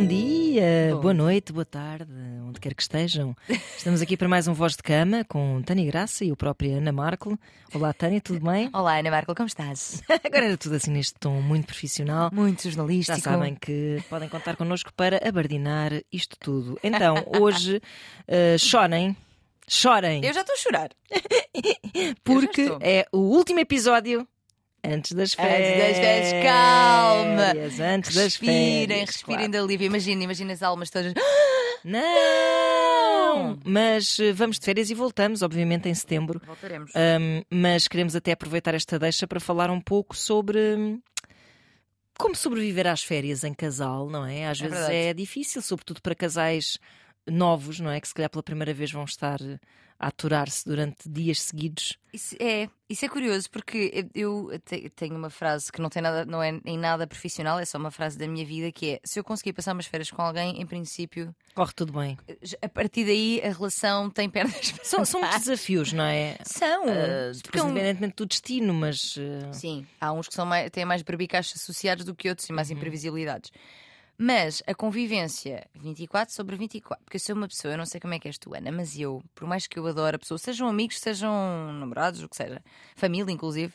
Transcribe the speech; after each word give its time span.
bom 0.00 0.06
dia, 0.06 0.92
Bom 0.94 1.00
boa 1.02 1.12
noite, 1.14 1.52
boa 1.52 1.64
tarde, 1.64 2.10
onde 2.48 2.58
quer 2.58 2.74
que 2.74 2.80
estejam. 2.80 3.36
Estamos 3.76 4.00
aqui 4.00 4.16
para 4.16 4.28
mais 4.28 4.48
um 4.48 4.54
Voz 4.54 4.74
de 4.74 4.82
Cama 4.82 5.26
com 5.28 5.60
Tânia 5.60 5.84
Graça 5.84 6.24
e 6.24 6.32
o 6.32 6.36
próprio 6.36 6.78
Ana 6.78 6.90
Marco. 6.90 7.38
Olá, 7.74 7.92
Tânia, 7.92 8.18
tudo 8.18 8.40
bem? 8.40 8.70
Olá, 8.72 8.98
Ana 8.98 9.10
Marco, 9.10 9.34
como 9.34 9.46
estás? 9.46 10.02
Agora 10.24 10.46
era 10.46 10.56
tudo 10.56 10.76
assim 10.76 10.90
neste 10.90 11.12
tom 11.20 11.42
muito 11.42 11.66
profissional. 11.66 12.30
Muito 12.32 12.62
Já 12.62 12.70
jornalístico. 12.70 13.20
sabem 13.20 13.54
que 13.54 14.02
podem 14.08 14.30
contar 14.30 14.56
connosco 14.56 14.90
para 14.94 15.20
abardinar 15.22 15.92
isto 16.10 16.34
tudo. 16.40 16.78
Então, 16.82 17.16
hoje, 17.38 17.78
eh, 18.26 18.56
chorem, 18.56 19.14
chorem, 19.68 20.24
Eu 20.24 20.32
já 20.32 20.40
estou 20.40 20.54
a 20.54 20.58
chorar. 20.58 20.90
porque 22.24 22.74
é 22.80 23.04
o 23.12 23.18
último 23.18 23.60
episódio 23.60 24.26
antes 24.84 25.12
das 25.12 25.32
Antes 25.32 25.34
férias. 25.34 25.78
das 25.78 25.96
férias, 25.98 26.44
calma. 26.44 27.52
Antes 27.94 28.14
das 28.14 28.24
Respirem, 28.24 28.86
férias. 28.88 29.10
respirem 29.10 29.50
de 29.50 29.58
alívio. 29.58 29.86
Imagina, 29.86 30.24
imagina 30.24 30.52
as 30.52 30.62
almas 30.62 30.90
todas. 30.90 31.12
Não! 31.84 33.58
Mas 33.64 34.18
eh, 34.18 34.32
vamos 34.32 34.58
de 34.58 34.64
férias 34.64 34.90
e 34.90 34.94
voltamos, 34.94 35.42
obviamente, 35.42 35.88
em 35.88 35.94
setembro. 35.94 36.40
Voltaremos. 36.44 36.92
Um, 36.94 37.42
mas 37.50 37.88
queremos 37.88 38.14
até 38.16 38.32
aproveitar 38.32 38.74
esta 38.74 38.98
deixa 38.98 39.26
para 39.26 39.40
falar 39.40 39.70
um 39.70 39.80
pouco 39.80 40.16
sobre 40.16 40.58
hum, 40.76 41.00
como 42.18 42.34
sobreviver 42.34 42.86
às 42.86 43.02
férias 43.02 43.44
em 43.44 43.54
casal, 43.54 44.08
não 44.10 44.26
é? 44.26 44.46
Às 44.46 44.58
É 44.60 44.64
vezes 44.64 44.78
verdade. 44.78 44.94
é 44.94 45.14
difícil, 45.14 45.62
sobretudo 45.62 46.02
para 46.02 46.14
casais 46.14 46.78
novos, 47.26 47.80
não 47.80 47.90
é? 47.90 48.00
Que 48.00 48.08
se 48.08 48.14
calhar 48.14 48.28
pela 48.30 48.42
primeira 48.42 48.74
vez 48.74 48.90
vão 48.92 49.04
estar 49.04 49.38
aturar-se 50.00 50.64
durante 50.64 51.08
dias 51.08 51.42
seguidos. 51.42 51.98
Isso 52.12 52.34
é, 52.40 52.68
isso 52.88 53.04
é 53.04 53.08
curioso 53.08 53.48
porque 53.50 54.08
eu 54.14 54.50
eu 54.50 54.58
te- 54.58 54.88
tenho 54.90 55.14
uma 55.14 55.28
frase 55.30 55.70
que 55.70 55.80
não 55.80 55.88
tem 55.90 56.00
nada, 56.02 56.24
não 56.24 56.42
é 56.42 56.58
em 56.64 56.76
nada 56.78 57.06
profissional, 57.06 57.58
é 57.58 57.64
só 57.64 57.78
uma 57.78 57.90
frase 57.90 58.18
da 58.18 58.26
minha 58.26 58.44
vida 58.44 58.72
que 58.72 58.94
é: 58.94 59.00
se 59.04 59.20
eu 59.20 59.22
conseguir 59.22 59.52
passar 59.52 59.74
umas 59.74 59.86
férias 59.86 60.10
com 60.10 60.22
alguém, 60.22 60.60
em 60.60 60.66
princípio, 60.66 61.32
Corre 61.54 61.72
tudo 61.76 61.92
bem. 61.92 62.18
a 62.62 62.68
partir 62.68 63.04
daí 63.04 63.40
a 63.44 63.52
relação 63.52 64.08
tem 64.10 64.28
pernas 64.28 64.72
São, 64.82 65.04
são 65.04 65.20
desafios, 65.20 65.92
não 65.92 66.04
é? 66.04 66.36
São. 66.44 66.84
Uh, 66.86 67.38
Porque 67.42 67.58
é 67.58 67.62
independentemente 67.62 68.16
do 68.16 68.26
destino, 68.26 68.72
mas. 68.74 69.16
uh, 69.18 69.52
Sim, 69.52 69.86
há 70.00 70.12
uns 70.12 70.26
que 70.26 70.34
são 70.34 70.46
mais, 70.46 70.70
têm 70.70 70.84
mais 70.86 71.02
barbicachos 71.02 71.60
associados 71.60 72.04
do 72.04 72.14
que 72.14 72.28
outros 72.28 72.48
e 72.48 72.52
mais 72.52 72.70
imprevisibilidades. 72.70 73.52
Mas 74.22 74.62
a 74.66 74.74
convivência 74.74 75.66
24 75.74 76.34
sobre 76.34 76.54
24, 76.54 77.02
porque 77.04 77.16
eu 77.16 77.20
sou 77.20 77.34
uma 77.34 77.48
pessoa, 77.48 77.72
eu 77.72 77.78
não 77.78 77.86
sei 77.86 77.98
como 77.98 78.12
é 78.12 78.18
que 78.18 78.28
és 78.28 78.36
tu, 78.36 78.54
Ana, 78.54 78.70
mas 78.70 78.98
eu, 78.98 79.22
por 79.34 79.48
mais 79.48 79.66
que 79.66 79.78
eu 79.78 79.86
adore 79.86 80.16
a 80.16 80.18
pessoa, 80.18 80.36
sejam 80.36 80.68
amigos, 80.68 80.98
sejam 81.00 81.32
namorados, 81.72 82.22
o 82.22 82.28
que 82.28 82.36
seja, 82.36 82.62
família 82.94 83.32
inclusive, 83.32 83.72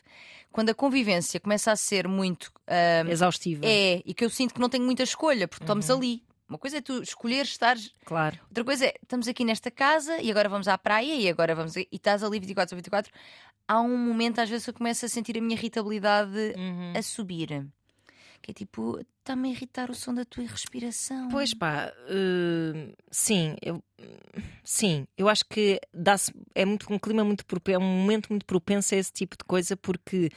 quando 0.51 0.69
a 0.69 0.75
convivência 0.75 1.39
começa 1.39 1.71
a 1.71 1.75
ser 1.75 2.07
muito. 2.07 2.51
ah, 2.67 3.03
exaustiva. 3.09 3.65
é, 3.65 4.03
e 4.05 4.13
que 4.13 4.23
eu 4.23 4.29
sinto 4.29 4.53
que 4.53 4.59
não 4.61 4.69
tenho 4.69 4.85
muita 4.85 5.01
escolha, 5.01 5.47
porque 5.47 5.63
estamos 5.63 5.89
ali. 5.89 6.21
Uma 6.47 6.59
coisa 6.59 6.77
é 6.77 6.81
tu 6.81 7.01
escolher 7.01 7.41
estar 7.41 7.75
Claro. 8.05 8.37
Outra 8.47 8.63
coisa 8.63 8.85
é, 8.85 8.93
estamos 9.01 9.27
aqui 9.27 9.43
nesta 9.43 9.71
casa 9.71 10.21
e 10.21 10.29
agora 10.29 10.47
vamos 10.47 10.67
à 10.67 10.77
praia 10.77 11.15
e 11.15 11.27
agora 11.27 11.55
vamos. 11.55 11.75
E 11.75 11.87
estás 11.91 12.21
ali 12.23 12.39
24 12.39 12.69
sobre 12.69 12.81
24. 12.83 13.11
Há 13.67 13.81
um 13.81 13.97
momento, 13.97 14.37
às 14.39 14.47
vezes, 14.47 14.63
que 14.63 14.69
eu 14.69 14.75
começo 14.75 15.03
a 15.07 15.09
sentir 15.09 15.35
a 15.39 15.41
minha 15.41 15.55
irritabilidade 15.57 16.53
Uhum. 16.55 16.93
a 16.95 17.01
subir. 17.01 17.65
Que 18.41 18.51
é 18.51 18.53
tipo, 18.53 18.99
está-me 19.19 19.49
a 19.49 19.51
irritar 19.51 19.89
o 19.89 19.95
som 19.95 20.13
da 20.13 20.23
tua 20.23 20.45
respiração. 20.45 21.29
Pois 21.29 21.53
pá, 21.53 21.91
uh, 22.09 22.95
sim, 23.09 23.55
eu, 23.61 23.83
sim, 24.63 25.07
eu 25.17 25.27
acho 25.27 25.45
que 25.45 25.79
dá-se, 25.93 26.31
é 26.53 26.63
muito 26.63 26.91
um 26.93 26.99
clima 26.99 27.23
muito 27.23 27.45
propenso, 27.45 27.75
é 27.75 27.83
um 27.83 28.01
momento 28.01 28.27
muito 28.29 28.45
propenso 28.45 28.93
a 28.93 28.97
esse 28.97 29.11
tipo 29.11 29.35
de 29.37 29.43
coisa 29.43 29.75
porque 29.75 30.29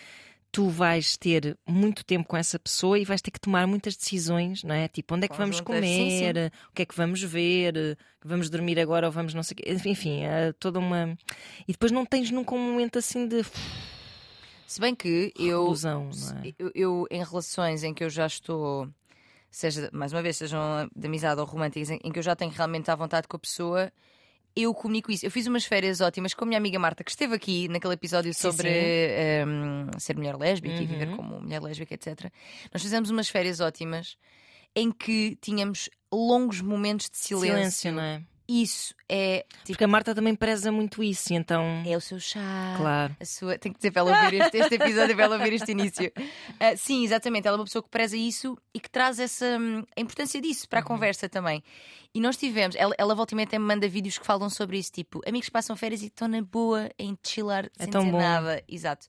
tu 0.50 0.68
vais 0.68 1.16
ter 1.16 1.56
muito 1.66 2.04
tempo 2.04 2.26
com 2.26 2.36
essa 2.36 2.58
pessoa 2.58 2.98
e 2.98 3.04
vais 3.04 3.20
ter 3.20 3.30
que 3.30 3.40
tomar 3.40 3.66
muitas 3.66 3.94
decisões, 3.94 4.64
não 4.64 4.74
é? 4.74 4.88
Tipo, 4.88 5.14
onde 5.14 5.26
é 5.26 5.28
que 5.28 5.36
vamos 5.36 5.60
Conjuntas, 5.60 5.88
sim, 5.90 6.18
comer, 6.20 6.52
o 6.70 6.72
que 6.72 6.82
é 6.82 6.86
que 6.86 6.96
vamos 6.96 7.22
ver, 7.22 7.98
vamos 8.24 8.48
dormir 8.48 8.80
agora 8.80 9.06
ou 9.06 9.12
vamos 9.12 9.34
não 9.34 9.42
sei 9.42 9.54
o 9.54 9.56
quê, 9.56 9.90
enfim, 9.90 10.22
é 10.22 10.52
toda 10.54 10.78
uma. 10.78 11.16
E 11.66 11.72
depois 11.72 11.92
não 11.92 12.06
tens 12.06 12.30
nunca 12.30 12.54
um 12.54 12.58
momento 12.58 12.98
assim 12.98 13.26
de 13.26 13.44
Se 14.68 14.78
bem 14.82 14.94
que 14.94 15.32
eu, 15.38 15.62
reclusão, 15.62 16.10
é? 16.44 16.52
eu, 16.58 16.70
eu, 16.74 17.06
em 17.10 17.24
relações 17.24 17.82
em 17.82 17.94
que 17.94 18.04
eu 18.04 18.10
já 18.10 18.26
estou, 18.26 18.86
seja, 19.50 19.88
mais 19.94 20.12
uma 20.12 20.20
vez, 20.20 20.36
sejam 20.36 20.60
de 20.94 21.06
amizade 21.06 21.40
ou 21.40 21.46
românticas, 21.46 21.88
em, 21.88 21.98
em 22.04 22.12
que 22.12 22.18
eu 22.18 22.22
já 22.22 22.36
tenho 22.36 22.50
realmente 22.50 22.90
à 22.90 22.94
vontade 22.94 23.26
com 23.26 23.34
a 23.38 23.40
pessoa. 23.40 23.90
Eu 24.54 24.74
comunico 24.74 25.10
isso. 25.10 25.24
Eu 25.24 25.30
fiz 25.30 25.46
umas 25.46 25.64
férias 25.64 26.02
ótimas 26.02 26.34
com 26.34 26.44
a 26.44 26.46
minha 26.46 26.58
amiga 26.58 26.78
Marta, 26.78 27.02
que 27.02 27.10
esteve 27.10 27.34
aqui 27.34 27.66
naquele 27.68 27.94
episódio 27.94 28.34
Sim, 28.34 28.40
sobre 28.40 28.68
sim. 28.68 29.48
hum, 29.48 29.98
ser 29.98 30.16
mulher 30.16 30.36
lésbica 30.36 30.82
e 30.82 30.86
viver 30.86 31.08
Uhum. 31.08 31.16
como 31.16 31.40
mulher 31.40 31.62
lésbica, 31.62 31.94
etc. 31.94 32.30
Nós 32.70 32.82
fizemos 32.82 33.08
umas 33.08 33.30
férias 33.30 33.60
ótimas 33.60 34.18
em 34.76 34.92
que 34.92 35.34
tínhamos 35.40 35.88
longos 36.12 36.60
momentos 36.60 37.08
de 37.08 37.16
silêncio. 37.16 37.56
Silêncio, 37.56 37.92
não 37.92 38.02
é? 38.02 38.22
Isso 38.50 38.94
é 39.06 39.44
tipo, 39.58 39.66
Porque 39.72 39.84
a 39.84 39.88
Marta 39.88 40.14
também 40.14 40.34
preza 40.34 40.72
muito 40.72 41.02
isso, 41.02 41.34
então. 41.34 41.82
é 41.86 41.94
o 41.94 42.00
seu 42.00 42.18
chá. 42.18 42.74
Claro. 42.78 43.14
A 43.20 43.24
sua... 43.26 43.58
Tenho 43.58 43.74
que 43.74 43.78
dizer 43.78 43.90
para 43.90 44.00
ela 44.00 44.24
ouvir 44.24 44.40
este, 44.40 44.56
este 44.56 44.74
episódio, 44.76 45.14
para 45.14 45.24
ela 45.26 45.36
ouvir 45.36 45.52
este 45.52 45.72
início. 45.72 46.10
Ah, 46.58 46.74
sim, 46.76 47.04
exatamente. 47.04 47.46
Ela 47.46 47.56
é 47.56 47.60
uma 47.60 47.64
pessoa 47.66 47.82
que 47.82 47.90
preza 47.90 48.16
isso 48.16 48.56
e 48.72 48.80
que 48.80 48.88
traz 48.90 49.18
essa 49.20 49.44
hum, 49.60 49.84
a 49.96 50.00
importância 50.00 50.40
disso 50.40 50.66
para 50.68 50.80
a 50.80 50.82
Uhum. 50.82 50.88
conversa 50.88 51.28
também. 51.28 51.62
E 52.14 52.20
nós 52.20 52.36
tivemos, 52.38 52.74
ela, 52.74 52.94
ela 52.96 53.14
volta 53.14 53.34
e 53.34 53.36
meia 53.36 53.46
até 53.46 53.58
me 53.58 53.66
manda 53.66 53.86
vídeos 53.86 54.16
que 54.16 54.24
falam 54.24 54.48
sobre 54.48 54.78
isso, 54.78 54.90
tipo, 54.92 55.20
amigos 55.28 55.50
passam 55.50 55.76
férias 55.76 56.00
e 56.02 56.06
estão 56.06 56.26
na 56.26 56.40
boa 56.40 56.88
em 56.98 57.16
chilar 57.22 57.66
É 57.78 57.82
sem 57.84 57.90
tão 57.92 58.00
dizer 58.00 58.12
bom. 58.12 58.18
nada. 58.18 58.62
Exato. 58.66 59.06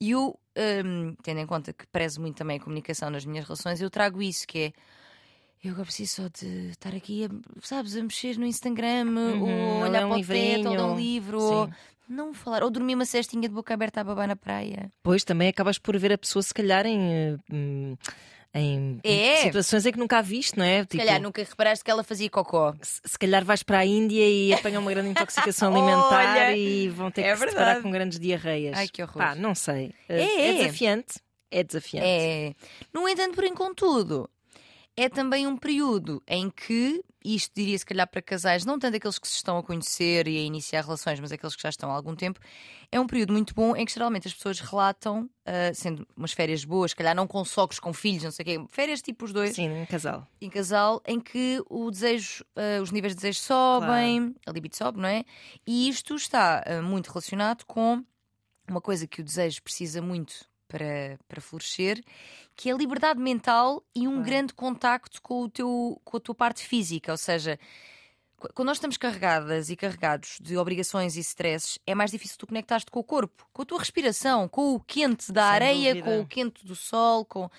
E 0.00 0.10
eu, 0.10 0.36
hum, 0.84 1.14
tendo 1.22 1.38
em 1.38 1.46
conta 1.46 1.72
que 1.72 1.86
prezo 1.86 2.20
muito 2.20 2.36
também 2.36 2.58
a 2.58 2.60
comunicação 2.60 3.08
nas 3.08 3.24
minhas 3.24 3.46
relações, 3.46 3.80
eu 3.80 3.88
trago 3.88 4.20
isso 4.20 4.46
que 4.48 4.58
é. 4.58 4.72
Eu 5.64 5.70
agora 5.70 5.86
preciso 5.86 6.22
só 6.22 6.28
de 6.28 6.68
estar 6.70 6.94
aqui, 6.94 7.24
a, 7.24 7.28
sabes, 7.62 7.96
a 7.96 8.02
mexer 8.02 8.36
no 8.36 8.44
Instagram, 8.46 9.06
Uhum, 9.06 9.42
ou 9.42 9.48
ou 9.48 9.82
olhar 9.82 10.04
um 10.06 10.10
para 10.10 10.18
o 10.18 10.24
teto, 10.26 10.66
ou 10.68 10.72
ler 10.74 10.80
um 10.80 10.88
livrinho. 10.88 10.96
livro, 10.96 11.40
ou 11.40 11.66
Sim. 11.66 11.72
não 12.08 12.34
falar, 12.34 12.62
ou 12.62 12.70
dormir 12.70 12.94
uma 12.94 13.06
cestinha 13.06 13.48
de 13.48 13.54
boca 13.54 13.72
aberta 13.72 14.02
a 14.02 14.04
babar 14.04 14.28
na 14.28 14.36
praia. 14.36 14.92
Pois 15.02 15.24
também 15.24 15.48
acabas 15.48 15.78
por 15.78 15.96
ver 15.98 16.12
a 16.12 16.18
pessoa, 16.18 16.42
se 16.42 16.52
calhar, 16.52 16.84
em, 16.84 17.00
eh, 17.00 17.36
hum, 17.50 17.96
em 18.54 19.00
É. 19.02 19.36
situações 19.38 19.86
em 19.86 19.92
que 19.92 19.98
nunca 19.98 20.18
a 20.18 20.22
viste, 20.22 20.56
não 20.58 20.64
é? 20.64 20.82
Se 20.82 20.88
Tipo, 20.88 21.02
calhar 21.04 21.20
nunca 21.22 21.42
reparaste 21.42 21.82
que 21.82 21.90
ela 21.90 22.04
fazia 22.04 22.28
cocó. 22.28 22.74
se 22.82 23.00
se 23.06 23.18
calhar 23.18 23.42
vais 23.44 23.62
para 23.62 23.78
a 23.78 23.86
Índia 23.86 24.28
e 24.28 24.52
apanham 24.52 24.82
uma 24.82 24.90
grande 24.92 25.08
intoxicação 25.10 25.72
alimentar 25.74 26.34
Olha, 26.50 26.56
e 26.56 26.88
vão 26.90 27.10
ter 27.10 27.22
é 27.22 27.32
que 27.32 27.38
se 27.38 27.46
deparar 27.46 27.64
verdade. 27.66 27.82
com 27.82 27.90
grandes 27.90 28.20
diarreias. 28.20 28.76
Ai, 28.76 28.86
que 28.86 29.02
horror. 29.02 29.16
Pá, 29.16 29.34
não 29.34 29.54
sei. 29.54 29.92
É, 30.08 30.22
é 30.22 30.50
é. 30.50 30.52
desafiante. 30.58 31.14
É 31.50 31.62
desafiante. 31.64 32.06
É. 32.06 32.54
No 32.92 33.08
entanto, 33.08 33.34
porém, 33.34 33.54
contudo, 33.54 34.28
é 34.96 35.08
também 35.08 35.46
um 35.46 35.56
período 35.56 36.22
em 36.26 36.48
que, 36.48 37.02
isto 37.24 37.52
diria 37.54 37.76
se 37.78 37.84
calhar 37.84 38.06
para 38.06 38.22
casais, 38.22 38.64
não 38.64 38.78
tanto 38.78 38.96
aqueles 38.96 39.18
que 39.18 39.26
se 39.26 39.36
estão 39.36 39.58
a 39.58 39.62
conhecer 39.62 40.28
e 40.28 40.36
a 40.36 40.42
iniciar 40.42 40.82
relações, 40.82 41.18
mas 41.18 41.32
aqueles 41.32 41.56
que 41.56 41.62
já 41.62 41.68
estão 41.68 41.90
há 41.90 41.94
algum 41.94 42.14
tempo, 42.14 42.38
é 42.92 43.00
um 43.00 43.06
período 43.06 43.32
muito 43.32 43.54
bom 43.54 43.74
em 43.74 43.84
que 43.84 43.92
geralmente 43.92 44.28
as 44.28 44.34
pessoas 44.34 44.60
relatam, 44.60 45.28
ah, 45.44 45.72
sendo 45.74 46.06
umas 46.16 46.32
férias 46.32 46.64
boas, 46.64 46.92
se 46.92 46.96
calhar 46.96 47.14
não 47.14 47.26
com 47.26 47.44
sogros, 47.44 47.80
com 47.80 47.92
filhos, 47.92 48.22
não 48.24 48.30
sei 48.30 48.42
o 48.42 48.46
quê, 48.46 48.66
férias 48.70 49.02
tipo 49.02 49.24
os 49.24 49.32
dois, 49.32 49.54
Sim, 49.54 49.70
um 49.70 49.86
casal. 49.86 50.28
em 50.40 50.48
casal 50.50 51.02
em 51.06 51.18
que 51.18 51.62
o 51.68 51.90
desejo, 51.90 52.44
eh, 52.54 52.80
os 52.80 52.90
níveis 52.92 53.14
de 53.14 53.16
desejo 53.20 53.40
sobem, 53.40 54.34
a 54.46 54.52
libido 54.52 54.76
sobe, 54.76 55.00
não 55.00 55.08
é? 55.08 55.24
E 55.66 55.88
isto 55.88 56.14
está 56.14 56.62
eh, 56.66 56.80
muito 56.80 57.08
relacionado 57.08 57.64
com 57.64 58.04
uma 58.68 58.80
coisa 58.80 59.06
que 59.06 59.20
o 59.20 59.24
desejo 59.24 59.62
precisa 59.62 60.00
muito 60.00 60.46
para, 60.68 61.18
para 61.28 61.40
florescer, 61.40 62.02
que 62.56 62.70
é 62.70 62.72
a 62.72 62.76
liberdade 62.76 63.20
mental 63.20 63.82
e 63.94 64.06
um 64.08 64.22
grande 64.22 64.52
contacto 64.54 65.20
com, 65.22 65.42
o 65.42 65.48
teu, 65.50 66.00
com 66.04 66.16
a 66.16 66.20
tua 66.20 66.34
parte 66.34 66.64
física. 66.66 67.12
Ou 67.12 67.18
seja, 67.18 67.58
qu- 68.38 68.48
quando 68.54 68.68
nós 68.68 68.76
estamos 68.78 68.96
carregadas 68.96 69.70
e 69.70 69.76
carregados 69.76 70.38
de 70.40 70.56
obrigações 70.56 71.16
e 71.16 71.20
stresses, 71.20 71.78
é 71.86 71.94
mais 71.94 72.10
difícil 72.10 72.36
tu 72.38 72.46
conectares-te 72.46 72.90
com 72.90 73.00
o 73.00 73.04
corpo, 73.04 73.46
com 73.52 73.62
a 73.62 73.64
tua 73.64 73.78
respiração, 73.78 74.48
com 74.48 74.74
o 74.74 74.80
quente 74.80 75.30
da 75.32 75.42
Sem 75.48 75.50
areia, 75.54 75.94
dúvida. 75.94 76.10
com 76.16 76.20
o 76.20 76.26
quente 76.26 76.64
do 76.66 76.74
sol, 76.76 77.24
com 77.24 77.50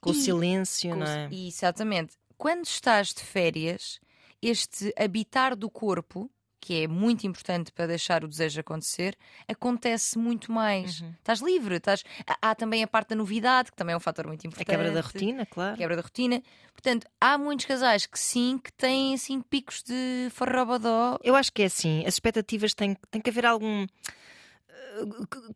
Com 0.00 0.10
o 0.10 0.12
E- 0.12 0.16
silêncio, 0.16 0.90
com- 0.90 0.96
não 0.96 1.06
é? 1.06 1.28
Exatamente. 1.32 2.14
Quando 2.36 2.64
estás 2.66 3.08
de 3.14 3.22
férias, 3.22 3.98
este 4.42 4.92
habitar 4.98 5.56
do 5.56 5.70
corpo, 5.70 6.30
que 6.64 6.82
é 6.84 6.88
muito 6.88 7.26
importante 7.26 7.70
para 7.70 7.86
deixar 7.86 8.24
o 8.24 8.28
desejo 8.28 8.58
acontecer, 8.60 9.14
acontece 9.46 10.16
muito 10.18 10.50
mais. 10.50 11.00
Uhum. 11.02 11.12
Estás 11.18 11.40
livre, 11.40 11.76
estás... 11.76 12.02
há- 12.40 12.54
também 12.54 12.82
a 12.82 12.86
parte 12.86 13.10
da 13.10 13.16
novidade, 13.16 13.70
que 13.70 13.76
também 13.76 13.92
é 13.92 13.96
um 13.96 14.00
fator 14.00 14.26
muito 14.26 14.46
A 14.46 14.48
importante. 14.48 14.66
quebra 14.66 14.90
da 14.90 15.00
rotina, 15.02 15.44
claro. 15.44 15.76
Quebra 15.76 15.96
da 15.96 16.02
rotina. 16.02 16.42
Portanto, 16.72 17.06
há 17.20 17.36
muitos 17.36 17.66
casais 17.66 18.06
que 18.06 18.18
sim, 18.18 18.58
que 18.58 18.72
têm 18.72 19.12
assim 19.14 19.42
picos 19.42 19.82
de 19.82 20.28
forrobodó. 20.30 21.18
Eu 21.22 21.36
acho 21.36 21.52
que 21.52 21.62
é 21.62 21.66
assim. 21.66 22.00
As 22.06 22.14
expectativas 22.14 22.72
têm, 22.72 22.96
tem 23.10 23.20
que 23.20 23.28
haver 23.28 23.44
algum 23.44 23.84
eh, 23.84 25.04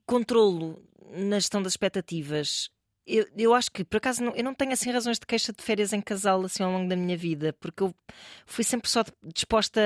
controlo 0.06 0.82
na 1.10 1.38
gestão 1.38 1.62
das 1.62 1.72
expectativas. 1.72 2.68
Eu, 3.06 3.26
eu 3.38 3.54
acho 3.54 3.72
que, 3.72 3.84
por 3.84 3.96
acaso, 3.96 4.22
não- 4.22 4.36
eu 4.36 4.44
não 4.44 4.52
tenho 4.52 4.72
assim 4.72 4.90
razões 4.92 5.18
de 5.18 5.24
queixa 5.26 5.50
de 5.52 5.62
férias 5.62 5.94
em 5.94 6.00
casal 6.00 6.44
assim 6.44 6.62
ao 6.62 6.70
longo 6.70 6.88
da 6.88 6.94
minha 6.96 7.16
vida, 7.16 7.54
porque 7.58 7.82
eu 7.82 7.94
fui 8.44 8.62
sempre 8.62 8.90
só 8.90 9.02
disposta 9.22 9.80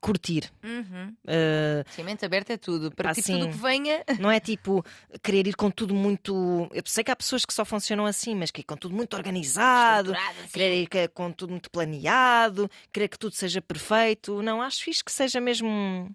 curtir. 0.00 0.50
Uhum. 0.62 1.14
Uh, 1.24 1.84
Sim, 1.90 2.02
mente 2.04 2.24
aberta 2.24 2.52
é 2.52 2.56
tudo. 2.56 2.90
Para 2.94 3.10
Pá, 3.10 3.14
ti, 3.14 3.22
sim. 3.22 3.38
tudo 3.40 3.46
o 3.46 3.52
que 3.52 3.58
venha. 3.58 4.04
não 4.20 4.30
é 4.30 4.38
tipo 4.40 4.84
querer 5.22 5.46
ir 5.46 5.56
com 5.56 5.70
tudo 5.70 5.94
muito. 5.94 6.68
Eu 6.72 6.82
sei 6.86 7.02
que 7.04 7.10
há 7.10 7.16
pessoas 7.16 7.44
que 7.44 7.52
só 7.52 7.64
funcionam 7.64 8.06
assim, 8.06 8.34
mas 8.34 8.50
que 8.50 8.60
é 8.60 8.64
com 8.64 8.76
tudo 8.76 8.94
muito 8.94 9.14
organizado, 9.16 10.12
assim. 10.14 10.48
querer 10.52 10.82
ir 10.82 10.88
que- 10.88 11.08
com 11.08 11.30
tudo 11.32 11.50
muito 11.50 11.70
planeado, 11.70 12.70
querer 12.92 13.08
que 13.08 13.18
tudo 13.18 13.34
seja 13.34 13.60
perfeito. 13.60 14.42
Não, 14.42 14.62
acho 14.62 14.82
fixe 14.84 15.02
que 15.04 15.12
seja 15.12 15.40
mesmo 15.40 16.10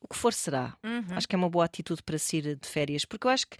o 0.00 0.06
que 0.08 0.16
for 0.16 0.32
será. 0.32 0.76
Uhum. 0.84 1.04
Acho 1.10 1.26
que 1.28 1.34
é 1.34 1.38
uma 1.38 1.50
boa 1.50 1.64
atitude 1.64 2.02
para 2.02 2.16
se 2.18 2.36
ir 2.38 2.56
de 2.56 2.68
férias, 2.68 3.04
porque 3.04 3.26
eu 3.26 3.30
acho 3.30 3.46
que 3.48 3.56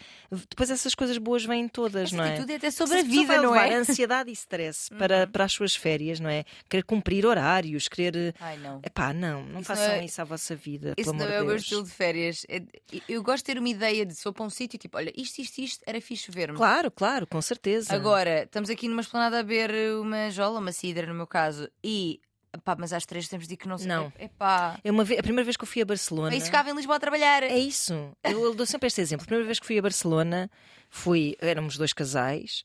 depois 0.48 0.70
essas 0.70 0.94
coisas 0.94 1.18
boas 1.18 1.44
vêm 1.44 1.66
todas, 1.68 2.04
Essa 2.12 2.16
não 2.16 2.24
é? 2.24 2.28
atitude 2.30 2.52
é 2.52 2.56
até 2.56 2.70
sobre 2.70 2.98
a 2.98 3.02
vida, 3.02 3.42
não 3.42 3.54
é? 3.54 3.68
Uhum. 3.70 3.76
ansiedade 3.80 4.30
e 4.30 4.32
stress 4.34 4.88
para, 4.96 5.26
para 5.26 5.44
as 5.44 5.52
suas 5.52 5.74
férias, 5.74 6.20
não 6.20 6.30
é? 6.30 6.44
Querer 6.68 6.82
cumprir 6.84 7.26
horários, 7.26 7.88
querer. 7.88 8.34
Ai, 8.40 8.56
não. 8.58 8.80
Epá, 8.84 9.12
não, 9.12 9.42
não 9.44 9.60
Isso 9.60 9.66
façam 9.68 9.86
não 9.88 9.92
é- 9.94 10.04
isso 10.04 10.20
à 10.20 10.24
vossa 10.24 10.54
vida. 10.54 10.94
Isso 10.96 11.12
não 11.12 11.26
é 11.26 11.42
o 11.42 11.46
meu 11.46 11.56
estilo 11.56 11.82
de 11.82 11.90
férias. 11.90 12.46
É- 12.48 12.62
Eu 13.08 13.22
gosto 13.22 13.38
de 13.38 13.52
ter 13.52 13.58
uma 13.58 13.68
ideia 13.68 14.06
de 14.06 14.14
se 14.14 14.22
for 14.22 14.32
para 14.32 14.44
um 14.44 14.50
sítio, 14.50 14.78
tipo, 14.78 14.96
olha, 14.96 15.12
isto, 15.16 15.40
isto, 15.40 15.58
isto, 15.58 15.82
era 15.86 16.00
fixe 16.00 16.30
ver-me. 16.30 16.56
Claro, 16.56 16.90
claro, 16.90 17.26
com 17.26 17.40
certeza. 17.42 17.94
Agora, 17.94 18.44
estamos 18.44 18.70
aqui 18.70 18.86
numa 18.88 19.00
esplanada 19.00 19.40
a 19.40 19.42
beber 19.42 19.70
uma 20.00 20.30
jola, 20.30 20.60
uma 20.60 20.72
cidra 20.72 21.06
no 21.06 21.14
meu 21.14 21.26
caso, 21.26 21.68
e 21.82 22.20
pá, 22.64 22.76
mas 22.78 22.92
às 22.92 23.04
três 23.06 23.28
temos 23.28 23.46
de 23.46 23.54
ir 23.54 23.56
que 23.56 23.68
não 23.68 23.78
sei. 23.78 23.86
Não. 23.88 24.12
É 24.18 24.28
pá. 24.28 24.78
É 24.82 24.90
uma 24.90 25.04
ve- 25.04 25.18
a 25.18 25.22
primeira 25.22 25.44
vez 25.44 25.56
que 25.56 25.64
eu 25.64 25.68
fui 25.68 25.82
a 25.82 25.84
Barcelona. 25.84 26.32
Aí 26.34 26.40
ficava 26.40 26.70
em 26.70 26.74
Lisboa 26.74 26.96
a 26.96 27.00
trabalhar. 27.00 27.42
É 27.42 27.58
isso. 27.58 27.92
Eu, 28.24 28.44
eu 28.44 28.54
dou 28.54 28.66
sempre 28.66 28.86
este 28.86 29.00
exemplo. 29.00 29.24
A 29.24 29.26
primeira 29.26 29.46
vez 29.46 29.58
que 29.58 29.66
fui 29.66 29.78
a 29.78 29.82
Barcelona, 29.82 30.50
fui, 30.88 31.36
éramos 31.40 31.76
dois 31.76 31.92
casais 31.92 32.64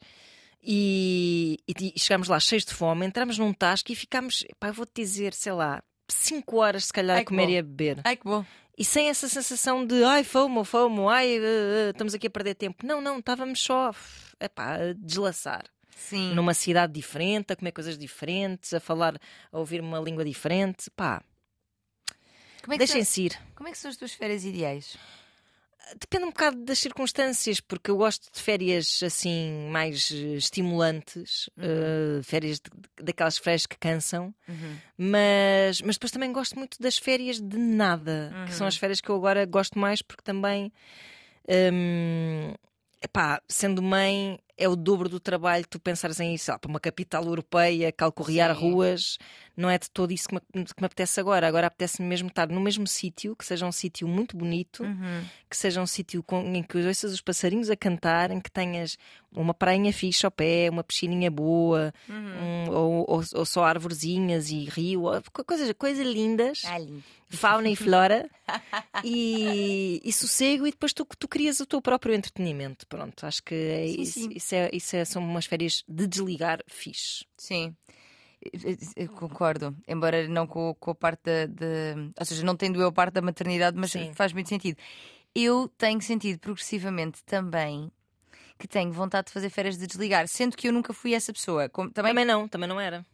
e, 0.62 1.60
e, 1.68 2.00
chegámos 2.00 2.28
lá 2.30 2.40
cheios 2.40 2.64
de 2.66 2.74
fome, 2.74 3.06
entramos 3.06 3.38
num 3.38 3.54
tasco 3.54 3.92
e 3.92 3.96
ficámos, 3.96 4.46
pá, 4.60 4.70
eu 4.70 4.74
vou-te 4.74 4.94
dizer, 4.96 5.34
sei 5.34 5.52
lá, 5.52 5.84
cinco 6.10 6.58
horas 6.58 6.86
se 6.86 6.94
calhar 6.94 7.18
Ai, 7.18 7.24
a 7.24 7.26
comer 7.26 7.46
bom. 7.48 7.52
e 7.52 7.58
a 7.58 7.62
beber. 7.64 8.02
Ai 8.04 8.16
que 8.16 8.24
bom. 8.24 8.46
E 8.78 8.84
sem 8.84 9.08
essa 9.10 9.28
sensação 9.28 9.86
de 9.86 10.04
ai, 10.04 10.24
fomo, 10.24 10.64
fomo, 10.64 11.08
ai, 11.10 11.38
eh, 11.38 11.42
eh, 11.42 11.90
estamos 11.92 12.14
aqui 12.16 12.26
a 12.26 12.30
perder 12.30 12.56
tempo. 12.56 12.84
Não, 12.86 13.00
não, 13.02 13.20
estávamos 13.20 13.62
só 13.62 13.92
epá, 14.40 14.76
a 14.78 14.94
deslaçar. 14.94 15.66
Sim. 15.96 16.34
Numa 16.34 16.54
cidade 16.54 16.94
diferente, 16.94 17.54
a 17.54 17.56
comer 17.56 17.72
coisas 17.72 17.98
diferentes, 17.98 18.74
a 18.74 18.80
falar, 18.80 19.20
a 19.52 19.58
ouvir 19.60 19.82
uma 19.82 20.00
língua 20.00 20.24
diferente. 20.26 20.90
Pá, 20.92 21.22
Como 22.64 22.74
é, 22.74 22.78
deixem-se 22.78 23.24
ir. 23.24 23.40
como 23.56 23.68
é 23.68 23.72
que 23.72 23.78
são 23.78 23.90
as 23.92 23.98
tuas 23.98 24.14
férias 24.14 24.44
ideais? 24.46 24.98
Depende 26.00 26.24
um 26.24 26.30
bocado 26.30 26.64
das 26.64 26.80
circunstâncias, 26.80 27.60
porque 27.60 27.92
eu 27.92 27.98
gosto 27.98 28.32
de 28.34 28.40
férias 28.42 29.02
assim 29.04 29.68
mais 29.70 30.10
eh, 30.12 30.36
estimulantes, 30.38 31.50
eh, 31.58 32.22
férias 32.24 32.60
de- 32.60 32.72
de- 32.72 33.04
daquelas 33.04 33.38
férias 33.38 33.66
que 33.66 33.78
cansam, 33.78 34.34
Uhum. 34.48 34.78
mas, 34.98 35.82
mas 35.82 35.96
depois 35.98 36.10
também 36.12 36.32
gosto 36.32 36.58
muito 36.58 36.78
das 36.82 36.98
férias 36.98 37.40
de 37.40 37.58
nada, 37.58 38.34
que 38.48 38.54
são 38.56 38.66
as 38.66 38.78
férias 38.78 39.02
que 39.02 39.10
eu 39.10 39.16
agora 39.16 39.46
gosto 39.46 39.78
mais, 39.78 40.02
porque 40.02 40.24
também, 40.24 40.72
hum, 41.48 42.54
epá, 43.02 43.42
sendo 43.48 43.82
mãe, 43.82 44.40
é 44.58 44.70
o 44.70 44.76
dobro 44.76 45.10
do 45.10 45.20
trabalho 45.20 45.66
tu 45.68 45.80
pensares 45.80 46.20
em 46.20 46.34
isso, 46.36 46.52
para 46.60 46.70
uma 46.70 46.80
capital 46.80 47.24
europeia, 47.26 47.92
calcorrear 47.92 48.54
Sim. 48.56 48.62
ruas, 48.62 49.18
não 49.58 49.70
é 49.70 49.78
de 49.78 49.90
todo 49.90 50.12
isso 50.12 50.28
que 50.30 50.36
me, 50.36 50.42
que 50.66 50.82
me 50.82 50.86
apetece 50.86 51.20
agora. 51.20 51.48
Agora 51.48 51.68
apetece-me 51.68 52.08
mesmo 52.08 52.28
estar 52.28 52.48
no 52.50 52.60
mesmo 52.62 52.86
sítio, 52.88 53.36
que 53.36 53.46
seja 53.46 53.66
um 53.66 53.72
sítio 53.72 54.08
muito 54.08 54.38
bonito, 54.38 54.84
Uhum. 54.84 55.26
que 55.50 55.58
seja 55.58 55.82
um 55.82 55.88
sítio 55.88 56.24
em 56.54 56.62
que 56.64 56.78
ouças 56.78 57.14
os 57.14 57.22
passarinhos 57.22 57.70
a 57.70 57.76
cantar, 57.76 58.32
em 58.32 58.40
que 58.40 58.52
tenhas 58.52 58.98
uma 59.32 59.54
prainha 59.54 59.92
fixe 59.92 60.26
ao 60.26 60.32
pé, 60.32 60.70
uma 60.70 60.84
piscininha 60.84 61.32
boa, 61.32 61.94
Uhum. 62.08 62.16
um- 62.16 62.70
ou, 62.72 63.06
ou- 63.10 63.24
ou 63.36 63.46
só 63.46 63.64
arvorezinhas 63.64 64.50
e 64.50 64.66
rio, 64.66 65.04
coisas, 65.46 65.72
coisas 65.78 66.06
lindas, 66.06 66.62
Ah, 66.66 66.78
lindo. 66.78 67.04
fauna 67.30 67.70
e 67.70 67.76
flora, 67.76 68.30
e, 69.04 70.02
e 70.04 70.12
sossego, 70.14 70.66
e 70.68 70.72
depois 70.72 70.94
tu, 70.94 71.06
tu 71.18 71.28
crias 71.28 71.60
o 71.60 71.66
teu 71.66 71.82
próprio 71.82 72.14
entretenimento. 72.14 72.86
Pronto, 72.88 73.26
acho 73.26 73.42
que 73.44 73.54
é 73.56 73.88
Sim, 73.88 74.02
isso, 74.02 74.20
sim. 74.20 74.30
isso, 74.36 74.43
é, 74.52 74.70
isso 74.74 74.96
é- 74.96 75.06
são 75.06 75.24
umas 75.24 75.46
férias 75.46 75.84
de 75.88 76.08
desligar 76.08 76.60
fixe. 76.68 77.24
Sim. 77.38 77.76
Eu- 78.42 78.78
Eu 78.98 79.10
concordo, 79.10 79.74
embora 79.88 80.28
não 80.28 80.46
com, 80.46 80.74
com 80.78 80.92
a 80.92 80.96
parte 80.96 81.22
da, 81.24 81.46
da- 81.46 82.02
Ou 82.20 82.26
seja, 82.26 82.44
não 82.44 82.58
tendo 82.58 82.82
eu 82.82 82.88
a 82.88 82.92
parte 82.92 83.14
da 83.14 83.22
maternidade, 83.22 83.78
mas 83.78 83.92
Sim. 83.92 84.12
faz 84.14 84.34
muito 84.34 84.50
sentido. 84.50 84.78
Eu 85.34 85.70
tenho 85.78 86.02
sentido 86.02 86.40
progressivamente 86.40 87.24
também 87.24 87.90
que 88.60 88.68
tenho 88.68 88.92
vontade 88.92 89.28
de 89.28 89.34
fazer 89.34 89.50
férias 89.50 89.78
de 89.78 89.88
desligar, 89.88 90.28
sendo 90.28 90.56
que 90.58 90.68
eu 90.68 90.74
nunca 90.74 90.94
fui 90.94 91.14
essa 91.14 91.32
pessoa. 91.34 91.70
Como- 91.70 91.90
também, 91.90 92.12
Também 92.12 92.26
não, 92.26 92.48
também 92.48 92.68
não 92.68 92.80
era. 92.80 93.06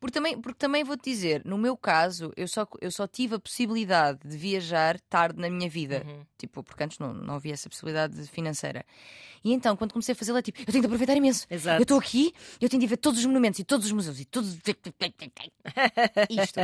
Porque, 0.00 0.12
também, 0.12 0.40
porque 0.40 0.58
também 0.58 0.84
vou-te 0.84 1.10
dizer, 1.10 1.42
no 1.44 1.58
meu 1.58 1.76
caso, 1.76 2.32
eu 2.36 2.46
só, 2.46 2.66
eu 2.80 2.90
só 2.90 3.06
tive 3.06 3.34
a 3.34 3.38
possibilidade 3.38 4.20
de 4.24 4.36
viajar 4.36 5.00
tarde 5.08 5.40
na 5.40 5.50
minha 5.50 5.68
vida. 5.68 6.04
Uhum. 6.06 6.24
Tipo, 6.36 6.62
porque 6.62 6.84
antes 6.84 6.98
não, 6.98 7.12
não 7.12 7.34
havia 7.34 7.52
essa 7.52 7.68
possibilidade 7.68 8.22
financeira. 8.28 8.84
E 9.44 9.52
então, 9.52 9.76
quando 9.76 9.92
comecei 9.92 10.12
a 10.12 10.16
fazê-la, 10.16 10.40
tipo, 10.42 10.60
eu 10.60 10.66
tenho 10.66 10.80
de 10.80 10.86
aproveitar 10.86 11.16
imenso. 11.16 11.46
Exato. 11.50 11.80
Eu 11.80 11.82
estou 11.82 11.98
aqui, 11.98 12.32
eu 12.60 12.68
tenho 12.68 12.80
de 12.80 12.86
ver 12.86 12.96
todos 12.96 13.18
os 13.18 13.26
monumentos 13.26 13.58
e 13.60 13.64
todos 13.64 13.86
os 13.86 13.92
museus 13.92 14.20
e 14.20 14.24
todos. 14.24 14.54
Isto. 16.30 16.60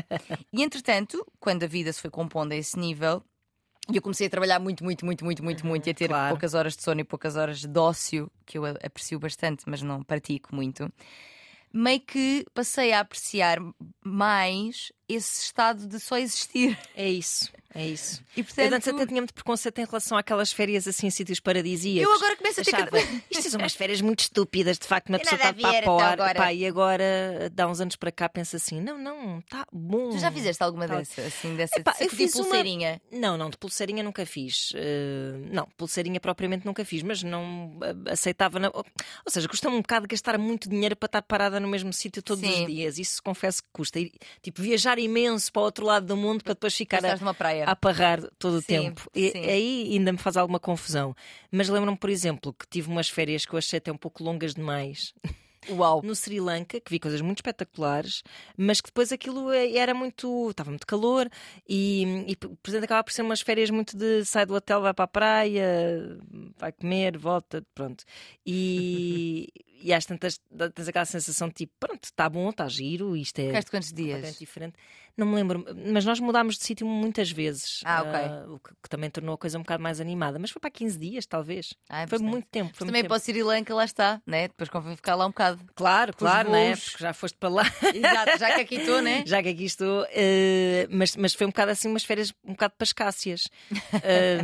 E 0.53 0.63
entretanto, 0.63 1.27
quando 1.41 1.65
a 1.65 1.67
vida 1.67 1.93
se 1.93 2.01
foi 2.01 2.11
compondo 2.11 2.53
a 2.53 2.57
esse 2.57 2.79
nível, 2.79 3.23
e 3.91 3.97
eu 3.97 4.03
comecei 4.03 4.27
a 4.27 4.31
trabalhar 4.31 4.59
muito, 4.59 4.83
muito, 4.83 5.05
muito, 5.05 5.25
muito, 5.25 5.45
muito, 5.45 5.67
muito, 5.67 5.87
e 5.87 5.91
a 5.91 5.95
ter 5.95 6.09
claro. 6.09 6.31
poucas 6.31 6.55
horas 6.55 6.75
de 6.77 6.83
sono 6.83 7.01
e 7.01 7.05
poucas 7.05 7.37
horas 7.37 7.61
de 7.61 7.79
ócio, 7.79 8.31
que 8.47 8.57
eu 8.57 8.65
aprecio 8.65 9.19
bastante, 9.19 9.65
mas 9.67 9.83
não 9.83 10.03
pratico 10.03 10.55
muito, 10.55 10.91
meio 11.75 12.01
que 12.01 12.45
passei 12.55 12.93
a 12.93 13.01
apreciar 13.01 13.59
mais 14.05 14.93
esse 15.09 15.43
estado 15.45 15.87
de 15.87 15.99
só 16.01 16.17
existir. 16.19 16.79
É 16.97 17.09
isso, 17.09 17.51
é 17.75 17.85
isso. 17.89 18.23
E 18.37 18.41
Eu 18.41 18.45
portanto. 18.45 18.73
antes 18.75 18.89
até 18.89 19.07
tinha 19.07 19.21
muito 19.21 19.35
preconceito 19.35 19.79
em 19.81 19.85
relação 19.85 20.17
àquelas 20.17 20.53
férias 20.53 20.87
assim 20.87 21.09
em 21.09 21.11
sítios 21.11 21.41
paradisíacos. 21.41 22.09
Eu 22.09 22.17
agora 22.17 22.37
começo 22.37 22.61
a 22.61 22.65
ter 22.65 22.75
Achava, 22.77 22.99
Isto 23.29 23.51
são 23.51 23.61
umas 23.61 23.75
férias 23.75 24.01
muito 24.01 24.21
estúpidas, 24.21 24.79
de 24.79 24.87
facto, 24.87 25.09
uma 25.09 25.19
pessoa 25.19 25.35
está 25.37 25.49
a 25.49 25.53
de 25.53 25.57
ver, 25.63 25.63
papo 25.83 25.91
ao 25.91 25.97
então, 25.99 26.09
agora. 26.13 26.35
Pá, 26.39 26.53
e 26.53 26.65
agora, 26.65 27.51
dá 27.53 27.67
uns 27.69 27.81
anos 27.81 27.97
para 27.97 28.13
cá, 28.13 28.29
pensa 28.29 28.57
assim: 28.59 28.81
não, 28.81 28.97
não, 28.97 29.41
está 29.41 29.67
bom. 29.73 30.11
Tu 30.11 30.19
já 30.19 30.31
fizeste 30.31 30.63
alguma 30.63 30.87
Tá. 30.87 30.99
dessa, 30.99 31.21
assim, 31.23 31.57
dessa 31.57 31.81
Epá, 31.81 31.93
de 31.93 31.99
eu 32.05 32.09
tipo 32.09 32.17
fiz 32.17 32.35
uma- 32.37 32.45
pulseirinha? 32.45 33.03
Não, 33.11 33.37
não, 33.37 33.51
de 33.51 33.57
pulseirinha 33.57 34.03
nunca 34.05 34.25
fiz. 34.25 34.73
Eh, 34.77 35.33
não, 35.51 35.67
pulseirinha 35.77 36.21
propriamente 36.21 36.65
nunca 36.65 36.85
fiz, 36.85 37.03
mas 37.03 37.23
não 37.25 37.77
aceitava. 38.09 38.61
na- 38.61 38.71
Ou 38.73 38.85
seja, 39.29 39.49
custa-me 39.49 39.75
um 39.77 39.81
bocado 39.83 40.07
gastar 40.07 40.39
muito 40.39 40.69
dinheiro 40.69 40.95
para 40.95 41.07
estar 41.07 41.23
parada 41.23 41.59
no 41.59 41.67
mesmo 41.67 41.93
sítio 41.93 42.23
todos 42.23 42.45
Sim. 42.49 42.61
os 42.63 42.67
dias. 42.69 42.99
Isso 42.99 43.21
confesso 43.23 43.63
que 43.65 43.69
custa. 43.73 43.99
E, 43.99 44.13
tipo, 44.41 44.63
viajar 44.63 44.94
imenso 44.99 45.53
para 45.53 45.61
o 45.61 45.65
outro 45.65 45.85
lado 45.85 46.07
do 46.07 46.17
mundo 46.17 46.43
para 46.43 46.55
depois 46.55 46.75
ficar 46.75 47.05
a, 47.05 47.15
a 47.67 47.77
parrar 47.77 48.21
todo 48.39 48.55
o 48.55 48.61
Sim, 48.61 48.67
tempo. 48.67 49.11
E 49.15 49.31
sim. 49.31 49.39
aí 49.39 49.89
ainda 49.93 50.13
me 50.13 50.19
faz 50.19 50.37
alguma 50.37 50.61
confusão. 50.61 51.15
Mas 51.51 51.69
lembro-me, 51.69 51.97
por 51.97 52.11
exemplo, 52.11 52.53
que 52.53 52.67
tive 52.67 52.89
umas 52.89 53.09
férias 53.09 53.45
que 53.45 53.55
eu 53.55 53.59
achei 53.59 53.79
até 53.79 53.93
um 53.93 53.97
pouco 53.97 54.23
longas 54.23 54.55
demais. 54.55 55.15
Uau! 55.71 56.03
No 56.05 56.15
Sri 56.15 56.41
Lanka, 56.41 56.81
que 56.81 56.91
vi 56.91 56.99
coisas 56.99 57.21
muito 57.21 57.39
espetaculares, 57.39 58.23
mas 58.57 58.81
que 58.81 58.89
depois 58.89 59.13
aquilo 59.13 59.51
eh, 59.53 59.77
era 59.77 59.95
muito. 59.95 60.51
estava 60.51 60.71
muito 60.71 60.87
calor 60.87 61.29
e, 61.69 62.25
e 62.29 62.37
portanto 62.37 62.85
acaba 62.85 63.05
por 63.05 63.13
ser 63.13 63.23
umas 63.23 63.41
férias 63.41 63.71
muito 63.71 63.97
de 63.97 64.25
sai 64.25 64.45
do 64.47 64.55
hotel, 64.55 64.83
vai 64.83 64.93
para 64.93 65.05
a 65.05 65.09
praia, 65.09 66.19
vai 66.59 66.73
comer, 66.73 67.17
volta, 67.17 67.65
pronto. 67.75 68.05
E, 68.45 69.49
e 69.85 69.93
às 69.93 70.07
tantas 70.07 70.41
tens 70.75 70.89
aquela 70.89 71.05
sensação 71.05 71.49
de 71.49 71.55
tipo, 71.55 71.75
pronto, 71.79 72.05
está 72.05 72.27
bom, 72.27 72.49
está 72.49 72.67
giro, 72.67 73.15
isto 73.15 73.39
é 73.39 73.49
Ficaste 73.49 73.71
quantos 73.71 73.93
dias? 73.93 74.39
diferente. 74.39 74.75
Não 75.15 75.27
me 75.27 75.35
lembro, 75.37 75.65
mas 75.93 76.07
nós 76.07 76.19
mudámos 76.19 76.57
de 76.57 76.65
sítio 76.65 76.87
muitas 76.87 77.31
vezes. 77.31 77.83
Ah, 77.85 78.03
ok. 78.03 78.13
ah, 78.15 78.47
o 78.49 78.59
que, 78.59 78.71
que 78.83 78.89
também 78.89 79.11
tornou 79.11 79.35
a 79.35 79.39
coisa 79.39 79.59
um 79.59 79.61
bocado 79.63 79.83
mais 79.83 80.01
animada. 80.01 80.39
Mas 80.39 80.51
foi 80.51 80.59
para 80.59 80.71
15 80.71 80.99
dias, 80.99 81.27
talvez. 81.27 81.75
Ah, 81.89 82.03
é 82.03 82.07
foi 82.07 82.19
muito 82.19 82.49
tempo. 82.49 82.75
Foi 82.75 82.87
Também 82.87 83.03
muito 83.03 83.09
para 83.11 83.17
o 83.17 83.21
Sri 83.21 83.43
Lanka, 83.43 83.75
lá 83.75 83.85
está, 83.85 84.23
né? 84.27 84.49
Depois 84.49 84.71
convém 84.71 84.97
ficar 84.97 85.15
lá 85.15 85.27
um 85.27 85.29
bocado. 85.29 85.63
Claro, 85.75 86.13
os 86.13 86.17
claro, 86.17 86.51
né? 86.51 86.75
Porque 86.75 87.03
já 87.05 87.13
foste 87.13 87.37
para 87.37 87.49
lá. 87.51 87.63
Exato, 87.95 88.39
já 88.39 88.55
que 88.55 88.61
aqui 88.63 88.75
estou, 88.77 89.03
né? 89.03 89.23
Já 89.27 89.43
que 89.43 89.51
aqui 89.51 89.65
estou, 89.65 90.07
eh, 90.11 90.87
mas, 90.91 91.15
mas 91.17 91.35
foi 91.35 91.47
um 91.47 91.51
bocado 91.51 91.71
assim, 91.73 91.89
umas 91.89 92.05
férias 92.05 92.33
um 92.43 92.53
bocado 92.53 92.75
pascácias. 92.79 93.49
Eh, 94.03 94.39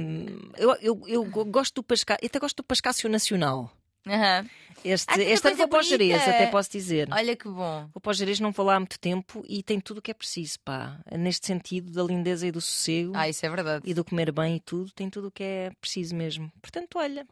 eu, 0.57 0.75
eu, 0.81 1.03
eu 1.07 1.25
gosto 1.25 1.77
do 1.77 1.83
pascácio, 1.83 2.25
até 2.25 2.39
gosto 2.39 2.59
do 2.59 2.65
pascácio 2.65 3.09
nacional. 3.11 3.71
Aham. 4.07 4.47
Este, 4.83 5.07
Ah, 5.13 5.19
este 5.21 5.33
ano 5.33 5.41
coisa 5.43 5.57
vou 5.57 5.69
para 5.69 5.81
o 5.81 5.83
Jerez, 5.83 6.13
bonita! 6.13 6.31
até 6.31 6.47
posso 6.47 6.71
dizer. 6.71 7.07
Olha 7.13 7.37
que 7.37 7.47
bom. 7.49 7.87
Vou 7.93 8.01
para 8.01 8.11
o 8.11 8.15
Jerez, 8.15 8.41
não 8.41 8.51
vou 8.51 8.65
lá 8.65 8.77
há 8.77 8.81
muito 8.81 8.99
tempo 8.99 9.45
e 9.47 9.63
tem 9.63 9.79
tudo 9.79 9.99
o 9.99 10.03
que 10.03 10.11
é 10.11 10.15
preciso, 10.15 10.59
pá. 10.61 10.99
Neste 11.19 11.47
sentido, 11.47 11.91
da 11.93 12.03
lindeza 12.03 12.47
e 12.47 12.51
do 12.51 12.63
sossego 12.63 13.13
Ah, 13.15 13.29
isso 13.29 13.45
é 13.45 13.51
verdade. 13.51 13.83
e 13.89 13.93
do 13.93 14.03
comer 14.03 14.33
bem 14.33 14.57
e 14.57 14.61
tudo, 14.61 14.91
tem 14.93 15.11
tudo 15.11 15.29
o 15.29 15.31
que 15.31 15.43
é 15.43 15.71
preciso 15.81 16.15
mesmo. 16.17 16.51
Portanto, 16.63 16.99
olha, 16.99 17.27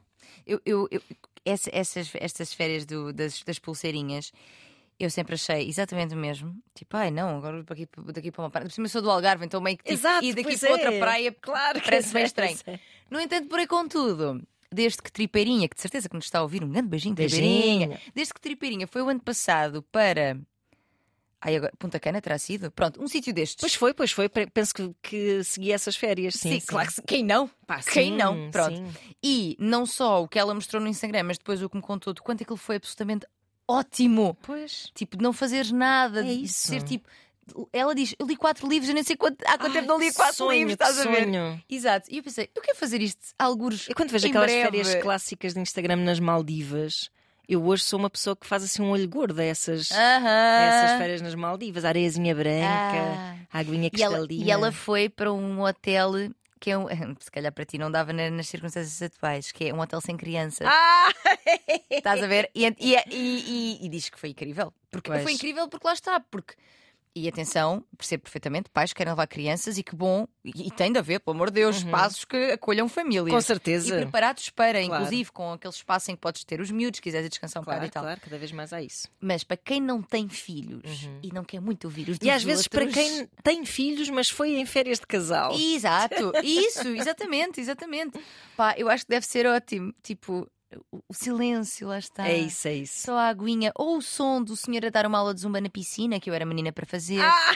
Eu, 0.46 0.60
eu, 0.66 0.86
eu- 0.90 1.00
essa- 1.44 1.70
essas, 1.72 2.10
estas 2.14 2.52
férias 2.52 2.84
do- 2.84 3.12
das, 3.14 3.42
das 3.42 3.58
pulseirinhas. 3.58 4.30
Eu 5.00 5.08
sempre 5.08 5.34
achei 5.36 5.66
exatamente 5.68 6.12
o 6.12 6.18
mesmo. 6.18 6.54
Tipo, 6.74 6.96
ai 6.98 7.10
não, 7.10 7.38
agora 7.38 7.56
vou 7.56 7.64
para 7.64 7.74
aqui, 7.74 7.88
daqui 8.12 8.30
para 8.30 8.42
uma 8.42 8.50
praia. 8.50 8.66
Por 8.66 8.72
cima 8.72 8.86
eu 8.86 8.90
sou 8.90 9.00
do 9.00 9.10
Algarve, 9.10 9.46
então 9.46 9.60
meio 9.60 9.78
que 9.78 9.84
tipo, 9.84 9.94
Exato, 9.94 10.24
ir 10.24 10.34
daqui 10.34 10.58
para 10.58 10.70
outra 10.72 10.92
é. 10.94 10.98
praia 10.98 11.32
claro 11.40 11.80
parece 11.82 12.12
bem 12.12 12.22
é, 12.22 12.26
estranho. 12.26 12.58
é. 12.66 12.78
No 13.10 13.18
entanto, 13.20 13.48
porém, 13.48 13.66
contudo, 13.66 14.42
desde 14.72 15.02
que 15.02 15.10
Tripeirinha, 15.12 15.68
que 15.68 15.74
de 15.76 15.80
certeza 15.82 16.08
que 16.08 16.14
nos 16.16 16.24
está 16.26 16.38
a 16.40 16.42
ouvir, 16.42 16.62
um 16.64 16.68
grande 16.70 16.88
beijinho, 16.88 17.14
Tripeirinha. 17.14 18.00
Desde 18.14 18.34
que 18.34 18.40
Tripeirinha 18.40 18.86
foi 18.86 19.02
o 19.02 19.08
ano 19.08 19.20
passado 19.20 19.82
para 19.90 20.38
Ai, 21.40 21.54
agora, 21.54 21.72
Punta 21.78 22.00
Cana 22.00 22.20
terá 22.20 22.36
sido? 22.36 22.68
Pronto, 22.72 23.00
um 23.00 23.06
sítio 23.06 23.32
destes. 23.32 23.58
Pois 23.60 23.72
foi, 23.74 23.94
pois 23.94 24.10
foi. 24.10 24.28
Pe- 24.28 24.48
Penso 24.48 24.74
que, 24.74 24.92
que 25.00 25.44
segui 25.44 25.70
essas 25.70 25.94
férias. 25.94 26.34
Sim, 26.34 26.58
Sim, 26.58 26.66
claro 26.66 26.88
que 26.88 26.94
sim. 26.94 27.02
Quem 27.06 27.24
não? 27.24 27.46
Pá, 27.64 27.80
Quem 27.80 28.10
sim, 28.10 28.16
não? 28.16 28.50
Pronto. 28.50 28.76
sim. 28.76 28.90
E 29.22 29.56
não 29.60 29.86
só 29.86 30.24
o 30.24 30.26
que 30.28 30.36
ela 30.36 30.52
mostrou 30.52 30.82
no 30.82 30.88
Instagram, 30.88 31.22
mas 31.22 31.38
depois 31.38 31.62
o 31.62 31.70
que 31.70 31.76
me 31.76 31.82
contou 31.82 32.12
de 32.12 32.20
quanto 32.22 32.42
aquilo 32.42 32.56
foi 32.56 32.74
absolutamente 32.76 33.24
ótimo. 33.68 34.36
Pois. 34.42 34.90
Tipo, 34.96 35.16
de 35.16 35.22
não 35.22 35.32
fazeres 35.32 35.70
nada, 35.70 36.20
É 36.20 36.24
de 36.24 36.42
isso. 36.42 36.68
ser 36.68 36.82
tipo. 36.82 37.08
Ela 37.72 37.94
diz: 37.94 38.14
Eu 38.18 38.26
li 38.26 38.36
quatro 38.36 38.68
livros, 38.68 38.88
eu 38.88 38.94
nem 38.94 39.02
sei 39.04 39.16
quanto, 39.16 39.42
há 39.46 39.58
quanto 39.58 39.66
Ai, 39.74 39.80
tempo 39.80 39.86
não 39.88 39.98
li 39.98 40.12
quatro 40.12 40.34
sonho, 40.36 40.52
livros, 40.68 40.72
estás 40.72 40.98
a 40.98 41.10
ver? 41.10 41.24
sonho. 41.24 41.62
Exato. 41.68 42.06
E 42.10 42.18
eu 42.18 42.22
pensei: 42.22 42.50
Eu 42.54 42.62
quero 42.62 42.76
fazer 42.78 43.00
isto, 43.02 43.20
alguns. 43.38 43.88
Eu 43.88 43.94
quando 43.94 44.10
vejo 44.10 44.26
aquelas 44.28 44.50
breve. 44.50 44.64
férias 44.64 44.94
clássicas 45.02 45.54
de 45.54 45.60
Instagram 45.60 45.96
nas 45.96 46.20
Maldivas, 46.20 47.10
eu 47.48 47.64
hoje 47.64 47.82
sou 47.84 47.98
uma 47.98 48.10
pessoa 48.10 48.36
que 48.36 48.46
faz 48.46 48.62
assim 48.64 48.82
um 48.82 48.90
olho 48.90 49.08
gordo 49.08 49.40
a 49.40 49.44
essas, 49.44 49.90
a 49.92 50.16
Aham. 50.16 50.84
essas 50.84 50.98
férias 50.98 51.20
nas 51.22 51.34
Maldivas. 51.34 51.84
A 51.84 51.88
areiazinha 51.88 52.34
branca, 52.34 52.56
Ah. 52.62 53.36
a 53.52 53.58
aguinha 53.60 53.90
E 53.96 54.02
ela, 54.02 54.16
cristalina. 54.16 54.44
e 54.44 54.50
ela 54.50 54.70
foi 54.72 55.08
para 55.08 55.32
um 55.32 55.62
hotel 55.62 56.12
que 56.60 56.70
é 56.72 56.76
um. 56.78 56.86
Se 57.20 57.30
calhar 57.30 57.52
para 57.52 57.64
ti 57.64 57.78
não 57.78 57.90
dava 57.90 58.12
na- 58.12 58.30
nas 58.30 58.48
circunstâncias 58.48 59.00
atuais, 59.00 59.50
que 59.52 59.66
é 59.68 59.72
um 59.74 59.80
hotel 59.80 60.00
sem 60.00 60.16
crianças. 60.16 60.66
Ah! 60.70 61.08
Estás 61.90 62.22
a 62.22 62.26
ver? 62.26 62.50
E, 62.54 62.66
e, 62.66 62.94
e, 62.94 63.04
e- 63.10 63.86
e 63.86 63.88
diz 63.88 64.08
que 64.10 64.18
foi 64.18 64.30
incrível. 64.30 64.72
Porque 64.90 65.10
Pois. 65.10 65.22
foi 65.22 65.32
incrível 65.32 65.68
porque 65.68 65.86
lá 65.86 65.92
está. 65.92 66.18
Porque, 66.20 66.54
e 67.14 67.28
atenção, 67.28 67.84
percebo 67.96 68.22
perfeitamente, 68.24 68.68
pais 68.70 68.92
querem 68.92 69.12
levar 69.12 69.26
crianças 69.26 69.78
e 69.78 69.82
que 69.82 69.94
bom, 69.96 70.26
e, 70.44 70.66
e 70.68 70.70
tem 70.70 70.92
de 70.92 70.98
haver, 70.98 71.20
pelo 71.20 71.34
amor 71.34 71.48
de 71.50 71.54
Deus, 71.54 71.76
espaços 71.78 72.24
que 72.24 72.36
acolham 72.52 72.88
famílias. 72.88 73.24
Uhum. 73.26 73.30
Com 73.32 73.38
E 73.38 73.42
certeza. 73.42 73.96
preparados 73.96 74.50
para, 74.50 74.82
Claro. 74.84 75.02
inclusive 75.02 75.32
com 75.32 75.52
aquele 75.52 75.72
espaço 75.74 76.10
em 76.10 76.14
que 76.14 76.20
podes 76.20 76.44
ter 76.44 76.60
os 76.60 76.70
miúdos, 76.70 77.00
quiseres 77.00 77.28
descansar 77.28 77.60
um 77.60 77.64
bocado 77.64 77.78
Claro, 77.80 77.90
e 77.90 77.92
tal. 77.92 78.02
claro, 78.04 78.20
cada 78.20 78.38
vez 78.38 78.52
mais 78.52 78.72
há 78.72 78.82
isso. 78.82 79.08
Mas 79.20 79.42
para 79.44 79.56
quem 79.56 79.80
não 79.80 80.00
tem 80.02 80.28
filhos 80.28 81.08
e 81.22 81.32
não 81.32 81.44
quer 81.44 81.60
muito 81.60 81.84
ouvir 81.86 82.08
os 82.08 82.18
Uhum. 82.18 82.26
E 82.26 82.30
às 82.30 82.42
vezes 82.42 82.68
para 82.68 82.84
outros- 82.84 83.02
quem 83.02 83.26
tem 83.42 83.64
filhos, 83.64 84.08
mas 84.10 84.28
foi 84.28 84.56
em 84.56 84.66
férias 84.66 84.98
de 85.00 85.06
casal. 85.06 85.52
Exato, 85.58 86.32
isso, 86.42 86.88
exatamente, 86.88 87.60
exatamente. 87.60 88.18
Pá, 88.56 88.74
eu 88.76 88.88
acho 88.88 89.04
que 89.04 89.10
deve 89.10 89.26
ser 89.26 89.46
ótimo. 89.46 89.92
Tipo, 90.02 90.48
o, 90.92 91.14
silêncio, 91.14 91.88
lá 91.88 91.98
está. 91.98 92.28
É 92.28 92.36
isso, 92.36 92.68
é 92.68 92.74
isso. 92.74 93.00
Só 93.02 93.16
a 93.16 93.28
aguinha, 93.28 93.72
ou 93.74 93.96
o 93.96 94.02
som 94.02 94.42
do 94.42 94.54
senhor 94.56 94.84
a 94.84 94.90
dar 94.90 95.06
uma 95.06 95.18
aula 95.18 95.34
de 95.34 95.40
zumba 95.40 95.60
na 95.60 95.68
piscina, 95.70 96.20
que 96.20 96.28
eu 96.28 96.34
era 96.34 96.44
menina 96.44 96.72
para 96.72 96.84
fazer. 96.84 97.20
Ah! 97.20 97.54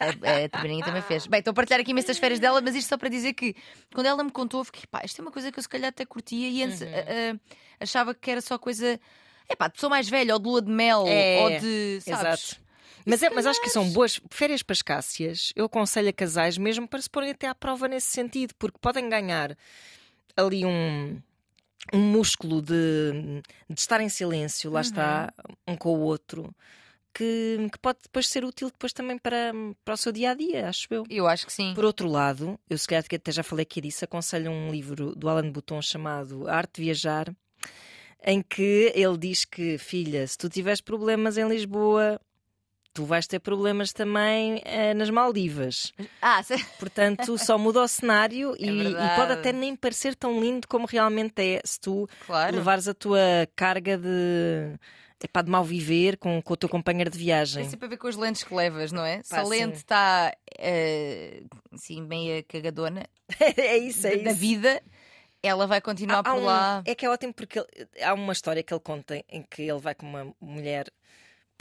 A, 0.00 0.44
a 0.44 0.48
Tabarinha 0.48 0.84
também 0.84 1.00
fez. 1.02 1.26
Bem, 1.26 1.38
estou 1.38 1.52
a 1.52 1.54
partilhar 1.54 1.80
aqui 1.80 1.92
imensas 1.92 2.18
férias 2.18 2.40
dela, 2.40 2.60
mas 2.60 2.74
isto 2.74 2.88
só 2.88 2.98
para 2.98 3.08
dizer 3.08 3.32
que 3.34 3.54
quando 3.94 4.06
ela 4.06 4.22
me 4.22 4.30
contou, 4.30 4.62
fiquei, 4.64 4.82
pá, 4.90 5.02
isto 5.04 5.20
é 5.20 5.22
uma 5.22 5.30
coisa 5.30 5.50
que 5.52 5.58
eu 5.58 5.62
se 5.62 5.68
calhar 5.68 5.88
até 5.88 6.04
curtia 6.04 6.48
e 6.48 6.62
antes 6.62 6.80
Uhum. 6.82 6.88
a- 6.88 7.32
a- 7.34 7.38
achava 7.80 8.14
que 8.14 8.30
era 8.30 8.40
só 8.40 8.58
coisa. 8.58 9.00
É 9.48 9.56
pá, 9.56 9.68
de 9.68 9.74
pessoa 9.74 9.90
mais 9.90 10.08
velha, 10.08 10.34
ou 10.34 10.40
de 10.40 10.48
lua 10.48 10.60
de 10.62 10.70
mel, 10.70 11.04
É, 11.06 11.38
ou 11.42 11.50
de. 11.60 12.00
Sabes? 12.02 12.20
Exato. 12.50 12.62
Mas, 13.04 13.22
é, 13.22 13.30
mas 13.30 13.46
acho 13.46 13.60
que 13.60 13.68
são 13.70 13.88
boas 13.90 14.20
férias 14.30 14.62
pascácias. 14.62 15.52
Eu 15.56 15.64
aconselho 15.64 16.08
a 16.08 16.12
casais 16.12 16.56
mesmo 16.58 16.86
para 16.86 17.00
se 17.02 17.10
porem 17.10 17.30
até 17.30 17.48
à 17.48 17.54
prova 17.54 17.88
nesse 17.88 18.06
sentido, 18.08 18.54
porque 18.58 18.78
podem 18.80 19.08
ganhar 19.08 19.56
ali 20.36 20.64
um, 20.64 21.20
um 21.92 21.98
músculo 21.98 22.62
de, 22.62 23.42
de 23.68 23.80
estar 23.80 24.00
em 24.00 24.08
silêncio, 24.08 24.70
lá 24.70 24.80
está, 24.80 25.32
um 25.66 25.76
com 25.76 25.96
o 25.96 26.00
outro, 26.00 26.54
que, 27.12 27.68
que 27.70 27.78
pode 27.78 27.98
depois 28.02 28.28
ser 28.28 28.44
útil 28.44 28.68
depois 28.68 28.92
também 28.92 29.18
para, 29.18 29.52
para 29.84 29.94
o 29.94 29.96
seu 29.96 30.12
dia 30.12 30.30
a 30.30 30.34
dia, 30.34 30.68
acho 30.68 30.86
eu. 30.90 31.04
Eu 31.10 31.26
acho 31.26 31.46
que 31.46 31.52
sim. 31.52 31.72
Por 31.74 31.84
outro 31.84 32.08
lado, 32.08 32.58
eu 32.68 32.78
se 32.78 32.86
calhar 32.86 33.06
que 33.06 33.16
até 33.16 33.32
já 33.32 33.42
falei 33.42 33.64
aqui 33.64 33.80
disso, 33.80 34.04
aconselho 34.04 34.50
um 34.50 34.70
livro 34.70 35.14
do 35.14 35.28
Alan 35.28 35.50
Bouton 35.50 35.82
chamado 35.82 36.48
A 36.48 36.56
Arte 36.56 36.76
de 36.76 36.82
Viajar, 36.82 37.34
em 38.24 38.42
que 38.42 38.92
ele 38.94 39.18
diz 39.18 39.44
que, 39.44 39.76
filha, 39.78 40.26
se 40.26 40.38
tu 40.38 40.48
tiveres 40.48 40.80
problemas 40.80 41.36
em 41.36 41.48
Lisboa, 41.48 42.20
tu 42.94 43.04
vais 43.04 43.26
ter 43.26 43.38
problemas 43.40 43.92
também 43.92 44.60
eh, 44.64 44.92
nas 44.94 45.08
Maldivas. 45.10 45.92
Ah, 46.20 46.42
se- 46.42 46.62
Portanto, 46.78 47.38
só 47.38 47.56
muda 47.58 47.80
o 47.82 47.88
cenário 47.88 48.54
e, 48.60 48.66
e 48.66 48.80
É 48.80 48.82
verdade. 48.84 49.16
pode 49.16 49.32
até 49.32 49.52
nem 49.52 49.74
parecer 49.76 50.14
tão 50.14 50.40
lindo 50.40 50.66
como 50.68 50.86
realmente 50.86 51.40
é 51.40 51.60
se 51.64 51.80
tu 51.80 52.08
claro. 52.26 52.56
levares 52.56 52.86
a 52.88 52.94
tua 52.94 53.18
carga 53.56 53.96
de, 53.98 54.74
epá, 55.24 55.40
de 55.42 55.50
mal 55.50 55.64
viver 55.64 56.16
com, 56.18 56.42
com 56.42 56.52
o 56.52 56.56
teu 56.56 56.68
companheiro 56.68 57.10
de 57.10 57.18
viagem. 57.18 57.62
Tem 57.62 57.70
sempre 57.70 57.86
a 57.86 57.88
ver 57.90 57.96
com 57.96 58.08
as 58.08 58.16
lentes 58.16 58.42
que 58.44 58.54
levas, 58.54 58.92
não 58.92 59.04
é? 59.04 59.22
Se 59.22 59.30
Pá, 59.30 59.40
a 59.40 59.44
lente 59.44 59.76
sim. 59.76 59.82
está 59.82 60.32
eh, 60.58 61.42
assim, 61.72 62.02
meia 62.02 62.42
cagadona 62.42 63.04
é 63.56 63.78
isso, 63.78 64.06
é 64.06 64.16
da, 64.16 64.24
da 64.24 64.30
isso. 64.32 64.38
vida, 64.40 64.82
ela 65.42 65.66
vai 65.66 65.80
continuar 65.80 66.16
Há- 66.16 66.20
há 66.20 66.22
por 66.34 66.40
um- 66.40 66.44
lá. 66.44 66.82
É 66.84 66.94
que 66.94 67.06
é 67.06 67.10
ótimo 67.10 67.32
porque 67.32 67.58
ele- 67.58 67.88
há 68.02 68.12
uma 68.14 68.32
história 68.32 68.62
que 68.62 68.72
ele 68.72 68.80
conta 68.80 69.22
em 69.28 69.42
que 69.42 69.62
ele 69.62 69.80
vai 69.80 69.94
com 69.94 70.06
uma 70.06 70.32
mulher 70.40 70.86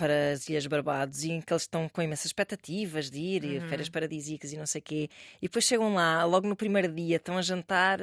para 0.02 0.32
as 0.32 0.50
Ilhas 0.50 0.66
Barbados 0.66 1.24
e 1.24 1.30
em 1.32 1.40
que 1.42 1.54
eles 1.54 1.62
estão 1.62 1.88
com 1.88 2.02
imensas 2.02 2.26
expectativas 2.26 3.12
de 3.12 3.20
ir 3.20 3.44
e 3.44 3.60
Uhum. 3.60 3.68
férias 3.68 3.88
paradisíacas 3.88 4.52
e 4.52 4.58
não 4.58 4.66
sei 4.66 4.80
o 4.82 4.84
quê. 4.84 5.10
E 5.40 5.46
depois 5.48 5.64
chegam 5.64 5.94
lá, 5.94 6.24
logo 6.26 6.48
no 6.48 6.56
primeiro 6.56 6.92
dia, 6.92 7.18
estão 7.18 7.38
a 7.38 7.42
jantar. 7.44 8.00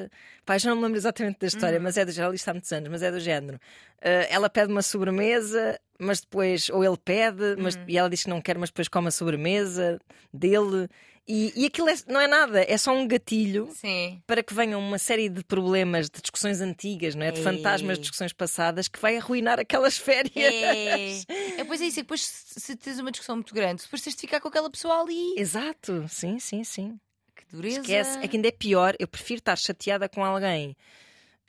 Pai, 0.46 0.60
já 0.60 0.70
não 0.70 0.76
me 0.76 0.82
lembro 0.84 0.96
exatamente 0.96 1.40
da 1.40 1.44
Uhum. 1.46 1.48
história, 1.48 1.80
mas 1.80 1.96
é 1.96 2.04
do 2.04 2.10
isto 2.32 2.48
há 2.48 2.52
muitos 2.54 2.70
anos, 2.72 2.88
mas 2.88 3.02
é 3.02 3.10
do 3.10 3.18
género. 3.18 3.58
Ah, 4.00 4.26
ela 4.30 4.48
pede 4.48 4.70
uma 4.70 4.80
sobremesa, 4.82 5.76
mas 5.98 6.20
depois, 6.20 6.68
ou 6.70 6.84
ele 6.84 6.96
pede, 6.96 7.56
mas, 7.58 7.74
Uhum. 7.74 7.80
e 7.88 7.98
ela 7.98 8.08
diz 8.08 8.22
que 8.22 8.30
não 8.30 8.40
quer, 8.40 8.56
mas 8.56 8.70
depois 8.70 8.86
come 8.86 9.08
a 9.08 9.10
sobremesa 9.10 9.98
dele. 10.32 10.88
E, 11.28 11.52
e 11.54 11.66
aquilo 11.66 11.90
é- 11.90 11.94
não 12.06 12.18
é 12.18 12.26
nada, 12.26 12.64
é 12.66 12.78
só 12.78 12.90
um 12.90 13.06
gatilho 13.06 13.68
Sim. 13.74 14.22
para 14.26 14.42
que 14.42 14.54
venham 14.54 14.80
uma 14.80 14.96
série 14.98 15.28
de 15.28 15.44
problemas, 15.44 16.08
de 16.08 16.22
discussões 16.22 16.62
antigas, 16.62 17.14
não 17.14 17.26
é? 17.26 17.30
de 17.30 17.38
Ei. 17.40 17.44
fantasmas 17.44 17.96
de 17.98 18.02
discussões 18.02 18.32
passadas, 18.32 18.88
que 18.88 18.98
vai 18.98 19.18
arruinar 19.18 19.60
aquelas 19.60 19.98
férias. 19.98 20.34
É. 20.34 21.60
é, 21.60 21.64
pois 21.64 21.82
é 21.82 21.84
isso, 21.86 22.00
é 22.00 22.02
depois 22.02 22.24
se 22.24 22.58
se 22.60 22.76
tens 22.76 22.98
uma 22.98 23.10
discussão 23.10 23.36
muito 23.36 23.54
grande, 23.54 23.82
depois 23.82 24.00
tens 24.00 24.14
de 24.14 24.20
ficar 24.22 24.40
com 24.40 24.48
aquela 24.48 24.70
pessoa 24.70 25.02
ali. 25.02 25.34
Exato, 25.36 26.06
sim, 26.08 26.38
sim, 26.38 26.64
sim. 26.64 26.98
Que 27.36 27.44
dureza. 27.54 27.80
Esquece. 27.80 28.18
É 28.22 28.26
que 28.26 28.36
ainda 28.36 28.48
é 28.48 28.52
pior. 28.52 28.96
Eu 28.98 29.06
prefiro 29.06 29.38
estar 29.40 29.56
chateada 29.56 30.08
com 30.08 30.24
alguém 30.24 30.74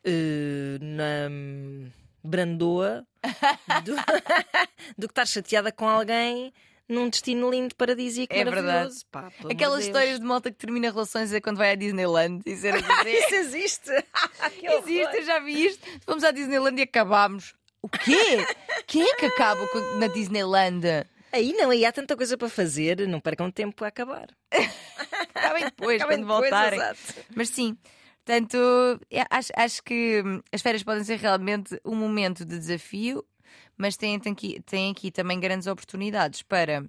eh, 0.04 0.78
na 0.82 1.30
hum, 1.32 1.90
Brandoa 2.24 3.06
do, 3.86 3.96
do 4.98 5.08
que 5.08 5.12
estar 5.12 5.26
chateada 5.26 5.72
com 5.72 5.88
alguém 5.88 6.54
num 6.90 7.08
destino 7.10 7.50
lindo, 7.52 7.76
paradisíaco, 7.76 8.34
É 8.34 8.44
maravilhoso. 8.44 9.06
Pá, 9.12 9.22
pelo 9.32 9.42
amor 9.42 9.52
Aquelas 9.52 9.86
histórias 9.86 10.20
de 10.20 10.26
malta 10.26 10.52
que 10.52 10.58
termina 10.58 10.90
relações 10.92 11.32
é 11.32 11.40
quando 11.40 11.58
vai 11.58 11.72
à 11.72 11.76
Disneyland 11.76 12.42
e 12.46 12.50
dizer. 12.56 12.74
Isso 12.76 13.36
existe! 13.36 13.92
Existe, 14.62 15.18
eu 15.18 15.24
já 15.24 15.40
vi 15.40 15.66
isto. 15.68 15.86
Fomos 16.06 16.24
à 16.24 16.32
Disneyland 16.32 16.80
e 16.80 16.84
acabámos. 16.84 17.54
O 17.82 17.88
quê? 17.88 18.46
Quem 18.88 19.04
é 19.04 19.16
que 19.16 19.26
acaba 19.28 19.66
com- 19.68 19.98
na 20.00 20.08
Disneyland? 20.08 20.84
Aí 21.32 21.54
não, 21.54 21.70
aí 21.70 21.86
há 21.86 21.92
tanta 21.92 22.18
coisa 22.18 22.36
para 22.38 22.50
fazer, 22.50 23.08
não 23.08 23.20
percam 23.22 23.50
tempo 23.52 23.86
a 23.86 23.88
acabar. 23.88 24.28
Acabem 25.36 25.66
depois, 25.66 26.02
Acabem 26.02 26.18
quando 26.18 26.28
depois, 26.28 26.50
voltarem. 26.50 26.80
exato. 26.80 27.00
Mas 27.36 27.50
sim, 27.50 27.78
portanto, 28.26 28.58
é, 29.12 29.24
acho, 29.30 29.52
acho 29.56 29.84
que 29.84 30.24
as 30.52 30.62
férias 30.62 30.84
podem 30.84 31.04
ser 31.04 31.18
realmente 31.20 31.80
um 31.86 31.96
momento 31.96 32.44
de 32.44 32.58
desafio, 32.58 33.24
mas 33.80 33.98
têm, 33.98 34.20
têm, 34.20 34.34
aqui, 34.34 34.62
têm 34.62 34.92
aqui 34.92 35.10
também 35.10 35.40
grandes 35.40 35.66
oportunidades 35.68 36.44
para 36.44 36.84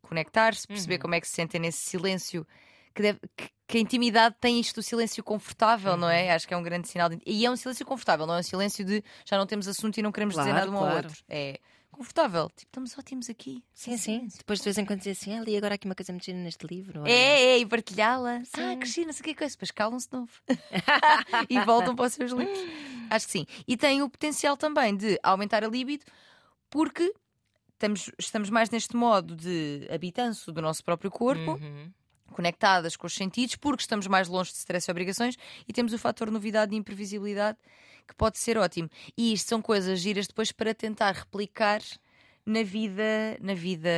conectar-se, 0.00 0.66
perceber 0.66 0.94
Uhum. 0.94 1.00
como 1.00 1.14
é 1.16 1.20
que 1.20 1.28
se 1.28 1.34
sentem 1.34 1.60
nesse 1.60 1.78
silêncio. 1.80 2.46
Que, 2.94 3.02
deve- 3.02 3.20
que- 3.36 3.50
que 3.66 3.76
a 3.78 3.80
intimidade 3.80 4.34
tem 4.40 4.58
isto, 4.58 4.78
o 4.78 4.82
silêncio 4.82 5.22
confortável, 5.22 5.96
não 5.96 6.06
Uhum. 6.08 6.12
é? 6.12 6.32
Acho 6.32 6.48
que 6.48 6.54
é 6.54 6.56
um 6.56 6.62
grande 6.62 6.88
sinal. 6.88 7.08
De... 7.10 7.18
E 7.26 7.44
é 7.44 7.50
um 7.50 7.56
silêncio 7.56 7.84
confortável, 7.84 8.26
não 8.26 8.34
é 8.34 8.38
um 8.38 8.42
silêncio 8.42 8.84
de 8.84 9.04
já 9.26 9.36
não 9.36 9.46
temos 9.46 9.68
assunto 9.68 9.98
e 9.98 10.02
não 10.02 10.10
queremos 10.10 10.34
dizer 10.34 10.50
Claro, 10.50 10.58
nada 10.66 10.70
um 10.72 10.76
ao 10.82 10.90
claro. 10.90 11.06
outro. 11.08 11.22
É 11.28 11.60
confortável. 11.98 12.48
Tipo, 12.50 12.68
estamos 12.70 12.96
ótimos 12.98 13.28
aqui. 13.28 13.62
Sim, 13.74 13.96
sim. 13.96 14.28
Depois 14.36 14.60
de 14.60 14.64
vez 14.64 14.78
em 14.78 14.84
quando 14.84 15.00
dizer 15.00 15.10
assim, 15.10 15.36
ah, 15.36 15.42
li 15.42 15.56
agora 15.56 15.74
aqui 15.74 15.86
uma 15.86 15.94
coisa 15.94 16.16
gira 16.20 16.38
neste 16.38 16.66
livro. 16.66 17.02
olha." 17.02 17.10
É, 17.10 17.42
é, 17.54 17.58
e 17.58 17.66
partilhá-la. 17.66 18.42
Ah, 18.56 18.74
não 18.76 18.86
sei 18.86 19.04
o 19.04 19.24
que 19.24 19.30
é 19.30 19.34
coisa. 19.34 19.54
Depois 19.54 19.70
calam-se 19.70 20.08
de 20.08 20.16
novo. 20.16 20.32
e 21.50 21.60
voltam 21.60 21.94
para 21.96 22.06
os 22.06 22.12
seus 22.14 22.32
livros. 22.32 22.58
Acho 23.10 23.26
que 23.26 23.32
sim. 23.32 23.46
E 23.66 23.76
tem 23.76 24.00
o 24.02 24.08
potencial 24.08 24.56
também 24.56 24.96
de 24.96 25.18
aumentar 25.22 25.64
a 25.64 25.68
libido, 25.68 26.04
porque 26.70 27.12
estamos, 27.72 28.10
estamos 28.18 28.50
mais 28.50 28.70
neste 28.70 28.94
modo 28.96 29.34
de 29.34 29.88
habitanço 29.90 30.52
do 30.52 30.62
nosso 30.62 30.84
próprio 30.84 31.10
corpo, 31.10 31.52
Uhum. 31.52 31.90
conectadas 32.32 32.94
com 32.96 33.06
os 33.06 33.14
sentidos, 33.14 33.56
porque 33.56 33.82
estamos 33.82 34.06
mais 34.06 34.28
longe 34.28 34.52
de 34.52 34.58
stress 34.58 34.88
e 34.88 34.92
obrigações 34.92 35.36
e 35.66 35.72
temos 35.72 35.92
o 35.92 35.98
fator 35.98 36.30
novidade 36.30 36.74
e 36.74 36.78
imprevisibilidade 36.78 37.58
que 38.08 38.14
pode 38.14 38.38
ser 38.38 38.56
ótimo. 38.58 38.88
E 39.16 39.32
isto 39.32 39.48
são 39.48 39.60
coisas 39.62 40.00
giras 40.00 40.26
depois 40.26 40.50
para 40.50 40.74
tentar 40.74 41.12
replicar 41.12 41.80
na 42.46 42.62
vida, 42.62 43.36
na 43.42 43.52
vida 43.52 43.90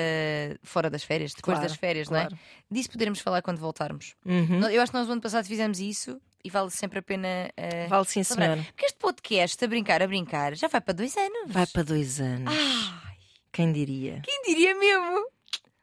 fora 0.64 0.90
das 0.90 1.04
férias, 1.04 1.32
depois 1.32 1.56
Claro, 1.56 1.68
das 1.68 1.78
férias, 1.78 2.08
não 2.10 2.18
claro. 2.18 2.34
é? 2.34 2.38
Disso 2.74 2.90
poderemos 2.90 3.20
falar 3.20 3.40
quando 3.42 3.58
voltarmos. 3.58 4.16
Uhum. 4.26 4.68
Eu 4.68 4.82
acho 4.82 4.90
que 4.90 4.98
nós 4.98 5.06
no 5.06 5.12
ano 5.12 5.22
passado 5.22 5.46
fizemos 5.46 5.78
isso 5.78 6.20
e 6.44 6.50
vale 6.50 6.70
sempre 6.70 6.98
a 6.98 7.02
pena. 7.02 7.28
eh, 7.56 7.86
Vale 7.86 8.04
sim, 8.06 8.20
lembrar. 8.28 8.34
senhora. 8.44 8.62
Porque 8.72 8.86
este 8.86 8.98
podcast, 8.98 9.64
a 9.64 9.68
brincar, 9.68 10.02
a 10.02 10.06
brincar, 10.08 10.56
já 10.56 10.66
vai 10.66 10.80
para 10.80 10.94
dois 10.94 11.16
anos. 11.16 11.42
Vai 11.52 11.66
para 11.68 11.82
dois 11.84 12.20
anos. 12.20 12.52
Ai, 12.52 13.16
Quem 13.52 13.72
diria? 13.72 14.20
quem 14.24 14.42
diria 14.42 14.74
mesmo? 14.74 15.24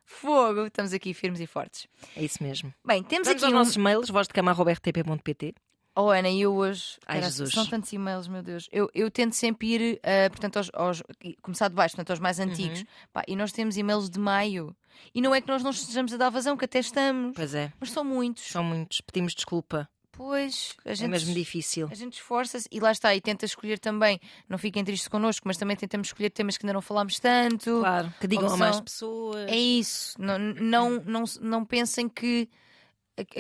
Fogo! 0.04 0.66
Estamos 0.66 0.92
aqui 0.94 1.14
firmes 1.14 1.40
e 1.40 1.48
fortes. 1.48 1.88
É 2.18 2.24
isso 2.24 2.42
mesmo. 2.44 2.74
Bem, 2.86 3.02
temos 3.04 3.28
Vamos 3.28 3.44
aqui 3.44 3.46
aos 3.46 3.54
um... 3.54 3.58
nossos 3.58 3.78
mails, 3.78 4.10
vozdecama.rtp.pt 4.10 5.54
Oh, 6.00 6.10
Ana, 6.12 6.30
e 6.30 6.42
eu 6.42 6.54
hoje. 6.54 6.98
Ai, 7.08 7.16
Cara, 7.20 7.26
Jesus. 7.32 7.52
São 7.52 7.66
tantos 7.66 7.92
e-mails, 7.92 8.28
meu 8.28 8.44
Deus. 8.44 8.70
Eu, 8.72 8.88
eu 8.94 9.10
tento 9.10 9.34
sempre 9.34 9.68
ir, 9.68 10.00
ah, 10.04 10.30
portanto, 10.30 10.58
aos, 10.58 10.70
aos- 10.74 11.04
começar 11.42 11.70
de 11.70 11.74
baixo, 11.76 11.96
portanto, 11.96 12.12
aos 12.12 12.20
mais 12.20 12.40
antigos. 12.40 12.80
Uhum. 12.82 12.86
Pá, 13.12 13.24
e 13.28 13.36
nós 13.36 13.52
temos 13.52 13.78
e-mails 13.78 14.10
de 14.10 14.20
maio. 14.20 14.76
E 15.14 15.22
não 15.22 15.34
é 15.34 15.42
que 15.42 15.48
nós 15.48 15.64
não 15.64 15.72
estejamos 15.72 16.14
a 16.14 16.18
dar 16.18 16.30
vazão, 16.30 16.56
que 16.56 16.66
até 16.66 16.80
estamos. 16.80 17.34
Pois 17.36 17.56
é, 17.56 17.74
Mas 17.80 17.92
são 17.92 18.04
muitos. 18.04 18.44
são 18.46 18.64
muitos. 18.64 19.02
Pedimos 19.02 19.34
desculpa. 19.34 19.90
Pois, 20.12 20.76
a 20.84 20.90
É 20.92 20.96
gente, 20.96 21.10
mesmo 21.12 21.32
difícil. 21.34 21.88
a 21.92 21.94
gente 21.94 22.14
esforça-se 22.14 22.68
e 22.72 22.80
lá 22.80 22.92
está, 22.92 23.14
e 23.16 23.22
tenta 23.22 23.46
escolher 23.46 23.78
também. 23.78 24.20
Não 24.50 24.58
fiquem 24.58 24.84
tristes 24.84 25.08
connosco, 25.08 25.48
mas 25.48 25.58
também 25.58 25.76
tentamos 25.78 26.08
escolher 26.08 26.32
temas 26.32 26.58
que 26.58 26.66
ainda 26.66 26.74
não 26.74 26.82
falámos 26.82 27.20
tanto. 27.20 27.80
Claro, 27.82 28.12
que 28.20 28.26
digam 28.28 28.52
a 28.52 28.58
mais 28.58 28.80
pessoas. 28.82 29.48
É 29.48 29.56
isso. 29.56 30.20
Não, 30.20 30.40
não, 30.40 30.90
não, 31.06 31.24
não 31.40 31.64
pensem 31.66 32.10
que 32.10 32.50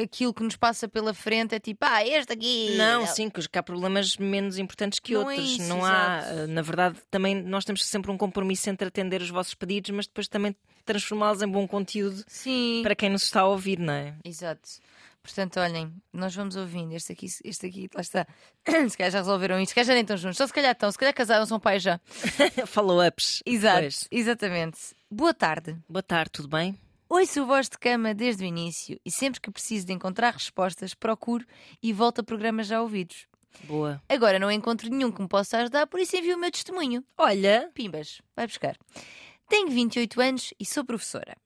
aquilo 0.01 0.33
que 0.33 0.43
nos 0.43 0.55
passa 0.55 0.87
pela 0.87 1.13
frente 1.13 1.53
é 1.55 1.59
tipo, 1.59 1.85
ah, 1.85 2.05
este 2.05 2.33
aqui. 2.33 2.75
Não, 2.77 3.05
sim, 3.05 3.29
que 3.29 3.57
há 3.57 3.63
problemas 3.63 4.17
menos 4.17 4.57
importantes 4.57 4.99
que 4.99 5.13
Não 5.13 5.29
é 5.29 5.35
outros. 5.35 5.51
isso, 5.51 5.63
não 5.69 5.85
há, 5.85 6.19
exato. 6.19 6.39
eh, 6.39 6.47
na 6.47 6.61
verdade, 6.61 6.97
também 7.11 7.35
nós 7.35 7.63
temos 7.65 7.85
sempre 7.85 8.09
um 8.11 8.17
compromisso 8.17 8.69
entre 8.69 8.87
atender 8.87 9.21
os 9.21 9.29
vossos 9.29 9.53
pedidos, 9.53 9.91
mas 9.91 10.07
depois 10.07 10.27
também 10.27 10.55
transformá-los 10.85 11.41
em 11.41 11.47
bom 11.47 11.67
conteúdo 11.67 12.23
Sim. 12.27 12.79
para 12.83 12.95
quem 12.95 13.09
nos 13.09 13.23
está 13.23 13.41
a 13.41 13.47
ouvir, 13.47 13.77
não 13.79 13.93
é? 13.93 14.15
Exato. 14.23 14.69
Portanto, 15.21 15.59
olhem, 15.59 15.91
nós 16.13 16.33
vamos 16.33 16.55
ouvindo. 16.55 16.93
Este 16.93 17.11
aqui, 17.11 17.25
este 17.43 17.65
aqui, 17.67 17.89
lá 17.93 17.99
está. 17.99 18.25
Se 18.89 18.97
calhar 18.97 19.11
já 19.11 19.17
resolveram 19.19 19.59
isto, 19.59 19.69
se 19.69 19.75
calhar 19.75 19.87
já 19.87 19.93
nem 19.93 20.01
estão 20.03 20.15
juntos, 20.15 20.37
só 20.37 20.47
se 20.47 20.53
calhar 20.53 20.71
estão, 20.71 20.89
se 20.89 20.97
calhar 20.97 21.13
casaram, 21.13 21.45
são 21.45 21.59
pais 21.59 21.83
já. 21.83 21.99
Follow-ups. 22.65 23.43
Exato, 23.45 23.81
Pois. 23.81 24.07
exatamente. 24.09 24.77
Boa 25.11 25.33
tarde. 25.33 25.75
Boa 25.89 26.01
tarde, 26.01 26.31
tudo 26.31 26.47
bem? 26.47 26.77
Ouço 27.09 27.41
o 27.41 27.45
voz 27.45 27.69
de 27.69 27.77
cama 27.77 28.13
desde 28.13 28.43
o 28.43 28.47
início 28.47 28.99
e 29.05 29.09
sempre 29.09 29.39
que 29.39 29.49
preciso 29.49 29.85
de 29.85 29.93
encontrar 29.93 30.33
respostas, 30.33 30.93
procuro 30.93 31.45
e 31.81 31.93
volto 31.93 32.19
a 32.19 32.23
programas 32.23 32.67
já 32.67 32.81
ouvidos. 32.81 33.27
Boa. 33.63 34.01
Agora 34.09 34.37
não 34.37 34.51
encontro 34.51 34.89
nenhum 34.89 35.11
que 35.11 35.21
me 35.21 35.27
possa 35.27 35.57
ajudar, 35.57 35.87
por 35.87 35.99
isso 35.99 36.17
envio 36.17 36.35
o 36.35 36.39
meu 36.39 36.51
testemunho. 36.51 37.03
Olha, 37.17 37.71
Pimbas, 37.73 38.21
vai 38.35 38.45
buscar. 38.45 38.77
Tenho 39.47 39.69
28 39.69 40.21
anos 40.21 40.53
e 40.59 40.65
sou 40.65 40.83
professora. 40.83 41.37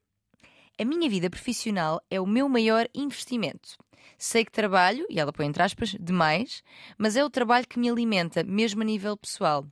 A 0.79 0.83
minha 0.83 1.07
vida 1.07 1.29
profissional 1.29 2.01
é 2.09 2.19
o 2.19 2.25
meu 2.25 2.49
maior 2.49 2.87
investimento. 2.95 3.77
Sei 4.17 4.43
que 4.43 4.51
trabalho, 4.51 5.05
e 5.09 5.19
ela 5.19 5.31
põe 5.31 5.45
entre 5.45 5.61
aspas, 5.61 5.95
demais, 5.99 6.63
mas 6.97 7.15
é 7.15 7.23
o 7.23 7.29
trabalho 7.29 7.67
que 7.67 7.77
me 7.77 7.89
alimenta, 7.89 8.43
mesmo 8.43 8.81
a 8.81 8.85
nível 8.85 9.15
pessoal. 9.15 9.65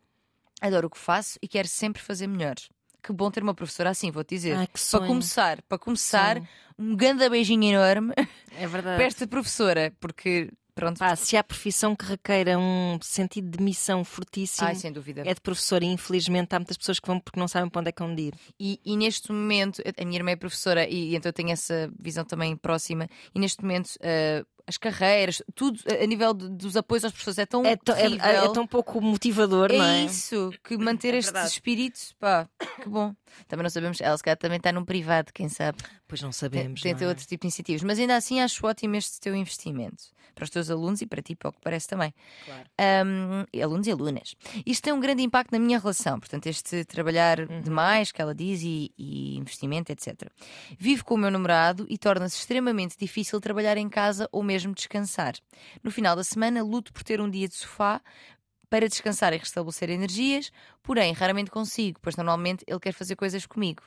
Adoro 0.62 0.88
o 0.88 0.89
que 0.89 1.00
faço 1.00 1.39
e 1.41 1.48
quero 1.48 1.67
sempre 1.67 2.01
fazer 2.01 2.27
melhor. 2.27 2.55
Que 3.01 3.13
bom 3.13 3.32
ter 3.32 3.41
uma 3.44 3.53
professora 3.53 3.89
assim, 3.89 4.12
vou-te 4.12 4.36
dizer. 4.36 4.56
Ai, 4.56 4.68
para 4.68 5.08
começar, 5.08 5.62
para 5.63 5.77
começar, 5.77 6.36
Sonho. 6.36 6.48
um 6.77 6.96
grande 6.96 7.27
beijinho 7.29 7.63
enorme 7.63 8.13
é 8.58 8.68
verdade. 8.68 8.96
para 8.98 9.06
esta 9.06 9.27
professora, 9.27 9.94
porque 10.00 10.51
pronto. 10.75 10.98
Pá, 11.00 11.15
se 11.15 11.36
há 11.36 11.44
profissão 11.44 11.96
que 11.96 12.06
requeira 12.06 12.58
um 12.58 13.00
sentido 13.01 13.58
de 13.58 13.63
missão 13.63 14.03
fortíssimo, 14.03 14.68
Ai, 14.68 14.75
sem 14.75 14.91
dúvida. 14.91 15.24
é 15.25 15.34
de 15.34 15.41
professora. 15.41 15.84
E 15.84 15.88
infelizmente 15.88 16.53
há 16.56 16.60
muitas 16.60 16.77
pessoas 16.77 17.00
que 17.00 17.08
vão 17.08 17.20
porque 17.20 17.39
não 17.39 17.48
sabem 17.48 17.70
para 17.70 17.79
onde 17.82 17.89
é 17.89 17.91
que 17.91 18.01
vão 18.01 18.13
ir. 18.18 18.34
E, 18.60 18.79
e 18.86 18.96
neste 18.98 19.32
momento, 19.32 19.82
a 19.98 20.06
minha 20.06 20.18
irmã 20.20 20.32
é 20.32 20.36
professora 20.36 20.88
e, 20.88 21.15
então 21.15 21.29
eu 21.29 21.34
tenho 21.34 21.51
essa 21.51 21.91
visão 22.00 22.24
também 22.25 22.56
próxima. 22.56 23.08
E 23.34 23.39
neste 23.39 23.62
momento, 23.62 23.91
eh, 24.01 24.44
as 24.69 24.77
carreiras, 24.77 25.41
tudo 25.55 25.79
a 25.88 26.05
nível 26.05 26.31
de- 26.33 26.47
dos 26.49 26.77
apoios 26.77 27.03
às 27.03 27.11
pessoas 27.11 27.39
é 27.39 27.45
tão 27.45 27.65
É, 27.65 27.75
tão- 27.75 27.95
é- 27.95 28.05
é- 28.05 28.45
é 28.45 28.53
tão 28.53 28.67
pouco 28.67 29.01
motivador, 29.01 29.73
não 29.73 29.83
é? 29.83 30.05
isso, 30.05 30.51
que 30.63 30.77
manter 30.77 31.15
É 31.15 31.17
este 31.17 31.33
espírito, 31.45 31.99
pá, 32.19 32.47
que 32.81 32.88
bom. 32.88 33.13
Também 33.48 33.63
não 33.63 33.69
sabemos, 33.69 34.00
ela 34.01 34.15
se 34.17 34.24
calhar 34.24 34.38
também 34.38 34.57
está 34.57 34.71
num 34.71 34.86
privado, 34.86 35.31
quem 35.33 35.50
sabe. 35.50 35.77
Pois 36.07 36.21
não 36.21 36.29
Tem- 36.29 36.33
sabemos. 36.38 36.81
Tenta 36.81 37.01
não 37.01 37.07
é? 37.07 37.09
outro 37.09 37.25
tipo 37.25 37.41
de 37.41 37.48
iniciativas. 37.48 37.83
Mas 37.83 38.00
ainda 38.00 38.15
assim 38.15 38.39
acho 38.41 38.65
ótimo 38.65 38.95
este 38.95 39.19
teu 39.19 39.36
investimento. 39.36 40.03
Para 40.36 40.43
os 40.45 40.50
teus 40.51 40.69
alunos 40.69 41.01
e 41.01 41.05
para 41.05 41.21
ti, 41.21 41.36
para 41.36 41.50
o 41.50 41.51
que 41.51 41.59
parece 41.62 41.88
também. 41.88 42.13
Claro. 42.45 42.69
Um, 43.05 43.62
alunos 43.62 43.88
e 43.88 43.91
alunas. 43.91 44.36
Isto 44.65 44.83
tem 44.83 44.93
um 44.93 45.00
grande 45.00 45.21
impacto 45.21 45.51
na 45.51 45.59
minha 45.59 45.77
relação. 45.77 46.17
Portanto, 46.19 46.48
este 46.48 46.86
trabalhar 46.86 47.39
Uhum. 47.41 47.62
demais, 47.62 48.12
que 48.12 48.21
ela 48.21 48.33
diz, 48.33 48.62
e, 48.63 48.89
e 48.98 49.36
investimento, 49.38 49.91
etc. 49.91 50.29
Vivo 50.77 51.03
com 51.03 51.15
o 51.15 51.17
meu 51.17 51.29
namorado 51.31 51.86
e 51.89 51.98
torna-se 51.98 52.38
extremamente 52.38 52.95
difícil 52.98 53.41
trabalhar 53.41 53.75
em 53.75 53.89
casa 53.89 54.29
ou 54.31 54.41
mesmo 54.41 54.74
descansar. 54.74 55.33
No 55.83 55.91
final 55.91 56.15
da 56.15 56.24
semana, 56.24 56.63
luto 56.63 56.93
por 56.93 57.03
ter 57.03 57.19
um 57.19 57.29
dia 57.29 57.48
de 57.48 57.55
sofá 57.55 58.00
para 58.69 58.88
descansar 58.88 59.33
e 59.33 59.38
restabelecer 59.38 59.89
energias, 59.89 60.51
porém, 60.84 61.13
raramente 61.13 61.51
consigo, 61.51 61.99
pois 62.01 62.15
normalmente 62.15 62.63
ele 62.67 62.79
quer 62.79 62.93
fazer 62.93 63.15
coisas 63.15 63.45
comigo. 63.45 63.84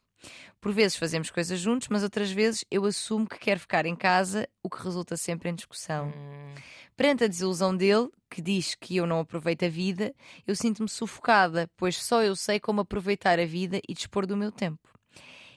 Por 0.60 0.72
vezes 0.72 0.96
fazemos 0.96 1.30
coisas 1.30 1.58
juntos, 1.58 1.88
mas 1.88 2.02
outras 2.02 2.30
vezes 2.30 2.64
eu 2.70 2.84
assumo 2.84 3.28
que 3.28 3.38
quero 3.38 3.58
ficar 3.58 3.86
em 3.86 3.96
casa, 3.96 4.48
o 4.62 4.70
que 4.70 4.82
resulta 4.82 5.16
sempre 5.16 5.48
em 5.48 5.54
discussão. 5.54 6.08
Hum, 6.08 6.54
Perante 6.96 7.24
a 7.24 7.26
desilusão 7.26 7.76
dele, 7.76 8.08
que 8.30 8.40
diz 8.40 8.74
que 8.74 8.96
eu 8.96 9.06
não 9.06 9.20
aproveito 9.20 9.64
a 9.64 9.68
vida, 9.68 10.14
eu 10.46 10.54
sinto-me 10.54 10.88
sufocada, 10.88 11.68
pois 11.76 11.96
só 11.96 12.22
eu 12.22 12.36
sei 12.36 12.60
como 12.60 12.80
aproveitar 12.80 13.40
a 13.40 13.46
vida 13.46 13.80
e 13.88 13.94
dispor 13.94 14.26
do 14.26 14.36
meu 14.36 14.52
tempo. 14.52 14.78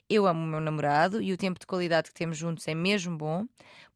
Eu 0.08 0.26
amo 0.26 0.42
o 0.42 0.46
meu 0.46 0.60
namorado 0.60 1.20
e 1.20 1.32
o 1.32 1.36
tempo 1.36 1.58
de 1.58 1.66
qualidade 1.66 2.08
que 2.08 2.14
temos 2.14 2.36
juntos 2.38 2.66
é 2.68 2.74
mesmo 2.74 3.16
bom, 3.16 3.44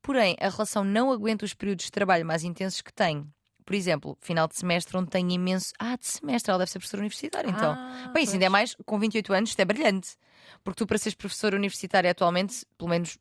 porém 0.03 0.37
a 0.41 0.49
relação 0.49 0.85
não 0.85 1.11
aguenta 1.11 1.45
os 1.45 1.55
períodos 1.55 1.87
de 1.87 1.93
trabalho 1.93 2.27
mais 2.27 2.43
intensos 2.45 2.81
que 2.81 2.93
tenho. 2.93 3.29
Por 3.71 3.77
exemplo, 3.77 4.19
final 4.21 4.49
de 4.49 4.57
semestre 4.57 4.97
onde 4.97 5.11
tenho 5.11 5.31
imenso. 5.31 5.73
Ah, 5.79 5.95
de 5.95 6.05
semestre, 6.05 6.51
ela 6.51 6.59
deve 6.59 6.73
ser 6.73 6.81
professora 6.81 7.03
universitária, 7.03 7.49
então. 7.49 7.73
Ah, 7.79 8.11
Bem, 8.13 8.25
isso 8.25 8.33
ainda 8.33 8.47
é 8.47 8.49
mais, 8.49 8.75
com 8.85 8.99
28 8.99 9.33
anos, 9.33 9.51
isto 9.51 9.61
é 9.61 9.65
brilhante. 9.65 10.17
Porque 10.65 10.79
tu, 10.79 10.89
para 10.89 10.99
seres 10.99 11.15
professora 11.15 11.55
universitária 11.55 12.11
atualmente, 12.11 12.67
pelo 12.77 12.91
menos 12.91 13.17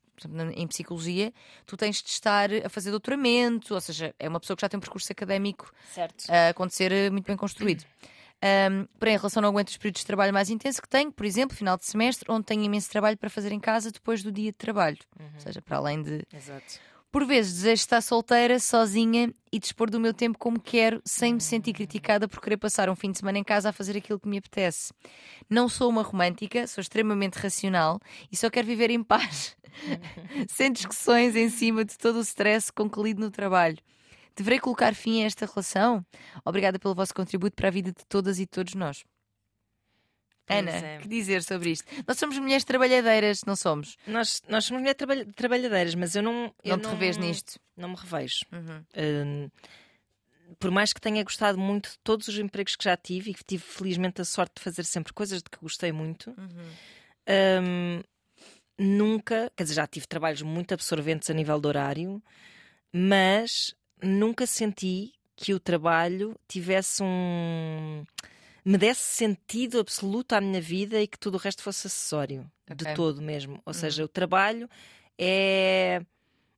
em 0.56 0.66
psicologia, 0.66 1.32
tu 1.64 1.76
tens 1.76 2.02
de 2.02 2.10
estar 2.10 2.50
a 2.66 2.68
fazer 2.68 2.90
doutoramento, 2.90 3.72
ou 3.74 3.80
seja, 3.80 4.12
é 4.18 4.28
uma 4.28 4.40
pessoa 4.40 4.56
que 4.56 4.62
já 4.62 4.68
tem 4.68 4.76
um 4.76 4.80
percurso 4.80 5.12
académico 5.12 5.72
Certo. 5.94 6.24
a 6.28 6.48
acontecer 6.48 6.90
eh, 6.90 7.10
muito 7.10 7.26
bem 7.26 7.36
construído. 7.36 7.84
Um, 8.42 8.86
porém, 8.98 9.14
em 9.14 9.18
relação 9.18 9.40
não 9.40 9.50
aguento 9.50 9.68
os 9.68 9.76
períodos 9.76 10.00
de 10.00 10.06
trabalho 10.06 10.34
mais 10.34 10.50
intensos 10.50 10.80
que 10.80 10.88
tenho, 10.88 11.12
por 11.12 11.26
exemplo, 11.26 11.56
final 11.56 11.76
de 11.76 11.86
semestre, 11.86 12.28
onde 12.28 12.46
tenho 12.46 12.64
imenso 12.64 12.90
trabalho 12.90 13.16
para 13.16 13.30
fazer 13.30 13.52
em 13.52 13.60
casa 13.60 13.92
depois 13.92 14.20
do 14.20 14.32
dia 14.32 14.50
de 14.50 14.58
trabalho. 14.58 14.98
Ou 15.16 15.40
seja, 15.40 15.62
para 15.62 15.76
além 15.76 16.02
de. 16.02 16.26
Exato. 16.34 16.80
Por 17.12 17.26
vezes 17.26 17.54
desejo 17.54 17.82
estar 17.82 18.00
solteira, 18.00 18.60
sozinha 18.60 19.34
e 19.50 19.58
dispor 19.58 19.90
do 19.90 19.98
meu 19.98 20.14
tempo 20.14 20.38
como 20.38 20.60
quero, 20.60 21.02
sem 21.04 21.34
me 21.34 21.40
sentir 21.40 21.72
criticada 21.72 22.28
por 22.28 22.40
querer 22.40 22.56
passar 22.56 22.88
um 22.88 22.94
fim 22.94 23.10
de 23.10 23.18
semana 23.18 23.36
em 23.36 23.42
casa 23.42 23.70
a 23.70 23.72
fazer 23.72 23.96
aquilo 23.96 24.20
que 24.20 24.28
me 24.28 24.38
apetece. 24.38 24.92
Não 25.48 25.68
sou 25.68 25.90
uma 25.90 26.02
romântica, 26.02 26.68
sou 26.68 26.80
extremamente 26.80 27.34
racional 27.34 27.98
e 28.30 28.36
só 28.36 28.48
quero 28.48 28.68
viver 28.68 28.90
em 28.90 29.02
paz, 29.02 29.56
sem 30.48 30.70
discussões 30.70 31.34
em 31.34 31.50
cima 31.50 31.84
de 31.84 31.98
todo 31.98 32.16
o 32.16 32.22
stress 32.22 32.70
lido 32.96 33.20
no 33.20 33.30
trabalho. 33.30 33.78
Deverei 34.36 34.60
colocar 34.60 34.94
fim 34.94 35.24
a 35.24 35.26
esta 35.26 35.46
relação? 35.46 36.06
Obrigada 36.44 36.78
pelo 36.78 36.94
vosso 36.94 37.12
contributo 37.12 37.56
para 37.56 37.66
a 37.66 37.72
vida 37.72 37.90
de 37.90 38.06
todas 38.08 38.38
e 38.38 38.46
todos 38.46 38.74
nós. 38.74 39.04
Ana, 40.58 40.70
é. 40.70 40.98
que 40.98 41.08
dizer 41.08 41.42
sobre 41.42 41.70
isto? 41.70 41.84
Nós 42.06 42.18
somos 42.18 42.38
mulheres 42.38 42.64
trabalhadeiras, 42.64 43.42
não 43.46 43.56
somos? 43.56 43.96
Nós, 44.06 44.42
nós 44.48 44.64
somos 44.64 44.80
mulheres 44.82 44.98
trabalha- 44.98 45.26
trabalhadeiras, 45.34 45.94
mas 45.94 46.14
eu 46.14 46.22
não. 46.22 46.52
eu 46.64 46.76
não 46.76 46.78
te 46.80 46.88
revês 46.88 47.16
nisto? 47.16 47.58
Não 47.76 47.88
me 47.90 47.96
revejo. 47.96 48.40
Uhum. 48.52 48.84
Hum, 48.96 49.50
por 50.58 50.70
mais 50.70 50.92
que 50.92 51.00
tenha 51.00 51.22
gostado 51.22 51.58
muito 51.58 51.90
de 51.92 51.98
todos 52.02 52.26
os 52.28 52.38
empregos 52.38 52.74
que 52.76 52.84
já 52.84 52.96
tive 52.96 53.30
e 53.30 53.34
que 53.34 53.44
tive 53.44 53.62
felizmente 53.62 54.20
a 54.20 54.24
sorte 54.24 54.54
de 54.56 54.62
fazer 54.62 54.84
sempre 54.84 55.12
coisas 55.12 55.42
de 55.42 55.48
que 55.48 55.58
gostei 55.60 55.92
muito, 55.92 56.30
Uhum. 56.30 56.72
hum, 57.62 58.02
nunca, 58.78 59.50
quer 59.56 59.62
dizer, 59.64 59.74
já 59.76 59.86
tive 59.86 60.06
trabalhos 60.06 60.42
muito 60.42 60.72
absorventes 60.74 61.30
a 61.30 61.34
nível 61.34 61.60
de 61.60 61.68
horário, 61.68 62.22
mas 62.92 63.74
nunca 64.02 64.46
senti 64.46 65.12
que 65.36 65.54
o 65.54 65.60
trabalho 65.60 66.36
tivesse 66.48 67.02
um. 67.02 68.04
Me 68.64 68.76
desse 68.78 69.02
sentido 69.02 69.78
absoluto 69.80 70.32
à 70.34 70.40
minha 70.40 70.60
vida 70.60 71.00
e 71.00 71.06
que 71.06 71.18
tudo 71.18 71.34
o 71.36 71.38
resto 71.38 71.62
fosse 71.62 71.86
acessório, 71.86 72.50
Ok. 72.70 72.76
de 72.76 72.94
todo 72.94 73.20
mesmo. 73.22 73.60
Ou 73.64 73.72
seja, 73.74 74.04
o 74.04 74.08
trabalho 74.08 74.68
é 75.18 76.00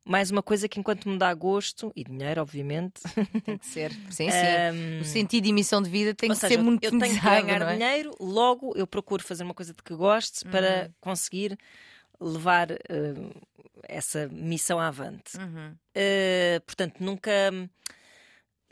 mais 0.04 0.30
uma 0.30 0.42
coisa 0.42 0.68
que 0.68 0.80
enquanto 0.80 1.08
me 1.08 1.16
dá 1.18 1.32
gosto 1.32 1.92
e 1.94 2.02
dinheiro, 2.04 2.40
obviamente. 2.42 3.02
Tem 3.44 3.56
que 3.58 3.66
ser. 3.66 3.92
Sim, 4.10 4.30
sim. 4.30 4.46
hum, 4.74 5.00
O 5.00 5.04
sentido 5.04 5.46
e 5.46 5.52
missão 5.52 5.80
de 5.80 5.88
vida 5.88 6.14
tem 6.14 6.30
ou 6.30 6.34
que 6.34 6.40
seja, 6.40 6.54
ser 6.56 6.62
muito 6.62 6.84
eu 6.84 6.90
tenho 6.90 7.14
que 7.14 7.20
ganhar 7.20 7.62
é? 7.62 7.74
dinheiro, 7.76 8.14
logo 8.20 8.72
eu 8.76 8.86
procuro 8.86 9.22
fazer 9.22 9.44
uma 9.44 9.54
coisa 9.54 9.72
de 9.72 9.82
que 9.82 9.94
goste 9.94 10.44
para 10.46 10.86
Uhum. 10.86 10.92
conseguir 11.00 11.58
levar 12.20 12.70
eh, 12.70 12.78
essa 13.84 14.28
missão 14.28 14.78
avante. 14.78 15.36
Uhum. 15.38 15.74
Eh, 15.94 16.60
portanto, 16.66 16.96
nunca. 17.00 17.30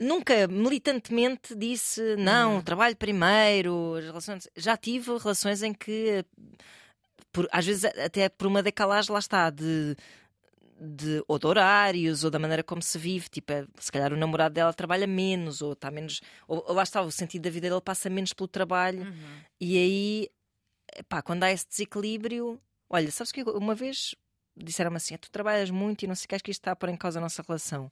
Nunca 0.01 0.47
militantemente 0.47 1.55
disse 1.55 2.15
não, 2.17 2.55
Uhum. 2.55 2.61
trabalho 2.61 2.95
primeiro, 2.95 3.95
as 3.95 4.05
relações. 4.05 4.47
Já 4.55 4.75
tive 4.75 5.15
relações 5.17 5.61
em 5.61 5.73
que, 5.73 6.25
por- 7.31 7.47
às 7.51 7.65
vezes, 7.65 7.85
até 7.85 8.27
por 8.27 8.47
uma 8.47 8.63
decalagem, 8.63 9.11
lá 9.13 9.19
está, 9.19 9.49
de, 9.49 9.95
de 10.79 11.23
ou 11.27 11.37
de 11.37 11.45
horários 11.45 12.23
ou 12.23 12.31
da 12.31 12.39
maneira 12.39 12.63
como 12.63 12.81
se 12.81 12.97
vive. 12.97 13.29
Tipo, 13.29 13.53
é, 13.53 13.65
se 13.79 13.91
calhar 13.91 14.11
o 14.11 14.17
namorado 14.17 14.53
dela 14.55 14.73
trabalha 14.73 15.05
menos, 15.05 15.61
ou 15.61 15.73
está 15.73 15.91
menos. 15.91 16.21
Ou, 16.47 16.63
ou 16.67 16.73
lá 16.73 16.83
está, 16.83 17.01
o 17.01 17.11
sentido 17.11 17.43
da 17.43 17.49
vida 17.51 17.69
dele 17.69 17.81
passa 17.81 18.09
menos 18.09 18.33
pelo 18.33 18.47
trabalho. 18.47 19.03
Uhum. 19.03 19.37
E 19.59 19.77
aí, 19.77 20.29
pá, 21.07 21.21
quando 21.21 21.43
há 21.43 21.51
esse 21.51 21.67
desequilíbrio, 21.69 22.59
olha, 22.89 23.11
sabes 23.11 23.31
que 23.31 23.43
uma 23.43 23.75
vez 23.75 24.15
disseram-me 24.57 24.97
assim: 24.97 25.15
tu 25.17 25.29
trabalhas 25.29 25.69
muito 25.69 26.03
e 26.03 26.07
não 26.07 26.15
sei 26.15 26.25
o 26.25 26.27
que, 26.29 26.35
acho 26.35 26.43
que 26.43 26.51
isto 26.51 26.61
está 26.61 26.71
a 26.71 26.75
pôr 26.75 26.89
em 26.89 26.97
causa 26.97 27.19
a 27.19 27.21
nossa 27.21 27.43
relação. 27.47 27.91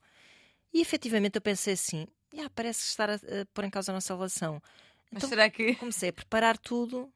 E 0.73 0.81
efetivamente 0.81 1.35
eu 1.35 1.41
pensei 1.41 1.73
assim: 1.73 2.07
"Ya, 2.33 2.49
parece 2.49 2.81
estar 2.85 3.09
a, 3.09 3.15
a 3.15 3.45
pôr 3.53 3.65
em 3.65 3.69
causa 3.69 3.91
a 3.91 3.95
nossa 3.95 4.13
relação. 4.15 4.61
Mas 5.11 5.17
Então- 5.23 5.29
será 5.29 5.49
que. 5.49 5.75
Comecei 5.75 6.09
a 6.09 6.13
preparar 6.13 6.57
tudo. 6.57 7.11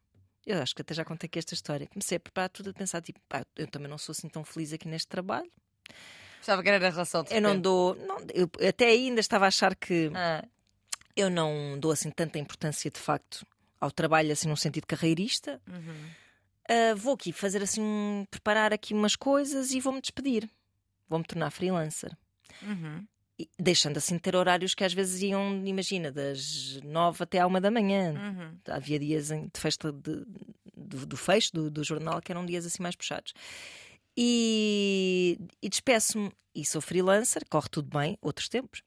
Eu 0.45 0.61
acho 0.61 0.75
que 0.75 0.81
até 0.81 0.93
já 0.93 1.05
contei 1.05 1.27
aqui 1.27 1.39
esta 1.39 1.53
história. 1.53 1.87
Comecei 1.87 2.17
a 2.17 2.19
preparar 2.19 2.49
tudo 2.49 2.71
a 2.71 2.73
pensar, 2.73 3.01
tipo, 3.01 3.19
"Pá, 3.29 3.45
eu 3.55 3.67
também 3.67 3.87
não 3.87 3.97
sou 3.97 4.11
assim 4.11 4.27
tão 4.27 4.43
feliz 4.43 4.73
aqui 4.73 4.87
neste 4.87 5.07
trabalho. 5.07 5.49
Estava 6.41 6.59
a 6.61 6.63
querer 6.63 6.83
a 6.83 6.89
relação 6.89 7.23
de 7.23 7.33
Eu 7.33 7.41
não 7.41 7.57
dou. 7.59 7.95
Não, 7.95 8.17
eu 8.33 8.49
até 8.67 8.87
ainda 8.87 9.21
estava 9.21 9.45
a 9.45 9.47
achar 9.47 9.73
que 9.75 10.11
Ah, 10.13 10.43
eu 11.15 11.29
não 11.29 11.79
dou 11.79 11.91
assim 11.91 12.11
tanta 12.11 12.37
importância 12.39 12.91
de 12.91 12.99
facto 12.99 13.45
ao 13.79 13.89
trabalho, 13.91 14.31
assim, 14.33 14.47
num 14.49 14.55
sentido 14.55 14.85
carreirista. 14.87 15.61
uhum. 15.69 16.09
Ah, 16.69 16.95
vou 16.95 17.13
aqui 17.13 17.31
fazer 17.31 17.61
assim, 17.61 18.25
preparar 18.31 18.73
aqui 18.73 18.93
umas 18.93 19.15
coisas 19.15 19.71
e 19.71 19.79
vou-me 19.79 20.01
despedir. 20.01 20.49
Vou-me 21.07 21.23
tornar 21.25 21.51
freelancer. 21.51 22.11
Uhum. 22.61 23.05
E 23.43 23.49
deixando 23.61 23.97
assim 23.97 24.15
de 24.15 24.21
ter 24.21 24.35
horários 24.35 24.75
que 24.75 24.83
às 24.83 24.93
vezes 24.93 25.21
iam, 25.21 25.65
imagina, 25.65 26.11
das 26.11 26.79
nove 26.83 27.23
até 27.23 27.39
à 27.39 27.47
uma 27.47 27.59
da 27.59 27.71
manhã. 27.71 28.13
Uhum. 28.13 28.57
Havia 28.73 28.99
dias 28.99 29.27
de 29.29 29.49
festa 29.59 29.91
de- 29.91 30.25
do, 30.75 31.05
do 31.05 31.17
fecho 31.17 31.51
do, 31.53 31.71
do 31.71 31.83
jornal 31.83 32.21
que 32.21 32.31
eram 32.31 32.45
dias 32.45 32.65
assim 32.65 32.83
mais 32.83 32.95
puxados. 32.95 33.33
E, 34.15 35.39
e 35.61 35.69
despeço-me. 35.69 36.31
E 36.55 36.63
sou 36.63 36.79
freelancer, 36.81 37.41
corre 37.49 37.67
tudo 37.67 37.89
bem, 37.97 38.15
outros 38.21 38.47
tempos. 38.47 38.83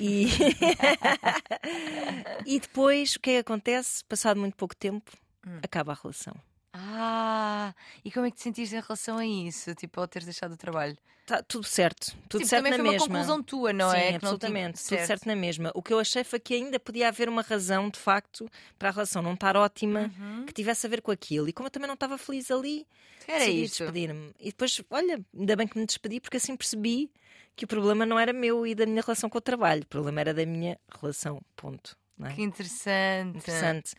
E, 0.00 0.26
e 2.44 2.58
depois 2.58 3.14
o 3.14 3.20
que 3.20 3.30
é 3.30 3.32
que 3.34 3.38
acontece? 3.40 4.04
Passado 4.04 4.40
muito 4.40 4.56
pouco 4.56 4.74
tempo, 4.76 5.12
Hum. 5.46 5.58
acaba 5.62 5.92
a 5.92 5.96
relação. 6.02 6.34
Ah, 6.76 7.72
e 8.04 8.10
como 8.10 8.26
é 8.26 8.30
que 8.30 8.36
te 8.36 8.42
sentiste 8.42 8.74
em 8.74 8.80
relação 8.80 9.18
a 9.18 9.24
isso? 9.26 9.74
Tipo, 9.76 10.00
ao 10.00 10.08
teres 10.08 10.26
deixado 10.26 10.52
o 10.52 10.56
trabalho? 10.56 10.98
Está 11.22 11.42
tudo 11.42 11.64
certo. 11.64 12.06
Tudo 12.28 12.40
Tipo, 12.40 12.46
certo 12.50 12.64
também 12.64 12.72
na 12.72 12.76
foi 12.76 12.84
uma 12.84 12.92
mesma. 12.92 13.06
conclusão 13.08 13.42
tua, 13.42 13.72
não 13.72 13.90
Sim, 13.90 13.96
é? 13.96 14.10
Não 14.10 14.16
absolutamente. 14.16 14.84
Tudo 14.84 15.06
certo 15.06 15.26
na 15.26 15.34
mesma. 15.36 15.70
O 15.74 15.82
que 15.82 15.92
eu 15.92 15.98
achei 15.98 16.22
foi 16.24 16.38
que 16.38 16.52
ainda 16.52 16.78
podia 16.78 17.08
haver 17.08 17.28
uma 17.30 17.40
razão, 17.42 17.88
de 17.88 17.98
facto, 17.98 18.46
para 18.78 18.90
a 18.90 18.92
relação 18.92 19.22
não 19.22 19.32
estar 19.32 19.56
ótima, 19.56 20.12
Uhum. 20.18 20.44
que 20.44 20.52
tivesse 20.52 20.84
a 20.86 20.90
ver 20.90 21.00
com 21.00 21.10
aquilo. 21.10 21.48
E 21.48 21.52
como 21.52 21.68
eu 21.68 21.70
também 21.70 21.86
não 21.86 21.94
estava 21.94 22.18
feliz 22.18 22.50
ali, 22.50 22.86
Era 23.26 23.38
decidi 23.38 23.62
isto. 23.64 23.78
despedir-me. 23.84 24.34
E 24.38 24.46
depois, 24.50 24.82
olha, 24.90 25.24
ainda 25.34 25.56
bem 25.56 25.66
que 25.66 25.78
me 25.78 25.86
despedi, 25.86 26.20
porque 26.20 26.36
assim 26.36 26.54
percebi 26.56 27.10
que 27.56 27.64
o 27.64 27.68
problema 27.68 28.04
não 28.04 28.18
era 28.18 28.32
meu 28.32 28.66
e 28.66 28.74
da 28.74 28.84
minha 28.84 29.00
relação 29.00 29.30
com 29.30 29.38
o 29.38 29.40
trabalho. 29.40 29.82
O 29.84 29.86
problema 29.86 30.20
era 30.20 30.34
da 30.34 30.44
minha 30.44 30.78
relação. 31.00 31.40
Ponto. 31.56 31.96
É? 32.22 32.32
Que 32.34 32.42
interessante. 32.42 33.38
Interessante. 33.38 33.94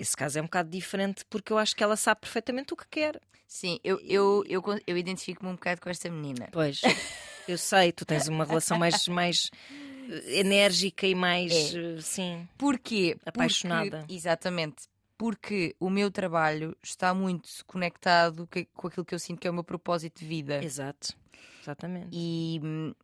Esse 0.00 0.16
caso 0.16 0.38
é 0.38 0.40
um 0.40 0.46
bocado 0.46 0.70
diferente 0.70 1.26
porque 1.28 1.52
eu 1.52 1.58
acho 1.58 1.76
que 1.76 1.84
ela 1.84 1.94
sabe 1.94 2.22
perfeitamente 2.22 2.72
o 2.72 2.76
que 2.76 2.86
quer. 2.88 3.20
Sim, 3.46 3.78
eu, 3.84 4.00
eu, 4.00 4.42
eu, 4.48 4.62
eu 4.86 4.96
identifico-me 4.96 5.50
um 5.50 5.54
bocado 5.54 5.78
com 5.80 5.90
esta 5.90 6.08
menina. 6.08 6.48
Pois, 6.50 6.80
eu 7.46 7.58
sei, 7.58 7.92
tu 7.92 8.06
tens 8.06 8.26
uma 8.26 8.44
relação 8.44 8.78
mais, 8.78 9.06
mais 9.08 9.50
eh, 10.08 10.38
enérgica 10.40 11.06
e 11.06 11.14
mais, 11.14 11.52
É. 11.74 11.96
eh, 11.96 12.00
sim. 12.00 12.48
Porquê? 12.56 13.18
Apaixonada. 13.26 13.98
Porque, 13.98 14.14
exatamente. 14.14 14.84
Porque 15.18 15.76
o 15.78 15.90
meu 15.90 16.10
trabalho 16.10 16.74
está 16.82 17.12
muito 17.12 17.48
conectado 17.66 18.48
com 18.72 18.86
aquilo 18.86 19.04
que 19.04 19.14
eu 19.14 19.18
sinto 19.18 19.38
que 19.40 19.46
é 19.48 19.50
o 19.50 19.54
meu 19.54 19.64
propósito 19.64 20.20
de 20.20 20.26
vida. 20.26 20.64
Exato. 20.64 21.14
Exatamente. 21.60 22.08
E, 22.10 22.58
hum, 22.62 22.94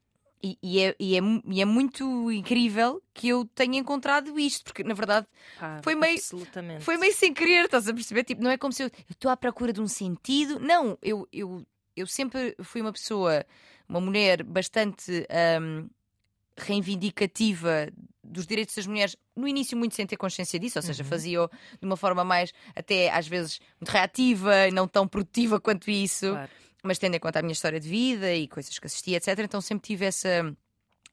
e, 0.42 0.58
e 0.62 0.80
é, 0.80 0.94
e, 1.00 1.16
é, 1.16 1.20
e 1.46 1.60
é 1.62 1.64
muito 1.64 2.30
incrível 2.30 3.02
que 3.14 3.28
eu 3.28 3.44
tenha 3.54 3.78
encontrado 3.78 4.38
isto, 4.38 4.64
porque 4.64 4.84
na 4.84 4.94
verdade 4.94 5.26
Pá, 5.58 5.80
foi 5.82 5.94
meio- 5.94 6.18
foi 6.80 6.96
meio 6.96 7.14
sem 7.14 7.32
querer, 7.34 7.64
estás 7.64 7.88
a 7.88 7.94
perceber? 7.94 8.24
Tipo, 8.24 8.42
não 8.42 8.50
é 8.50 8.58
como 8.58 8.72
se 8.72 8.82
eu 8.84 8.90
estou 9.10 9.30
à 9.30 9.36
procura 9.36 9.72
de 9.72 9.80
um 9.80 9.88
sentido. 9.88 10.58
Não, 10.60 10.96
eu, 11.02 11.26
eu, 11.32 11.66
eu 11.96 12.06
sempre 12.06 12.54
fui 12.62 12.80
uma 12.80 12.92
pessoa, 12.92 13.44
uma 13.88 14.00
mulher 14.00 14.42
bastante 14.42 15.26
hum, 15.60 15.88
reivindicativa 16.58 17.88
dos 18.22 18.46
direitos 18.46 18.74
das 18.74 18.86
mulheres, 18.86 19.16
no 19.36 19.46
início 19.46 19.76
muito 19.76 19.94
sem 19.94 20.06
ter 20.06 20.16
consciência 20.16 20.58
disso, 20.58 20.78
ou 20.78 20.82
seja, 20.82 21.02
Uhum. 21.02 21.08
fazia-o 21.08 21.48
de 21.48 21.86
uma 21.86 21.96
forma 21.96 22.24
mais, 22.24 22.52
até 22.74 23.08
às 23.10 23.26
vezes, 23.28 23.60
muito 23.80 23.90
reativa 23.90 24.66
e 24.66 24.72
não 24.72 24.88
tão 24.88 25.06
produtiva 25.06 25.60
quanto 25.60 25.90
isso 25.90 26.28
Claro. 26.30 26.50
Mas 26.86 26.98
tendo 26.98 27.14
em 27.16 27.20
conta 27.20 27.38
a 27.40 27.42
minha 27.42 27.52
história 27.52 27.80
de 27.80 27.88
vida 27.88 28.32
e 28.34 28.46
coisas 28.48 28.78
que 28.78 28.86
assisti, 28.86 29.14
etc. 29.14 29.38
Então 29.40 29.60
sempre 29.60 29.86
tive 29.86 30.04
essa, 30.04 30.54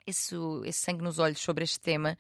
esse, 0.05 0.35
esse 0.65 0.79
sangue 0.79 1.03
nos 1.03 1.19
olhos 1.19 1.39
sobre 1.39 1.63
este 1.63 1.79
tema. 1.79 2.17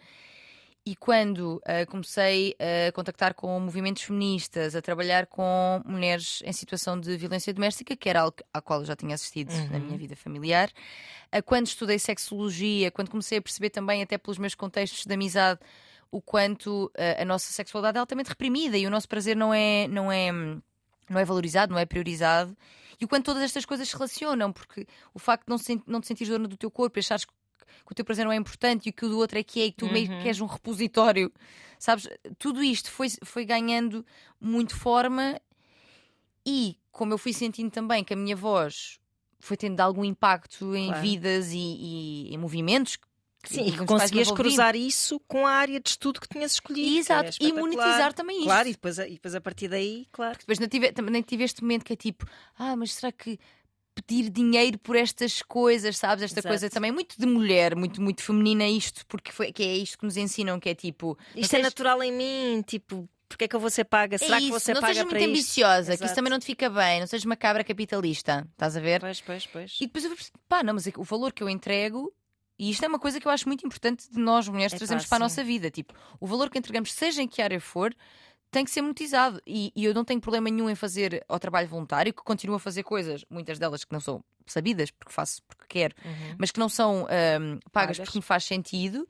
E 0.85 0.97
quando 0.97 1.61
ah, 1.65 1.85
comecei 1.85 2.57
a 2.59 2.91
contactar 2.91 3.33
com 3.33 3.57
movimentos 3.57 4.03
feministas, 4.03 4.75
a 4.75 4.81
trabalhar 4.81 5.27
com 5.27 5.81
mulheres 5.85 6.41
em 6.43 6.51
situação 6.51 6.99
de 6.99 7.15
violência 7.15 7.53
doméstica, 7.53 7.95
que 7.95 8.09
era 8.09 8.19
algo 8.19 8.35
à 8.53 8.59
qual 8.61 8.81
eu 8.81 8.85
já 8.85 8.93
tinha 8.93 9.15
assistido 9.15 9.49
na 9.71 9.77
Uhum. 9.77 9.85
minha 9.85 9.97
vida 9.97 10.13
familiar, 10.13 10.69
ah, 11.31 11.41
quando 11.41 11.67
estudei 11.67 11.97
sexologia, 11.97 12.91
quando 12.91 13.09
comecei 13.09 13.37
a 13.37 13.41
perceber 13.41 13.69
também, 13.69 14.01
até 14.03 14.17
pelos 14.17 14.37
meus 14.37 14.55
contextos 14.55 15.05
de 15.05 15.13
amizade, 15.13 15.61
o 16.11 16.21
quanto 16.21 16.91
ah, 16.97 17.21
a 17.21 17.25
nossa 17.25 17.53
sexualidade 17.53 17.95
é 17.97 18.01
altamente 18.01 18.27
reprimida 18.27 18.77
e 18.77 18.85
o 18.85 18.89
nosso 18.89 19.07
prazer 19.07 19.37
não 19.37 19.53
é, 19.53 19.87
não 19.87 20.11
é, 20.11 20.33
não 21.09 21.17
é 21.17 21.23
valorizado, 21.23 21.71
não 21.71 21.79
é 21.79 21.85
priorizado. 21.85 22.57
E 22.99 23.05
o 23.05 23.07
quanto 23.07 23.25
todas 23.25 23.41
estas 23.43 23.65
coisas 23.65 23.87
se 23.87 23.93
relacionam, 23.95 24.51
porque 24.51 24.87
o 25.13 25.19
facto 25.19 25.45
de 25.45 25.49
não, 25.49 25.57
sen- 25.57 25.83
não 25.87 25.99
te 26.01 26.07
sentir 26.07 26.25
dona 26.27 26.47
do 26.47 26.57
teu 26.57 26.69
corpo, 26.71 26.97
e 26.97 27.01
achares 27.01 27.25
que 27.25 27.33
que 27.85 27.91
o 27.91 27.95
teu 27.95 28.05
prazer 28.05 28.23
não 28.23 28.31
é 28.31 28.35
importante 28.35 28.85
e 28.85 28.89
o 28.91 28.93
que 28.93 29.03
o 29.03 29.09
do 29.09 29.17
outro 29.17 29.37
é 29.37 29.43
que 29.43 29.59
é, 29.59 29.65
e 29.65 29.71
que 29.71 29.77
tu 29.77 29.87
meio 29.87 30.09
Uhum. 30.11 30.19
que 30.21 30.27
és 30.27 30.39
um 30.39 30.45
repositório, 30.45 31.31
sabes? 31.79 32.07
Tudo 32.37 32.63
isto 32.63 32.89
foi, 32.91 33.07
foi 33.23 33.43
ganhando 33.45 34.05
muito 34.39 34.75
forma 34.75 35.41
e 36.45 36.77
como 36.91 37.13
eu 37.13 37.17
fui 37.17 37.33
sentindo 37.33 37.71
também 37.71 38.03
que 38.03 38.13
a 38.13 38.15
minha 38.15 38.35
voz 38.35 38.99
foi 39.39 39.57
tendo 39.57 39.79
algum 39.81 40.05
impacto 40.05 40.75
em 40.75 40.87
Claro. 40.87 41.01
vidas 41.01 41.51
e, 41.51 41.57
e 41.57 42.33
em 42.33 42.37
movimentos. 42.37 42.97
Sim, 43.49 43.67
e 43.67 43.71
que 43.71 43.85
conseguias 43.85 44.31
cruzar 44.31 44.75
isso 44.75 45.19
com 45.27 45.45
a 45.45 45.51
área 45.51 45.79
de 45.79 45.89
estudo 45.89 46.19
que 46.21 46.27
tinhas 46.27 46.53
escolhido. 46.53 46.97
Exato, 46.97 47.29
é 47.41 47.45
e 47.45 47.51
monetizar 47.53 48.13
também 48.13 48.37
isto. 48.37 48.45
Claro, 48.47 48.67
e 48.69 48.71
depois, 48.71 48.99
a- 48.99 49.07
e 49.07 49.13
depois 49.13 49.35
a 49.35 49.41
partir 49.41 49.67
daí, 49.67 50.07
claro. 50.11 50.37
Depois 50.39 50.59
não 50.59 50.67
tive, 50.67 50.91
também 50.91 51.21
tive 51.21 51.43
este 51.43 51.61
momento 51.61 51.83
que 51.83 51.93
é 51.93 51.95
tipo, 51.95 52.25
ah, 52.57 52.75
mas 52.75 52.93
será 52.93 53.11
que 53.11 53.37
pedir 53.95 54.29
dinheiro 54.29 54.79
por 54.79 54.95
estas 54.95 55.41
coisas, 55.43 55.97
sabes? 55.97 56.23
Esta 56.23 56.39
Exato. 56.39 56.47
coisa 56.51 56.69
também 56.69 56.91
muito 56.91 57.15
de 57.19 57.25
mulher, 57.27 57.75
muito, 57.75 58.01
muito 58.01 58.23
feminina, 58.23 58.67
isto, 58.67 59.05
porque 59.07 59.31
foi, 59.31 59.51
que 59.51 59.61
é 59.61 59.75
isto 59.77 59.97
que 59.99 60.05
nos 60.05 60.17
ensinam, 60.17 60.59
que 60.59 60.69
é 60.69 60.75
tipo. 60.75 61.17
não 61.35 61.41
Isto 61.41 61.53
é 61.53 61.57
sejas- 61.57 61.63
natural 61.65 62.01
em 62.01 62.11
mim, 62.11 62.63
tipo, 62.65 63.07
porque 63.29 63.45
é 63.45 63.47
que 63.47 63.55
eu 63.55 63.59
vou 63.59 63.69
ser 63.69 63.83
paga? 63.85 64.17
Será 64.17 64.37
é 64.37 64.39
que 64.39 64.45
isso, 64.47 64.59
você 64.59 64.73
não 64.73 64.81
paga 64.81 64.93
sejas 64.93 65.09
para 65.09 65.19
muito 65.19 65.29
ambiciosa, 65.29 65.85
que 65.91 65.93
isso 65.95 66.03
Exato. 66.05 66.15
também 66.15 66.31
não 66.31 66.39
te 66.39 66.45
fica 66.45 66.69
bem, 66.69 67.01
não 67.01 67.07
sejas 67.07 67.25
uma 67.25 67.35
cabra 67.35 67.63
capitalista, 67.63 68.47
estás 68.51 68.75
a 68.75 68.79
ver? 68.79 68.99
Pois, 68.99 69.21
pois, 69.21 69.45
pois. 69.47 69.77
E 69.79 69.85
depois 69.85 70.05
eu 70.05 70.15
pá, 70.49 70.63
não, 70.63 70.73
mas 70.73 70.87
é 70.87 70.91
o 70.97 71.03
valor 71.03 71.31
que 71.33 71.43
eu 71.43 71.49
entrego, 71.49 72.11
e 72.57 72.69
isto 72.69 72.83
é 72.83 72.87
uma 72.87 72.99
coisa 72.99 73.19
que 73.19 73.27
eu 73.27 73.31
acho 73.31 73.47
muito 73.47 73.65
importante 73.65 74.09
de 74.09 74.19
nós 74.19 74.47
mulheres 74.47 74.71
Epá, 74.73 74.77
trazermos 74.79 75.05
para 75.05 75.15
a 75.17 75.19
nossa 75.19 75.43
vida. 75.43 75.69
Tipo, 75.71 75.93
o 76.19 76.27
valor 76.27 76.49
que 76.49 76.57
entregamos, 76.57 76.93
seja 76.93 77.21
em 77.21 77.27
que 77.27 77.41
área 77.41 77.59
for, 77.59 77.95
tem 78.51 78.63
que 78.63 78.69
ser 78.71 78.81
monetizado. 78.81 79.41
E, 79.47 79.71
e 79.75 79.83
eu 79.85 79.93
não 79.93 80.05
tenho 80.05 80.21
problema 80.21 80.49
nenhum 80.49 80.69
em 80.69 80.75
fazer 80.75 81.23
ao 81.27 81.39
trabalho 81.39 81.67
voluntário, 81.67 82.13
que 82.13 82.21
continuo 82.23 82.55
a 82.55 82.59
fazer 82.59 82.83
coisas, 82.83 83.25
muitas 83.29 83.57
delas 83.57 83.83
que 83.83 83.91
não 83.91 83.99
são 83.99 84.23
sabidas, 84.45 84.91
porque 84.91 85.11
faço 85.11 85.41
porque 85.47 85.65
quero, 85.67 85.95
Uhum. 86.05 86.35
mas 86.37 86.51
que 86.51 86.59
não 86.59 86.69
são 86.69 87.07
ahm, 87.09 87.57
pagas, 87.71 87.97
Pagas. 87.97 87.99
porque 87.99 88.19
me 88.19 88.23
faz 88.23 88.43
sentido, 88.43 89.07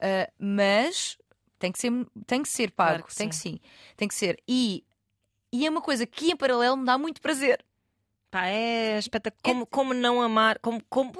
ah, 0.00 0.30
mas 0.38 1.18
tem 1.58 1.72
que 1.72 1.78
ser, 1.80 1.90
tem 2.26 2.42
que 2.42 2.48
ser 2.48 2.70
pago, 2.70 2.90
Claro 2.98 3.04
que 3.06 3.16
tem 3.16 3.28
que 3.28 3.34
sim. 3.34 3.52
sim, 3.54 3.60
tem 3.96 4.06
que 4.06 4.14
ser. 4.14 4.38
E, 4.46 4.84
e 5.52 5.66
é 5.66 5.70
uma 5.70 5.80
coisa 5.80 6.06
que 6.06 6.30
em 6.30 6.36
paralelo 6.36 6.76
me 6.76 6.84
dá 6.84 6.96
muito 6.96 7.20
prazer. 7.20 7.64
Pá, 8.36 8.46
é 8.48 8.98
espetacular. 8.98 9.42
Como, 9.42 9.66
como 9.66 9.94
não 9.94 10.20
amar? 10.20 10.58
Como, 10.58 10.82
como, 10.90 11.10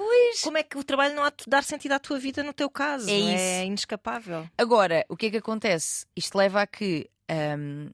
como 0.43 0.57
é 0.57 0.61
que 0.61 0.77
o 0.77 0.83
trabalho 0.83 1.15
não 1.15 1.23
há 1.23 1.29
de 1.31 1.45
dar 1.47 1.63
sentido 1.63 1.93
à 1.93 1.99
tua 1.99 2.19
vida 2.19 2.43
no 2.43 2.53
teu 2.53 2.69
caso? 2.69 3.09
É 3.09 3.13
isso. 3.13 3.43
É 3.43 3.65
inescapável. 3.65 4.47
Agora, 4.55 5.03
o 5.09 5.17
que 5.17 5.25
é 5.25 5.31
que 5.31 5.37
acontece? 5.37 6.05
Isto 6.15 6.37
leva 6.37 6.61
a 6.61 6.67
que 6.67 7.09
ahm, 7.27 7.89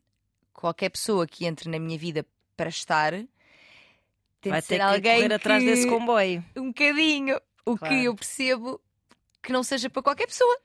qualquer 0.52 0.90
pessoa 0.90 1.26
que 1.26 1.46
entre 1.46 1.70
na 1.70 1.80
minha 1.80 1.98
vida 1.98 2.26
para 2.58 2.68
estar 2.68 3.12
tem 4.42 4.52
Vai 4.52 4.60
de 4.62 4.68
ter 4.68 4.74
ser 4.76 4.80
que 4.80 4.82
alguém 4.82 5.22
correr 5.22 5.34
atrás 5.36 5.64
que- 5.64 5.70
desse 5.70 5.88
comboio. 5.88 6.44
um 6.58 6.68
bocadinho. 6.68 7.40
O 7.66 7.78
Claro. 7.78 7.96
que 7.96 8.04
eu 8.04 8.16
percebo 8.16 8.82
que 9.42 9.54
não 9.54 9.64
seja 9.64 9.90
para 9.90 10.04
qualquer 10.04 10.28
pessoa. 10.28 10.58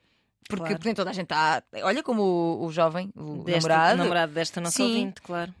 Porque 0.49 0.65
Claro. 0.65 0.81
nem 0.83 0.93
toda 0.93 1.11
a 1.11 1.13
gente 1.13 1.27
está. 1.27 1.63
Olha 1.83 2.03
como 2.03 2.23
o, 2.23 2.65
o 2.65 2.71
jovem, 2.73 3.09
o 3.15 3.41
Deste, 3.45 3.69
namorado, 3.69 3.97
namorado 3.99 4.33
desta 4.33 4.59
nossa 4.59 4.75
Sim. 4.75 4.83
ouvinte, 4.83 5.21
claro. 5.21 5.55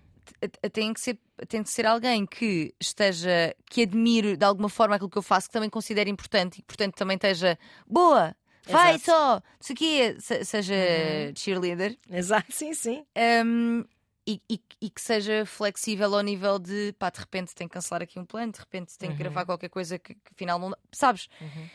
Tem 0.71 0.93
que, 0.93 0.99
ser, 1.01 1.17
tem 1.47 1.63
que 1.63 1.69
ser 1.69 1.85
alguém 1.85 2.25
que 2.25 2.73
esteja, 2.79 3.55
que 3.69 3.83
admire 3.83 4.35
de 4.37 4.45
alguma 4.45 4.69
forma 4.69 4.95
aquilo 4.95 5.09
que 5.09 5.17
eu 5.17 5.21
faço, 5.21 5.47
que 5.47 5.53
também 5.53 5.69
considere 5.69 6.09
importante 6.09 6.55
e 6.59 6.61
que, 6.61 6.67
portanto, 6.67 6.95
também 6.95 7.15
esteja 7.15 7.57
boa, 7.87 8.35
vai 8.67 8.95
Exato. 8.95 9.05
só, 9.05 9.33
não 9.35 9.41
sei 9.61 9.73
o 9.73 9.77
quê, 9.77 10.15
se- 10.19 10.45
seja 10.45 10.73
Uhum. 10.75 11.33
cheerleader. 11.35 11.97
Exato, 12.09 12.51
sim, 12.53 12.73
sim. 12.73 13.05
Um, 13.45 13.83
e, 14.27 14.41
e- 14.49 14.61
e 14.81 14.89
que 14.91 15.01
seja 15.01 15.43
flexível 15.45 16.13
ao 16.13 16.21
nível 16.21 16.59
de 16.59 16.93
pá, 16.99 17.09
de 17.09 17.19
repente 17.19 17.55
tem 17.55 17.67
que 17.67 17.73
cancelar 17.73 18.03
aqui 18.03 18.19
um 18.19 18.25
plano, 18.25 18.51
de 18.51 18.59
repente 18.59 18.95
tem 18.97 19.09
que 19.09 19.13
Uhum. 19.15 19.19
gravar 19.19 19.45
qualquer 19.45 19.69
coisa 19.69 19.97
que, 19.97 20.13
que 20.13 20.31
afinal 20.33 20.59
não. 20.59 20.71
Sabes? 20.91 21.27
Uhum. 21.41 21.67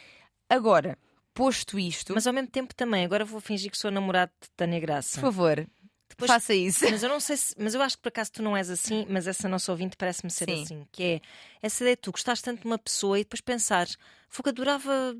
Agora, 0.48 0.96
posto 1.32 1.78
isto, 1.78 2.14
Mas 2.14 2.26
ao 2.28 2.32
mesmo 2.32 2.48
tempo 2.48 2.72
também, 2.74 3.04
agora 3.04 3.24
vou 3.24 3.40
fingir 3.40 3.70
que 3.70 3.78
sou 3.78 3.90
namorado 3.90 4.30
de 4.40 4.48
Tânia 4.50 4.78
Graça. 4.78 5.16
por 5.20 5.26
favor, 5.26 5.66
Depois- 6.16 6.30
faça 6.30 6.54
isso. 6.54 6.84
Mas 6.90 7.02
eu 7.02 7.08
não 7.08 7.20
sei 7.20 7.36
se, 7.36 7.54
mas 7.58 7.74
eu 7.74 7.82
acho 7.82 7.96
que 7.96 8.02
por 8.02 8.08
acaso 8.08 8.32
tu 8.32 8.42
não 8.42 8.56
és 8.56 8.70
assim, 8.70 9.06
mas 9.08 9.26
essa 9.26 9.48
nossa 9.48 9.70
ouvinte 9.72 9.96
parece-me 9.96 10.30
ser 10.30 10.48
Sim. 10.48 10.62
assim, 10.62 10.86
que 10.92 11.02
é 11.02 11.20
essa 11.62 11.82
ideia 11.82 11.96
de 11.96 12.02
tu 12.02 12.10
gostares 12.12 12.40
tanto 12.42 12.60
de 12.60 12.66
uma 12.66 12.78
pessoa 12.78 13.18
e 13.18 13.24
depois 13.24 13.40
pensares, 13.40 13.96
fogo, 14.28 14.48
adorava 14.48 15.16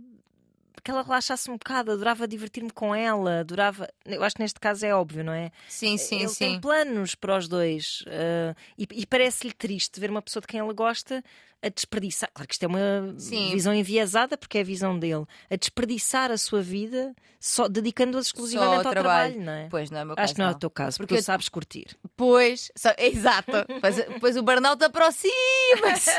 que 0.83 0.91
ela 0.91 1.03
relaxasse 1.03 1.51
um 1.51 1.55
bocado, 1.55 1.93
adorava 1.93 2.29
divertir-me 2.29 2.71
com 2.71 2.95
ela, 2.95 3.41
adorava. 3.41 3.89
Eu 4.05 4.23
acho 4.23 4.37
que 4.37 4.43
neste 4.43 4.61
caso 4.61 4.85
é 4.85 4.95
óbvio, 4.95 5.25
não 5.25 5.33
é? 5.33 5.51
Sim, 5.67 5.97
sim, 5.97 6.19
Ele 6.19 6.29
sim. 6.29 6.35
tem 6.37 6.61
planos 6.61 7.15
para 7.15 7.39
os 7.39 7.49
dois 7.49 8.03
uh, 8.03 8.55
e, 8.77 8.87
e 8.93 9.07
parece-lhe 9.07 9.53
triste 9.55 9.99
ver 9.99 10.11
uma 10.11 10.21
pessoa 10.21 10.43
de 10.43 10.47
quem 10.47 10.61
ela 10.61 10.73
gosta 10.75 11.25
a 11.65 11.69
desperdiçar. 11.69 12.31
Claro 12.35 12.49
que 12.49 12.55
isto 12.55 12.63
é 12.65 12.67
uma 12.69 13.15
Sim. 13.19 13.51
visão 13.53 13.73
enviesada 13.75 14.37
porque 14.37 14.59
é 14.59 14.61
a 14.61 14.65
visão 14.65 14.99
dele, 14.99 15.25
a 15.51 15.57
desperdiçar 15.57 16.31
a 16.31 16.37
sua 16.39 16.61
vida 16.63 17.15
só 17.41 17.69
dedicando-a 17.69 18.21
exclusivamente 18.21 18.75
Só 18.75 18.81
ao 18.81 18.87
ao 18.87 18.93
trabalho. 18.93 19.41
não 19.41 19.53
é? 19.53 19.69
Pois 19.71 19.91
não 19.91 19.99
é 19.99 20.03
o 20.03 20.07
meu 20.07 20.15
Acho 20.15 20.21
caso. 20.23 20.35
que 20.35 20.39
não 20.41 20.47
é 20.47 20.49
o 20.49 20.53
não. 20.53 20.59
teu 20.59 20.71
caso, 20.71 20.97
porque, 20.97 21.15
Porque 21.15 21.23
tu 21.23 21.27
sabes 21.27 21.49
curtir. 21.49 21.97
Pois, 22.17 22.71
só- 22.77 22.95
exato. 22.99 23.51
Depois, 23.69 23.97
depois 23.97 24.37
o 24.37 24.43
burnout 24.43 24.83
aproxima-se. 24.85 26.11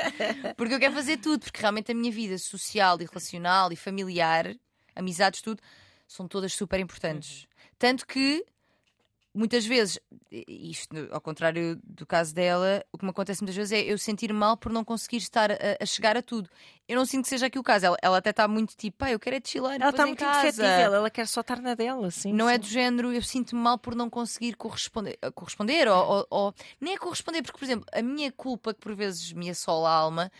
Porque 0.56 0.74
eu 0.74 0.78
quero 0.80 0.94
fazer 0.94 1.16
tudo, 1.18 1.40
porque 1.44 1.60
realmente 1.60 1.90
a 1.92 1.94
minha 1.94 2.10
vida 2.12 2.36
social 2.38 2.98
e 3.00 3.04
relacional 3.06 3.72
e 3.72 3.76
familiar, 3.76 4.54
amizades, 4.94 5.40
tudo, 5.40 5.60
são 6.06 6.28
todas 6.28 6.52
super 6.52 6.78
importantes. 6.80 7.46
Tanto 7.78 8.06
que 8.06 8.44
muitas 9.34 9.66
vezes, 9.66 9.98
isto 10.46 10.94
ao 11.10 11.20
contrário 11.20 11.78
do 11.82 12.06
caso 12.06 12.32
dela, 12.34 12.84
o 12.92 12.96
que 12.98 13.04
me 13.04 13.10
acontece 13.10 13.42
muitas 13.42 13.56
vezes 13.56 13.72
é 13.72 13.80
eu 13.80 13.98
sentir 13.98 14.32
mal 14.32 14.56
por 14.56 14.70
não 14.70 14.84
conseguir 14.84 15.16
estar 15.16 15.50
a, 15.50 15.56
a 15.80 15.84
chegar 15.86 16.16
a 16.16 16.22
tudo. 16.22 16.48
Eu 16.86 16.96
não 16.96 17.04
sinto 17.04 17.24
que 17.24 17.28
seja 17.30 17.46
aqui 17.46 17.58
o 17.58 17.62
caso. 17.62 17.86
Ela, 17.86 17.96
ela 18.00 18.18
até 18.18 18.30
está 18.30 18.46
muito 18.46 18.76
tipo, 18.76 18.98
pá, 18.98 19.10
eu 19.10 19.18
quero 19.18 19.36
é 19.36 19.40
chilar. 19.44 19.80
Ela 19.80 19.90
está 19.90 20.06
muito 20.06 20.18
casa. 20.20 20.48
indefetível, 20.48 20.94
ela 20.94 21.10
quer 21.10 21.26
só 21.26 21.40
estar 21.40 21.60
na 21.60 21.74
dela, 21.74 22.10
sim. 22.10 22.32
Não 22.32 22.48
é 22.48 22.54
sim. 22.54 22.60
do 22.60 22.66
género, 22.66 23.12
eu 23.12 23.22
sinto-me 23.22 23.60
mal 23.60 23.76
por 23.76 23.94
não 23.94 24.08
conseguir 24.08 24.54
corresponder, 24.54 25.18
eh, 25.20 25.30
corresponder 25.30 25.88
ou, 25.88 26.06
ou- 26.06 26.26
ou- 26.30 26.54
nem 26.80 26.94
é 26.94 26.96
corresponder, 26.98 27.42
porque, 27.42 27.58
por 27.58 27.64
exemplo, 27.64 27.86
a 27.92 28.02
minha 28.02 28.30
culpa 28.30 28.72
que 28.72 28.80
por 28.80 28.94
vezes 28.94 29.32
me 29.32 29.50
assola 29.50 29.88
a 29.88 29.94
alma 29.94 30.30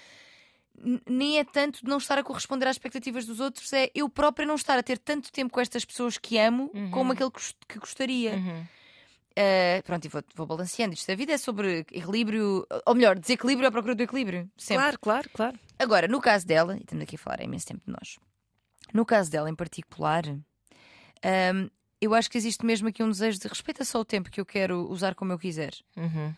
nem 1.09 1.39
é 1.39 1.45
tanto 1.45 1.81
de 1.85 1.89
não 1.89 1.99
estar 1.99 2.19
a 2.19 2.23
corresponder 2.25 2.67
às 2.67 2.75
expectativas 2.75 3.25
dos 3.25 3.39
outros, 3.41 3.73
é 3.73 3.91
eu 3.95 4.09
própria 4.09 4.45
não 4.45 4.57
estar 4.57 4.77
a 4.79 4.83
ter 4.83 4.99
tanto 4.99 5.31
tempo 5.33 5.53
com 5.53 5.61
estas 5.61 5.85
pessoas 5.85 6.19
que 6.19 6.37
amo 6.37 6.71
como 6.91 7.13
aquele 7.13 7.31
que 7.69 7.79
gostaria. 7.79 8.33
Uhum. 8.35 8.67
Eh, 9.37 9.83
pronto, 9.85 10.05
e 10.05 10.09
vou, 10.09 10.23
vou 10.35 10.47
balanceando. 10.47 10.95
Isto 10.95 11.09
da 11.09 11.15
vida 11.17 11.33
é 11.33 11.39
sobre 11.39 11.81
equilíbrio, 11.91 12.67
ou 12.87 12.95
melhor, 12.95 13.19
desequilíbrio 13.19 13.69
à 13.69 13.73
procura 13.73 13.95
do 13.95 14.03
equilíbrio. 14.03 14.49
Sempre. 14.57 14.83
Claro, 14.83 14.99
claro, 15.01 15.31
claro. 15.31 15.59
Agora, 15.79 16.07
no 16.07 16.21
caso 16.21 16.47
dela, 16.47 16.77
e 16.77 16.81
estamos 16.81 17.03
aqui 17.03 17.17
a 17.17 17.19
falar 17.19 17.41
há 17.41 17.45
imenso 17.45 17.67
tempo 17.67 17.83
de 17.85 17.91
nós, 17.91 18.17
no 18.93 19.05
caso 19.05 19.31
dela 19.31 19.51
em 19.51 19.55
particular, 19.55 20.25
hum, 20.27 21.71
eu 22.01 22.15
acho 22.15 22.31
que 22.31 22.39
existe 22.39 22.65
mesmo 22.65 22.89
aqui 22.89 23.03
um 23.03 23.11
desejo 23.11 23.41
de 23.41 23.49
respeita 23.49 23.85
só 23.85 24.01
o 24.01 24.05
tempo 24.05 24.31
que 24.31 24.41
eu 24.41 24.47
quero 24.47 24.89
usar 24.89 25.15
como 25.17 25.33
eu 25.33 25.39
quiser. 25.39 25.75
Uhum. 25.97 26.33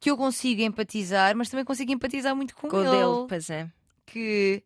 Que 0.00 0.10
eu 0.10 0.16
consigo 0.16 0.62
empatizar, 0.62 1.36
mas 1.36 1.50
também 1.50 1.64
consigo 1.64 1.92
empatizar 1.92 2.34
muito 2.34 2.56
com, 2.56 2.68
Com 2.68 2.80
ele. 2.80 2.90
dele, 2.90 3.26
pois 3.28 3.50
é. 3.50 3.70
Que, 4.06 4.64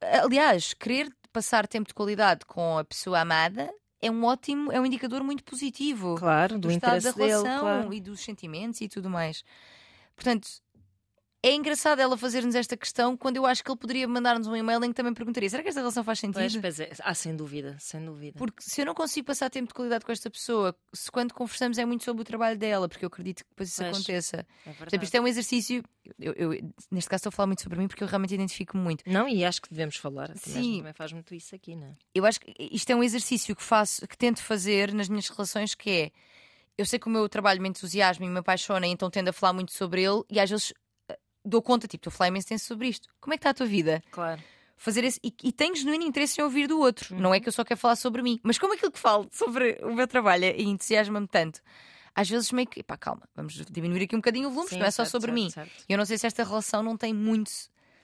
aliás, 0.00 0.72
querer 0.72 1.14
passar 1.32 1.66
tempo 1.66 1.88
de 1.88 1.94
qualidade 1.94 2.46
com 2.46 2.78
a 2.78 2.84
pessoa 2.84 3.20
amada 3.20 3.70
é 4.00 4.10
um 4.10 4.24
ótimo, 4.24 4.70
é 4.72 4.80
um 4.80 4.86
indicador 4.86 5.22
muito 5.22 5.42
positivo 5.44 6.16
Claro, 6.16 6.54
do, 6.54 6.68
do 6.68 6.70
estado 6.70 7.02
da 7.02 7.10
interesse 7.10 7.18
dele, 7.18 7.30
relação 7.30 7.60
claro. 7.60 7.92
e 7.94 8.00
dos 8.00 8.20
sentimentos 8.20 8.80
e 8.80 8.88
tudo 8.88 9.08
mais. 9.08 9.42
Portanto, 10.14 10.48
é 11.48 11.54
engraçado 11.54 12.00
ela 12.00 12.16
fazer-nos 12.16 12.54
esta 12.54 12.76
questão 12.76 13.16
quando 13.16 13.36
eu 13.36 13.46
acho 13.46 13.62
que 13.62 13.70
ele 13.70 13.78
poderia 13.78 14.08
mandar-nos 14.08 14.46
um 14.46 14.56
e-mail 14.56 14.82
em 14.84 14.88
que 14.88 14.94
também 14.94 15.14
perguntaria: 15.14 15.48
será 15.48 15.62
que 15.62 15.68
esta 15.68 15.80
relação 15.80 16.02
faz 16.02 16.18
sentido? 16.18 16.40
Pois, 16.40 16.56
pois 16.56 16.80
é. 16.80 16.90
Ah, 17.00 17.14
sem 17.14 17.36
dúvida, 17.36 17.76
sem 17.78 18.04
dúvida. 18.04 18.38
Porque 18.38 18.62
se 18.62 18.80
eu 18.80 18.86
não 18.86 18.94
consigo 18.94 19.26
passar 19.26 19.48
tempo 19.50 19.68
de 19.68 19.74
qualidade 19.74 20.04
com 20.04 20.10
esta 20.12 20.28
pessoa, 20.30 20.76
se 20.92 21.10
quando 21.10 21.32
conversamos 21.32 21.78
é 21.78 21.84
muito 21.84 22.04
sobre 22.04 22.22
o 22.22 22.24
trabalho 22.24 22.58
dela, 22.58 22.88
porque 22.88 23.04
eu 23.04 23.08
acredito 23.08 23.44
que 23.44 23.50
depois 23.50 23.68
isso 23.68 23.82
Pois. 23.82 23.94
aconteça. 23.96 24.36
É 24.38 24.42
Por 24.42 24.48
exemplo, 24.70 24.78
verdade. 24.90 25.04
isto 25.04 25.14
é 25.14 25.20
um 25.20 25.28
exercício. 25.28 25.82
Eu, 26.18 26.32
eu- 26.34 26.50
neste 26.90 27.08
caso 27.10 27.20
estou 27.20 27.28
a 27.28 27.32
falar 27.32 27.46
muito 27.46 27.62
sobre 27.62 27.78
mim 27.78 27.88
porque 27.88 28.02
eu 28.02 28.08
realmente 28.08 28.34
identifico 28.34 28.76
muito. 28.76 29.02
Não, 29.06 29.28
e 29.28 29.44
acho 29.44 29.62
que 29.62 29.68
devemos 29.70 29.96
falar. 29.96 30.36
Sim. 30.36 30.78
Também 30.78 30.92
faz 30.92 31.12
muito 31.12 31.34
isso 31.34 31.54
aqui, 31.54 31.74
não 31.76 31.86
é? 31.88 31.92
Eu 32.14 32.24
acho 32.26 32.40
que 32.40 32.54
isto 32.58 32.90
é 32.90 32.96
um 32.96 33.02
exercício 33.02 33.54
que 33.54 33.62
faço, 33.62 34.06
que 34.06 34.16
tento 34.16 34.42
fazer 34.42 34.92
nas 34.94 35.08
minhas 35.08 35.28
relações, 35.28 35.74
que 35.74 35.90
é 35.90 36.10
eu 36.78 36.84
sei 36.84 36.98
que 36.98 37.06
o 37.06 37.10
meu 37.10 37.26
trabalho 37.28 37.62
me 37.62 37.68
entusiasma 37.70 38.26
e 38.26 38.28
me 38.28 38.38
apaixona, 38.38 38.86
então 38.86 39.08
tendo 39.10 39.28
a 39.28 39.32
falar 39.32 39.52
muito 39.54 39.72
sobre 39.72 40.02
ele, 40.02 40.22
e 40.30 40.38
às 40.38 40.50
vezes 40.50 40.74
dou 41.46 41.62
conta, 41.62 41.86
tipo, 41.86 42.00
estou 42.00 42.10
a 42.10 42.16
falar 42.16 42.28
imenso 42.28 42.48
tempo 42.48 42.60
sobre 42.60 42.88
isto. 42.88 43.08
Como 43.20 43.32
é 43.32 43.36
que 43.36 43.40
está 43.40 43.50
a 43.50 43.54
tua 43.54 43.66
vida? 43.66 44.02
Claro. 44.10 44.42
Fazer 44.76 45.04
esse, 45.04 45.18
e, 45.24 45.32
e 45.44 45.52
tenho 45.52 45.74
genuíno 45.74 46.04
interesse 46.04 46.38
em 46.40 46.44
ouvir 46.44 46.66
do 46.68 46.78
outro. 46.78 47.14
Não 47.18 47.32
é 47.34 47.40
que 47.40 47.48
eu 47.48 47.52
só 47.52 47.64
quero 47.64 47.80
falar 47.80 47.96
sobre 47.96 48.20
mim, 48.22 48.38
mas 48.42 48.58
como 48.58 48.74
aquilo 48.74 48.92
que 48.92 48.98
falo 48.98 49.26
sobre 49.32 49.78
o 49.82 49.94
meu 49.94 50.06
trabalho 50.06 50.44
e 50.44 50.64
entusiasma-me 50.64 51.26
tanto. 51.26 51.60
Às 52.14 52.28
vezes 52.28 52.50
meio 52.52 52.66
que, 52.66 52.82
pá, 52.82 52.96
calma, 52.96 53.22
vamos 53.34 53.54
diminuir 53.70 54.02
aqui 54.04 54.14
um 54.14 54.18
bocadinho 54.18 54.48
o 54.48 54.50
volume, 54.50 54.70
Sim, 54.70 54.78
não 54.78 54.86
é 54.86 54.90
só 54.90 55.04
certo, 55.04 55.12
sobre 55.12 55.28
certo, 55.30 55.34
mim. 55.44 55.50
certo. 55.50 55.84
Eu 55.88 55.96
não 55.98 56.04
sei 56.04 56.18
se 56.18 56.26
esta 56.26 56.44
relação 56.44 56.82
não 56.82 56.96
tem 56.96 57.12
muito 57.14 57.50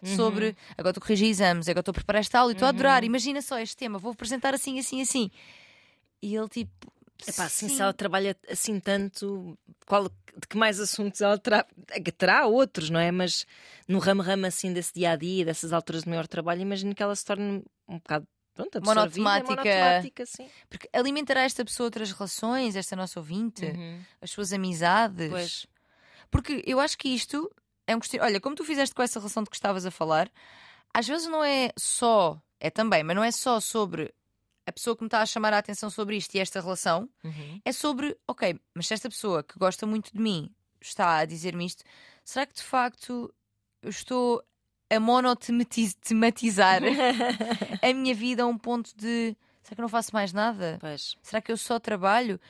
Uhum. 0.05 0.17
sobre 0.17 0.57
agora 0.77 0.91
estou 0.91 1.01
a 1.01 1.07
corrigir 1.07 1.29
exames, 1.29 1.69
agora 1.69 1.81
estou 1.81 1.93
a 1.93 1.95
preparar 1.95 2.19
esta 2.21 2.41
aula 2.41 2.51
e 2.51 2.55
estou 2.55 2.67
a 2.67 2.71
adorar. 2.71 3.05
Imagina 3.05 3.41
só 3.41 3.57
este 3.61 3.77
tema, 3.77 3.99
vou 4.01 4.11
apresentar 4.11 4.53
assim, 4.53 4.79
assim, 4.81 5.01
assim. 5.01 5.31
E 6.21 6.35
ele 6.35 6.49
tipo. 6.49 6.93
Epá, 7.29 7.45
assim, 7.45 7.69
sim. 7.69 7.77
se 7.77 7.83
ela 7.83 7.93
trabalha 7.93 8.37
assim 8.51 8.79
tanto, 8.81 9.59
qual, 9.87 10.09
de 10.09 10.47
que 10.49 10.57
mais 10.57 10.81
assuntos 10.81 11.21
ela 11.21 11.39
terá? 11.39 11.67
Terá 12.17 12.47
outros, 12.47 12.91
não 12.91 12.99
é? 13.01 13.11
Mas 13.11 13.47
no 13.89 13.99
ramo-ramo 13.99 14.47
assim 14.47 14.73
desse 14.73 14.93
dia 14.95 15.11
a 15.13 15.17
dia, 15.17 15.45
dessas 15.45 15.73
alturas 15.73 16.03
de 16.03 16.09
maior 16.09 16.27
trabalho, 16.27 16.61
imagino 16.63 16.95
que 16.95 17.03
ela 17.03 17.15
se 17.15 17.25
torne 17.25 17.63
um 17.89 17.97
bocado 17.99 18.27
pronto, 18.55 18.81
Monotemática. 18.85 19.51
monotemática, 19.51 20.27
sim. 20.27 20.47
Porque 20.69 20.89
alimentará 20.93 21.43
esta 21.43 21.65
pessoa 21.65 21.87
outras 21.87 22.13
relações, 22.13 22.77
esta 22.77 22.95
nossa 22.95 23.19
ouvinte, 23.19 23.65
Uhum. 23.65 24.01
as 24.21 24.31
suas 24.31 24.53
amizades. 24.53 25.31
Pois. 25.31 25.67
Porque 26.31 26.63
eu 26.67 26.79
acho 26.81 26.97
que 26.99 27.09
isto 27.09 27.51
é 27.87 27.95
um 27.97 28.01
questionamento. 28.01 28.31
Olha, 28.33 28.41
como 28.41 28.55
tu 28.57 28.65
fizeste 28.65 28.95
com 28.95 29.03
essa 29.03 29.19
relação 29.19 29.43
de 29.43 29.51
que 29.51 29.57
estavas 29.57 29.85
a 29.87 29.91
falar, 29.91 30.31
às 30.95 31.07
vezes 31.07 31.27
não 31.29 31.43
é 31.43 31.71
só, 31.79 32.41
é 32.61 32.71
também, 32.71 33.03
mas 33.03 33.17
não 33.17 33.25
é 33.25 33.31
só 33.33 33.59
sobre 33.61 34.13
a 34.66 34.72
pessoa 34.72 34.96
que 34.96 35.03
me 35.03 35.07
está 35.09 35.20
a 35.22 35.27
chamar 35.27 35.53
a 35.53 35.59
atenção 35.59 35.90
sobre 35.90 36.16
isto 36.16 36.35
e 36.35 36.38
esta 36.38 36.61
relação, 36.61 37.09
Uhum. 37.25 37.61
é 37.64 37.72
sobre, 37.72 38.16
ok, 38.29 38.59
mas 38.75 38.87
se 38.87 38.94
esta 38.94 39.09
pessoa 39.09 39.42
que 39.42 39.59
gosta 39.59 39.87
muito 39.87 40.12
de 40.12 40.20
mim 40.20 40.51
está 40.81 41.16
a 41.18 41.25
dizer-me 41.25 41.66
isto, 41.66 41.83
será 42.25 42.46
que 42.46 42.55
de 42.55 42.62
facto 42.62 43.33
eu 43.83 43.90
estou 43.90 44.42
a 44.90 45.01
monotematizar 45.01 46.83
a 47.83 47.92
minha 47.94 48.14
vida 48.14 48.42
a 48.42 48.46
um 48.46 48.59
ponto 48.59 48.90
de 48.96 49.37
será 49.62 49.75
que 49.75 49.81
eu 49.81 49.83
não 49.83 49.88
faço 49.88 50.11
mais 50.12 50.33
nada? 50.33 50.79
Pois. 50.81 51.16
Será 51.22 51.40
que 51.40 51.51
eu 51.53 51.57
só 51.57 51.79
trabalho? 51.79 52.40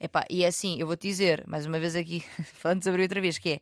Epá, 0.00 0.24
e 0.30 0.44
é 0.44 0.46
assim, 0.46 0.78
eu 0.80 0.86
vou 0.86 0.96
te 0.96 1.08
dizer, 1.08 1.44
mais 1.46 1.66
uma 1.66 1.78
vez 1.80 1.96
aqui, 1.96 2.20
falando 2.54 2.84
sobre 2.84 3.02
outra 3.02 3.20
vez, 3.20 3.36
que 3.38 3.50
é 3.50 3.60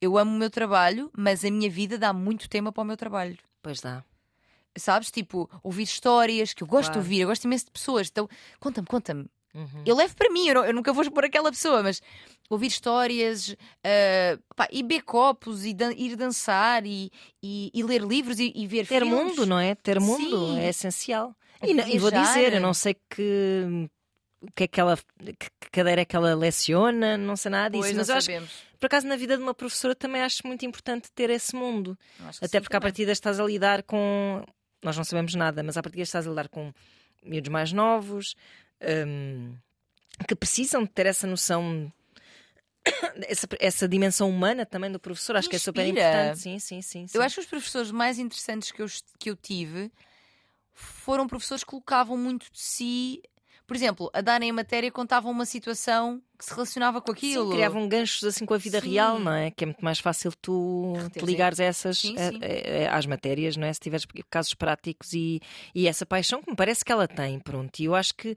eu 0.00 0.16
amo 0.18 0.34
o 0.34 0.38
meu 0.38 0.50
trabalho, 0.50 1.10
mas 1.16 1.44
a 1.44 1.50
minha 1.50 1.70
vida 1.70 1.96
dá 1.98 2.12
muito 2.12 2.48
tema 2.48 2.72
para 2.72 2.82
o 2.82 2.84
meu 2.86 2.96
trabalho. 2.96 3.38
Pois 3.62 3.80
dá. 3.80 4.04
Sabes? 4.76 5.10
Tipo, 5.10 5.48
ouvir 5.62 5.84
histórias 5.84 6.52
que 6.52 6.62
eu 6.62 6.66
gosto 6.66 6.86
Claro. 6.92 7.00
de 7.00 7.06
ouvir, 7.06 7.20
eu 7.20 7.28
gosto 7.28 7.44
imenso 7.44 7.66
de 7.66 7.70
pessoas. 7.72 8.08
Então, 8.10 8.28
conta-me, 8.58 8.86
conta-me. 8.86 9.26
Uhum. 9.54 9.82
Eu 9.86 9.94
levo 9.94 10.16
para 10.16 10.28
mim, 10.30 10.48
eu, 10.48 10.54
não- 10.56 10.64
eu 10.64 10.74
nunca 10.74 10.92
vou 10.92 11.02
expor 11.04 11.24
aquela 11.24 11.48
pessoa, 11.50 11.80
mas 11.80 12.02
ouvir 12.50 12.66
histórias, 12.66 13.54
ah, 13.84 14.36
pá, 14.56 14.66
e 14.72 14.82
beber 14.82 15.02
copos, 15.02 15.64
e 15.64 15.72
dan- 15.72 15.92
ir 15.96 16.16
dançar, 16.16 16.84
e, 16.84 17.08
e, 17.40 17.70
e 17.72 17.82
ler 17.84 18.02
livros, 18.02 18.40
e, 18.40 18.52
e 18.56 18.66
ver 18.66 18.84
Ter 18.88 19.02
filmes. 19.04 19.14
mundo, 19.36 19.46
não 19.46 19.60
é? 19.60 19.76
Ter 19.76 20.00
mundo 20.00 20.48
Sim. 20.48 20.58
é 20.58 20.70
essencial. 20.70 21.36
E, 21.62 21.72
não- 21.72 21.86
e 21.86 21.98
vou 22.00 22.10
dizer, 22.10 22.54
eu 22.54 22.60
não 22.60 22.74
sei 22.74 22.96
que. 23.08 23.88
Que 24.56 24.64
é 24.64 24.66
que 24.68 24.78
ela. 24.80 24.98
Que 25.38 25.70
cadeira 25.70 26.02
é 26.02 26.04
que 26.04 26.14
ela 26.16 26.34
leciona, 26.34 27.16
não 27.16 27.34
sei 27.36 27.50
nada 27.50 27.70
disso. 27.70 27.82
Pois, 27.84 27.96
mas 27.96 28.08
não 28.08 28.14
eu 28.14 28.18
acho, 28.18 28.26
sabemos. 28.26 28.50
por 28.78 28.86
acaso, 28.86 29.06
na 29.06 29.16
vida 29.16 29.36
de 29.38 29.42
uma 29.42 29.54
professora 29.54 29.94
também 29.94 30.20
acho 30.20 30.46
muito 30.46 30.66
importante 30.66 31.10
ter 31.14 31.30
esse 31.30 31.54
mundo. 31.56 31.96
Até 32.20 32.32
sim, 32.32 32.60
porque 32.60 32.76
à 32.76 32.80
também. 32.80 32.80
partida 32.80 33.12
estás 33.12 33.38
a 33.40 33.44
lidar 33.44 33.82
com. 33.84 34.44
Nós 34.84 34.96
não 34.96 35.02
sabemos 35.02 35.34
nada, 35.34 35.62
mas 35.62 35.78
à 35.78 35.82
partida 35.82 36.02
estás 36.02 36.26
a 36.26 36.30
lidar 36.30 36.48
com 36.48 36.72
miúdos 37.24 37.48
mais 37.48 37.72
novos 37.72 38.36
hum, 39.08 39.56
que 40.28 40.36
precisam 40.36 40.84
de 40.84 40.90
ter 40.90 41.06
essa 41.06 41.26
noção. 41.26 41.90
Essa, 43.26 43.46
essa 43.60 43.88
dimensão 43.88 44.28
humana 44.28 44.66
também 44.66 44.92
do 44.92 45.00
professor, 45.00 45.36
acho 45.36 45.48
que 45.48 45.56
é 45.56 45.58
super 45.58 45.86
Inspira. 45.86 46.10
importante. 46.10 46.40
Sim, 46.40 46.58
sim, 46.58 46.82
sim. 46.82 47.06
sim. 47.06 47.16
Eu 47.16 47.22
acho 47.22 47.36
que 47.36 47.40
os 47.40 47.46
professores 47.46 47.90
mais 47.90 48.18
interessantes 48.18 48.70
que 48.70 48.82
eu, 48.82 48.86
que 49.18 49.30
eu 49.30 49.36
tive 49.36 49.90
foram 50.74 51.26
professores 51.26 51.64
que 51.64 51.70
colocavam 51.70 52.18
muito 52.18 52.52
de 52.52 52.60
si. 52.60 53.22
Por 53.66 53.74
exemplo, 53.74 54.10
a 54.12 54.20
darem 54.20 54.50
a 54.50 54.52
matéria 54.52 54.90
contavam 54.92 55.32
uma 55.32 55.46
situação 55.46 56.20
que 56.38 56.44
se 56.44 56.50
relacionava 56.52 57.00
com 57.00 57.10
aquilo. 57.12 57.46
Sim, 57.46 57.50
criavam 57.52 57.88
ganchos 57.88 58.22
assim 58.22 58.44
com 58.44 58.52
a 58.52 58.58
vida 58.58 58.78
Sim. 58.80 58.90
real, 58.90 59.18
não 59.18 59.32
é? 59.32 59.50
Que 59.50 59.64
é 59.64 59.66
muito 59.66 59.82
mais 59.82 59.98
fácil 59.98 60.32
tu 60.42 60.92
te 60.96 61.02
Reteres 61.04 61.28
ligares 61.30 61.60
a 61.60 61.64
essas 61.64 61.98
Sim, 61.98 62.14
sim. 62.18 62.40
a- 62.42 62.92
a- 62.92 62.98
às 62.98 63.06
matérias, 63.06 63.56
não 63.56 63.66
é? 63.66 63.72
Se 63.72 63.80
tiveres 63.80 64.06
casos 64.28 64.52
práticos 64.52 65.14
e, 65.14 65.40
e 65.74 65.88
essa 65.88 66.04
paixão 66.04 66.42
que 66.42 66.50
me 66.50 66.56
parece 66.56 66.84
que 66.84 66.92
ela 66.92 67.08
tem, 67.08 67.38
pronto. 67.40 67.78
E 67.80 67.86
eu 67.86 67.94
acho 67.94 68.14
que 68.14 68.36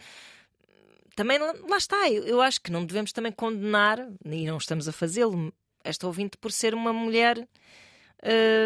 também 1.15 1.37
lá 1.39 1.53
lá 1.67 1.77
está, 1.77 2.09
eu, 2.09 2.23
eu 2.23 2.41
acho 2.41 2.61
que 2.61 2.71
não 2.71 2.85
devemos 2.85 3.11
também 3.11 3.31
condenar, 3.33 3.99
e 4.23 4.45
não 4.45 4.57
estamos 4.57 4.87
a 4.87 4.91
fazê-lo, 4.93 5.53
esta 5.83 6.07
ouvinte 6.07 6.37
por 6.37 6.51
ser 6.53 6.73
uma 6.73 6.93
mulher. 6.93 7.45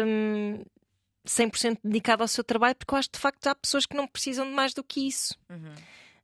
hum, 0.06 0.62
100% 1.24 1.78
dedicada 1.84 2.24
ao 2.24 2.28
seu 2.28 2.42
trabalho, 2.42 2.74
porque 2.74 2.92
eu 2.94 2.98
acho 2.98 3.08
que 3.08 3.16
de 3.16 3.22
facto 3.22 3.46
há 3.46 3.54
pessoas 3.54 3.86
que 3.86 3.96
não 3.96 4.08
precisam 4.08 4.44
de 4.44 4.52
mais 4.52 4.74
do 4.74 4.82
que 4.82 5.06
isso. 5.06 5.34
Uhum. 5.48 5.72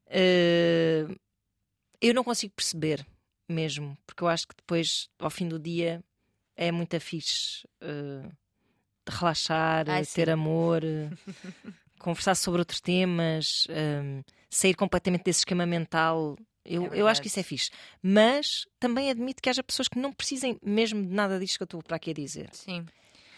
Uh, 0.09 1.14
eu 2.01 2.14
não 2.14 2.25
consigo 2.25 2.55
perceber 2.55 3.07
mesmo, 3.49 3.97
porque 4.07 4.23
eu 4.23 4.29
acho 4.29 4.47
que 4.47 4.55
depois, 4.57 5.09
ao 5.18 5.31
fim 5.31 5.49
do 5.49 5.59
dia, 5.59 6.03
é 6.57 6.71
muito 6.73 6.99
fixe 7.01 7.66
uh, 7.83 8.31
relaxar, 9.09 9.88
Ai, 9.88 10.05
ter 10.05 10.27
sim. 10.27 10.33
amor, 10.33 10.83
uh, 10.85 11.73
conversar 11.99 12.35
sobre 12.35 12.61
outros 12.61 12.81
temas, 12.81 13.66
hum, 13.71 14.23
sair 14.51 14.75
completamente 14.75 15.25
desse 15.25 15.40
esquema 15.40 15.66
mental. 15.66 16.37
Eu, 16.64 16.92
É 16.92 17.01
eu 17.01 17.09
acho 17.09 17.21
que 17.21 17.29
isso 17.29 17.40
é 17.40 17.42
fixe. 17.42 17.71
Mas 18.03 18.66
também 18.79 19.11
admito 19.11 19.42
que 19.42 19.49
haja 19.49 19.62
pessoas 19.62 19.88
que 19.88 19.99
não 19.99 20.12
precisem 20.12 20.59
mesmo 20.62 21.05
de 21.05 21.12
nada 21.12 21.38
disto 21.38 21.57
que 21.57 21.62
eu 21.62 21.66
estou 21.66 21.83
para 21.83 21.97
aqui 21.97 22.11
a 22.11 22.14
dizer. 22.14 22.51
Sim. 22.53 22.85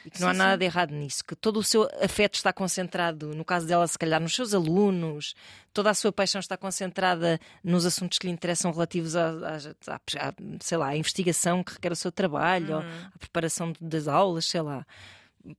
E 0.05 0.11
que 0.11 0.21
não 0.21 0.29
há 0.29 0.33
Sim, 0.33 0.39
nada 0.39 0.53
sim. 0.53 0.59
de 0.59 0.65
errado 0.65 0.91
nisso. 0.95 1.25
Que 1.25 1.37
todo 1.37 1.59
o 1.59 1.63
seu 1.63 1.89
afeto 2.03 2.35
está 2.35 2.53
concentrado, 2.53 3.35
no 3.35 3.45
caso 3.45 3.67
dela, 3.67 3.87
se 3.87 3.99
calhar, 3.99 4.21
nos 4.21 4.35
seus 4.35 4.55
alunos, 4.55 5.35
toda 5.73 5.91
a 5.91 5.95
sua 5.95 6.11
paixão 6.13 6.39
está 6.41 6.57
concentrada 6.57 7.39
nos 7.63 7.85
assuntos 7.85 8.19
que 8.19 8.27
lhe 8.27 8.33
interessam 8.33 8.71
relativos 8.73 9.15
à, 9.17 9.29
à- 9.29 9.97
à- 9.97 10.35
sei 10.61 10.79
lá, 10.79 10.89
à 10.89 10.97
investigação 10.97 11.63
que 11.63 11.73
requer 11.75 11.93
o 11.93 11.97
seu 11.97 12.11
trabalho, 12.11 12.77
Uhum. 12.79 13.07
à 13.15 13.19
preparação 13.19 13.73
das 13.81 14.09
aulas, 14.09 14.47
sei 14.47 14.63
lá. 14.63 14.87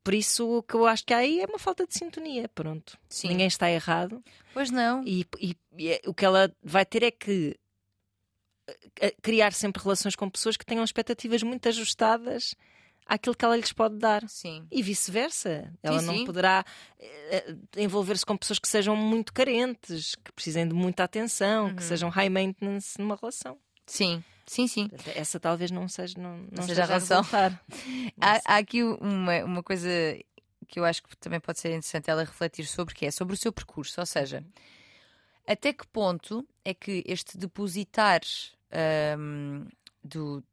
Por 0.03 0.13
isso, 0.13 0.47
o 0.57 0.61
que 0.63 0.75
eu 0.75 0.85
acho 0.85 1.03
que 1.03 1.13
há 1.13 1.17
aí 1.17 1.39
é 1.41 1.45
uma 1.45 1.57
falta 1.57 1.87
de 1.87 1.93
sintonia. 1.97 2.47
Pronto. 2.49 2.97
Sim. 3.09 3.29
Ninguém 3.29 3.47
está 3.47 3.69
errado. 3.71 4.23
Pois 4.53 4.69
não. 4.69 5.03
E, 5.05 5.25
e- 5.39 5.55
e 5.77 5.87
é- 5.89 6.01
o 6.05 6.13
que 6.13 6.23
ela 6.25 6.51
vai 6.63 6.85
ter 6.85 7.01
é 7.03 7.09
que 7.11 7.55
eh, 8.99 9.13
criar 9.21 9.53
sempre 9.53 9.81
relações 9.81 10.15
com 10.15 10.29
pessoas 10.29 10.55
que 10.55 10.65
tenham 10.65 10.83
expectativas 10.83 11.41
muito 11.43 11.67
ajustadas 11.67 12.53
àquilo 13.13 13.35
que 13.35 13.43
ela 13.45 13.57
lhes 13.57 13.71
pode 13.73 13.97
dar. 13.97 14.27
Sim. 14.29 14.65
E 14.71 14.81
vice-versa. 14.81 15.73
Ela 15.83 15.99
Sim, 15.99 16.05
não 16.05 16.17
sim. 16.17 16.25
poderá 16.25 16.63
eh, 16.99 17.55
eh, 17.75 17.81
envolver-se 17.83 18.25
com 18.25 18.37
pessoas 18.37 18.59
que 18.59 18.67
sejam 18.67 18.95
muito 18.95 19.33
carentes, 19.33 20.15
que 20.15 20.31
precisem 20.31 20.67
de 20.67 20.73
muita 20.73 21.03
atenção, 21.03 21.67
Uhum. 21.67 21.75
que 21.75 21.83
sejam 21.83 22.09
high 22.09 22.29
maintenance 22.29 22.99
numa 22.99 23.15
relação. 23.15 23.57
Sim. 23.85 24.23
Sim, 24.45 24.67
sim. 24.67 24.89
Essa 25.15 25.39
talvez 25.39 25.71
não 25.71 25.87
seja, 25.87 26.19
não, 26.19 26.37
não 26.51 26.63
seja 26.63 26.81
a 26.83 26.97
esteja 26.97 27.19
a. 27.19 27.59
Há, 28.19 28.41
há 28.45 28.57
aqui 28.57 28.83
uma, 28.83 29.43
uma 29.45 29.63
coisa 29.63 29.89
que 30.67 30.79
eu 30.79 30.85
acho 30.85 31.03
que 31.03 31.15
também 31.17 31.39
pode 31.39 31.59
ser 31.59 31.69
interessante 31.69 32.09
ela 32.09 32.23
refletir 32.23 32.65
sobre, 32.65 32.93
que 32.93 33.05
é 33.05 33.11
sobre 33.11 33.33
o 33.33 33.37
seu 33.37 33.51
percurso. 33.53 33.99
Ou 33.99 34.05
seja, 34.05 34.43
até 35.47 35.73
que 35.73 35.85
ponto 35.87 36.45
é 36.65 36.73
que 36.73 37.03
este 37.05 37.37
depositar 37.37 38.21
hum, 39.17 39.65
do- 40.03 40.43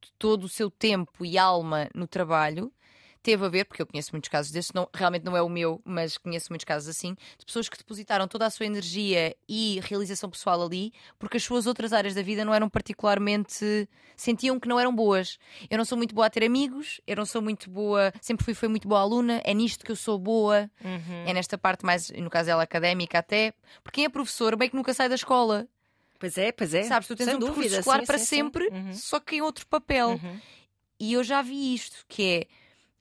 de 0.00 0.12
todo 0.18 0.44
o 0.44 0.48
seu 0.48 0.70
tempo 0.70 1.24
e 1.24 1.36
alma 1.38 1.88
no 1.94 2.06
trabalho 2.06 2.72
teve 3.22 3.42
a 3.46 3.48
ver, 3.48 3.64
porque 3.64 3.80
eu 3.80 3.86
conheço 3.86 4.10
muitos 4.12 4.28
casos 4.28 4.52
desses, 4.52 4.70
não, 4.74 4.86
realmente 4.92 5.24
não 5.24 5.34
é 5.34 5.40
o 5.40 5.48
meu, 5.48 5.80
mas 5.82 6.18
conheço 6.18 6.48
muitos 6.50 6.66
casos 6.66 6.90
assim, 6.90 7.16
de 7.38 7.46
pessoas 7.46 7.70
que 7.70 7.78
depositaram 7.78 8.28
toda 8.28 8.44
a 8.44 8.50
sua 8.50 8.66
energia 8.66 9.34
e 9.48 9.80
realização 9.82 10.28
pessoal 10.28 10.62
ali, 10.62 10.92
porque 11.18 11.38
as 11.38 11.42
suas 11.42 11.66
outras 11.66 11.94
áreas 11.94 12.14
da 12.14 12.20
vida 12.20 12.44
não 12.44 12.52
eram 12.52 12.68
particularmente. 12.68 13.88
sentiam 14.14 14.60
que 14.60 14.68
não 14.68 14.78
eram 14.78 14.94
boas. 14.94 15.38
Eu 15.70 15.78
não 15.78 15.86
sou 15.86 15.96
muito 15.96 16.14
boa 16.14 16.26
a 16.26 16.30
ter 16.30 16.44
amigos, 16.44 17.00
eu 17.06 17.16
não 17.16 17.24
sou 17.24 17.40
muito 17.40 17.70
boa, 17.70 18.12
sempre 18.20 18.44
fui, 18.44 18.52
fui 18.52 18.68
muito 18.68 18.86
boa 18.86 19.00
aluna, 19.00 19.40
é 19.42 19.54
nisto 19.54 19.86
que 19.86 19.90
eu 19.90 19.96
sou 19.96 20.18
boa, 20.18 20.70
Uhum. 20.84 21.24
é 21.26 21.32
nesta 21.32 21.56
parte 21.56 21.84
mais, 21.84 22.10
no 22.10 22.28
caso 22.28 22.46
dela, 22.46 22.62
académica 22.62 23.18
até, 23.18 23.54
porque 23.82 23.96
quem 23.96 24.04
é 24.04 24.08
professor 24.10 24.54
bem 24.54 24.68
que 24.68 24.76
nunca 24.76 24.92
sai 24.92 25.08
da 25.08 25.14
escola. 25.14 25.66
Pois 26.18 26.38
é, 26.38 26.52
pois 26.52 26.72
é. 26.74 26.84
Sabes, 26.84 27.08
tu 27.08 27.14
tens 27.16 27.26
Sem 27.26 27.34
um 27.36 27.38
percurso 27.38 27.60
dúvida, 27.62 27.78
escolar 27.80 28.00
sim, 28.00 28.06
para 28.06 28.18
sim, 28.18 28.24
sim. 28.24 28.36
sempre, 28.36 28.68
Uhum. 28.68 28.94
só 28.94 29.20
que 29.20 29.36
em 29.36 29.42
outro 29.42 29.66
papel. 29.66 30.10
Uhum. 30.10 30.40
E 30.98 31.12
eu 31.12 31.24
já 31.24 31.42
vi 31.42 31.74
isto, 31.74 32.04
que 32.08 32.22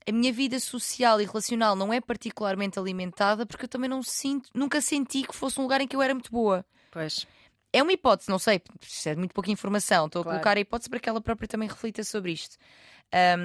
é 0.06 0.10
a 0.10 0.12
minha 0.12 0.34
vida 0.34 0.60
social 0.60 1.22
e 1.22 1.26
relacional 1.26 1.76
não 1.76 1.94
é 1.94 2.02
particularmente 2.02 2.78
alimentada 2.78 3.46
porque 3.46 3.66
eu 3.66 3.70
também 3.70 3.90
não 3.90 4.04
sinto, 4.04 4.50
nunca 4.54 4.82
senti 4.82 5.24
que 5.24 5.34
fosse 5.36 5.60
um 5.60 5.64
lugar 5.64 5.80
em 5.80 5.88
que 5.88 5.96
eu 5.96 6.02
era 6.02 6.14
muito 6.14 6.32
boa. 6.32 6.66
Pois. 6.92 7.26
É 7.72 7.82
uma 7.82 7.92
hipótese, 7.94 8.30
não 8.30 8.38
sei, 8.38 8.62
isto 8.82 9.08
é 9.10 9.14
de 9.14 9.20
muito 9.20 9.34
pouca 9.34 9.50
informação. 9.50 10.08
Estou 10.08 10.24
Claro. 10.24 10.38
a 10.38 10.40
colocar 10.42 10.58
a 10.58 10.60
hipótese 10.60 10.90
para 10.90 11.00
que 11.00 11.08
ela 11.10 11.22
própria 11.22 11.48
também 11.48 11.68
reflita 11.70 12.04
sobre 12.04 12.32
isto. 12.34 12.58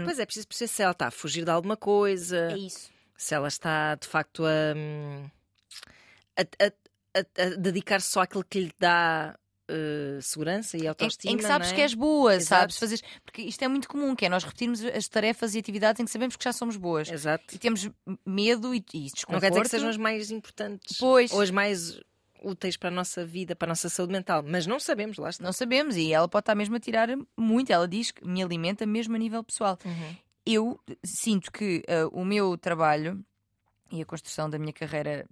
Pois 0.04 0.18
é, 0.18 0.24
preciso 0.26 0.48
perceber 0.48 0.68
se 0.68 0.82
ela 0.82 0.92
está 0.92 1.06
a 1.08 1.10
fugir 1.10 1.44
de 1.44 1.50
alguma 1.50 1.76
coisa, 1.76 2.56
isso. 2.56 2.90
se 3.16 3.34
ela 3.34 3.48
está 3.48 3.94
de 3.96 4.06
facto 4.06 4.44
a, 4.44 4.74
hum, 4.76 5.30
a, 6.36 6.64
a- 6.64 7.20
a- 7.20 7.42
a 7.42 7.50
dedicar-se 7.56 8.10
só 8.10 8.20
àquilo 8.22 8.44
que 8.44 8.60
lhe 8.60 8.72
dá 8.78 9.38
eh, 9.68 10.18
segurança 10.20 10.76
e 10.76 10.86
autoestima. 10.86 11.32
em 11.32 11.36
que 11.36 11.42
sabes 11.42 11.70
é? 11.70 11.74
que 11.74 11.80
és 11.80 11.94
boa, 11.94 12.34
Exato. 12.34 12.72
sabes? 12.72 12.78
Fazer, 12.78 13.00
porque 13.24 13.42
isto 13.42 13.62
é 13.62 13.68
muito 13.68 13.88
comum, 13.88 14.16
que 14.16 14.24
é 14.24 14.28
nós 14.28 14.42
repetirmos 14.42 14.82
as 14.84 15.08
tarefas 15.08 15.54
e 15.54 15.58
atividades 15.58 16.00
em 16.00 16.04
que 16.04 16.10
sabemos 16.10 16.36
que 16.36 16.44
já 16.44 16.52
somos 16.52 16.76
boas. 16.76 17.10
Exato. 17.10 17.54
E 17.54 17.58
temos 17.58 17.88
medo 18.24 18.74
e, 18.74 18.78
e 18.78 19.04
desconforto. 19.04 19.32
Não 19.32 19.40
quer 19.40 19.50
dizer 19.50 19.62
que 19.62 19.68
sejam 19.68 19.88
as 19.88 19.96
mais 19.96 20.30
importantes 20.30 20.96
Pois. 20.98 21.32
ou 21.32 21.40
as 21.40 21.50
mais 21.50 22.00
úteis 22.42 22.76
para 22.76 22.88
a 22.88 22.92
nossa 22.92 23.26
vida, 23.26 23.54
para 23.54 23.66
a 23.66 23.70
nossa 23.70 23.88
saúde 23.88 24.12
mental, 24.12 24.42
mas 24.46 24.66
não 24.66 24.78
sabemos, 24.80 25.18
lá 25.18 25.28
está. 25.28 25.44
Não 25.44 25.52
sabemos, 25.52 25.96
e 25.96 26.12
ela 26.12 26.28
pode 26.28 26.42
estar 26.42 26.54
mesmo 26.54 26.76
a 26.76 26.80
tirar 26.80 27.08
muito. 27.36 27.70
Ela 27.70 27.86
diz 27.86 28.10
que 28.10 28.26
me 28.26 28.42
alimenta 28.42 28.86
mesmo 28.86 29.14
a 29.16 29.18
nível 29.18 29.42
pessoal. 29.44 29.78
Uhum. 29.84 30.16
Eu 30.46 30.80
sinto 31.04 31.52
que 31.52 31.82
ah, 31.88 32.08
o 32.12 32.24
meu 32.24 32.56
trabalho 32.56 33.22
e 33.90 34.00
a 34.00 34.04
construção 34.06 34.48
da 34.48 34.58
minha 34.58 34.72
carreira 34.72 35.26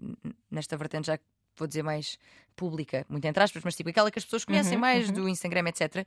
nesta 0.51 0.77
vertente, 0.77 1.07
já 1.07 1.19
vou 1.57 1.67
dizer 1.67 1.83
mais 1.83 2.19
pública, 2.55 3.05
muito 3.09 3.25
entre 3.25 3.43
aspas, 3.43 3.63
mas 3.65 3.77
tipo 3.77 3.91
aquela 3.91 4.11
que 4.11 4.19
as 4.19 4.25
pessoas 4.25 4.45
conhecem 4.45 4.75
Uhum, 4.75 4.81
mais 4.81 5.09
uhum. 5.09 5.15
do 5.15 5.29
Instagram, 5.29 5.69
etc. 5.69 6.07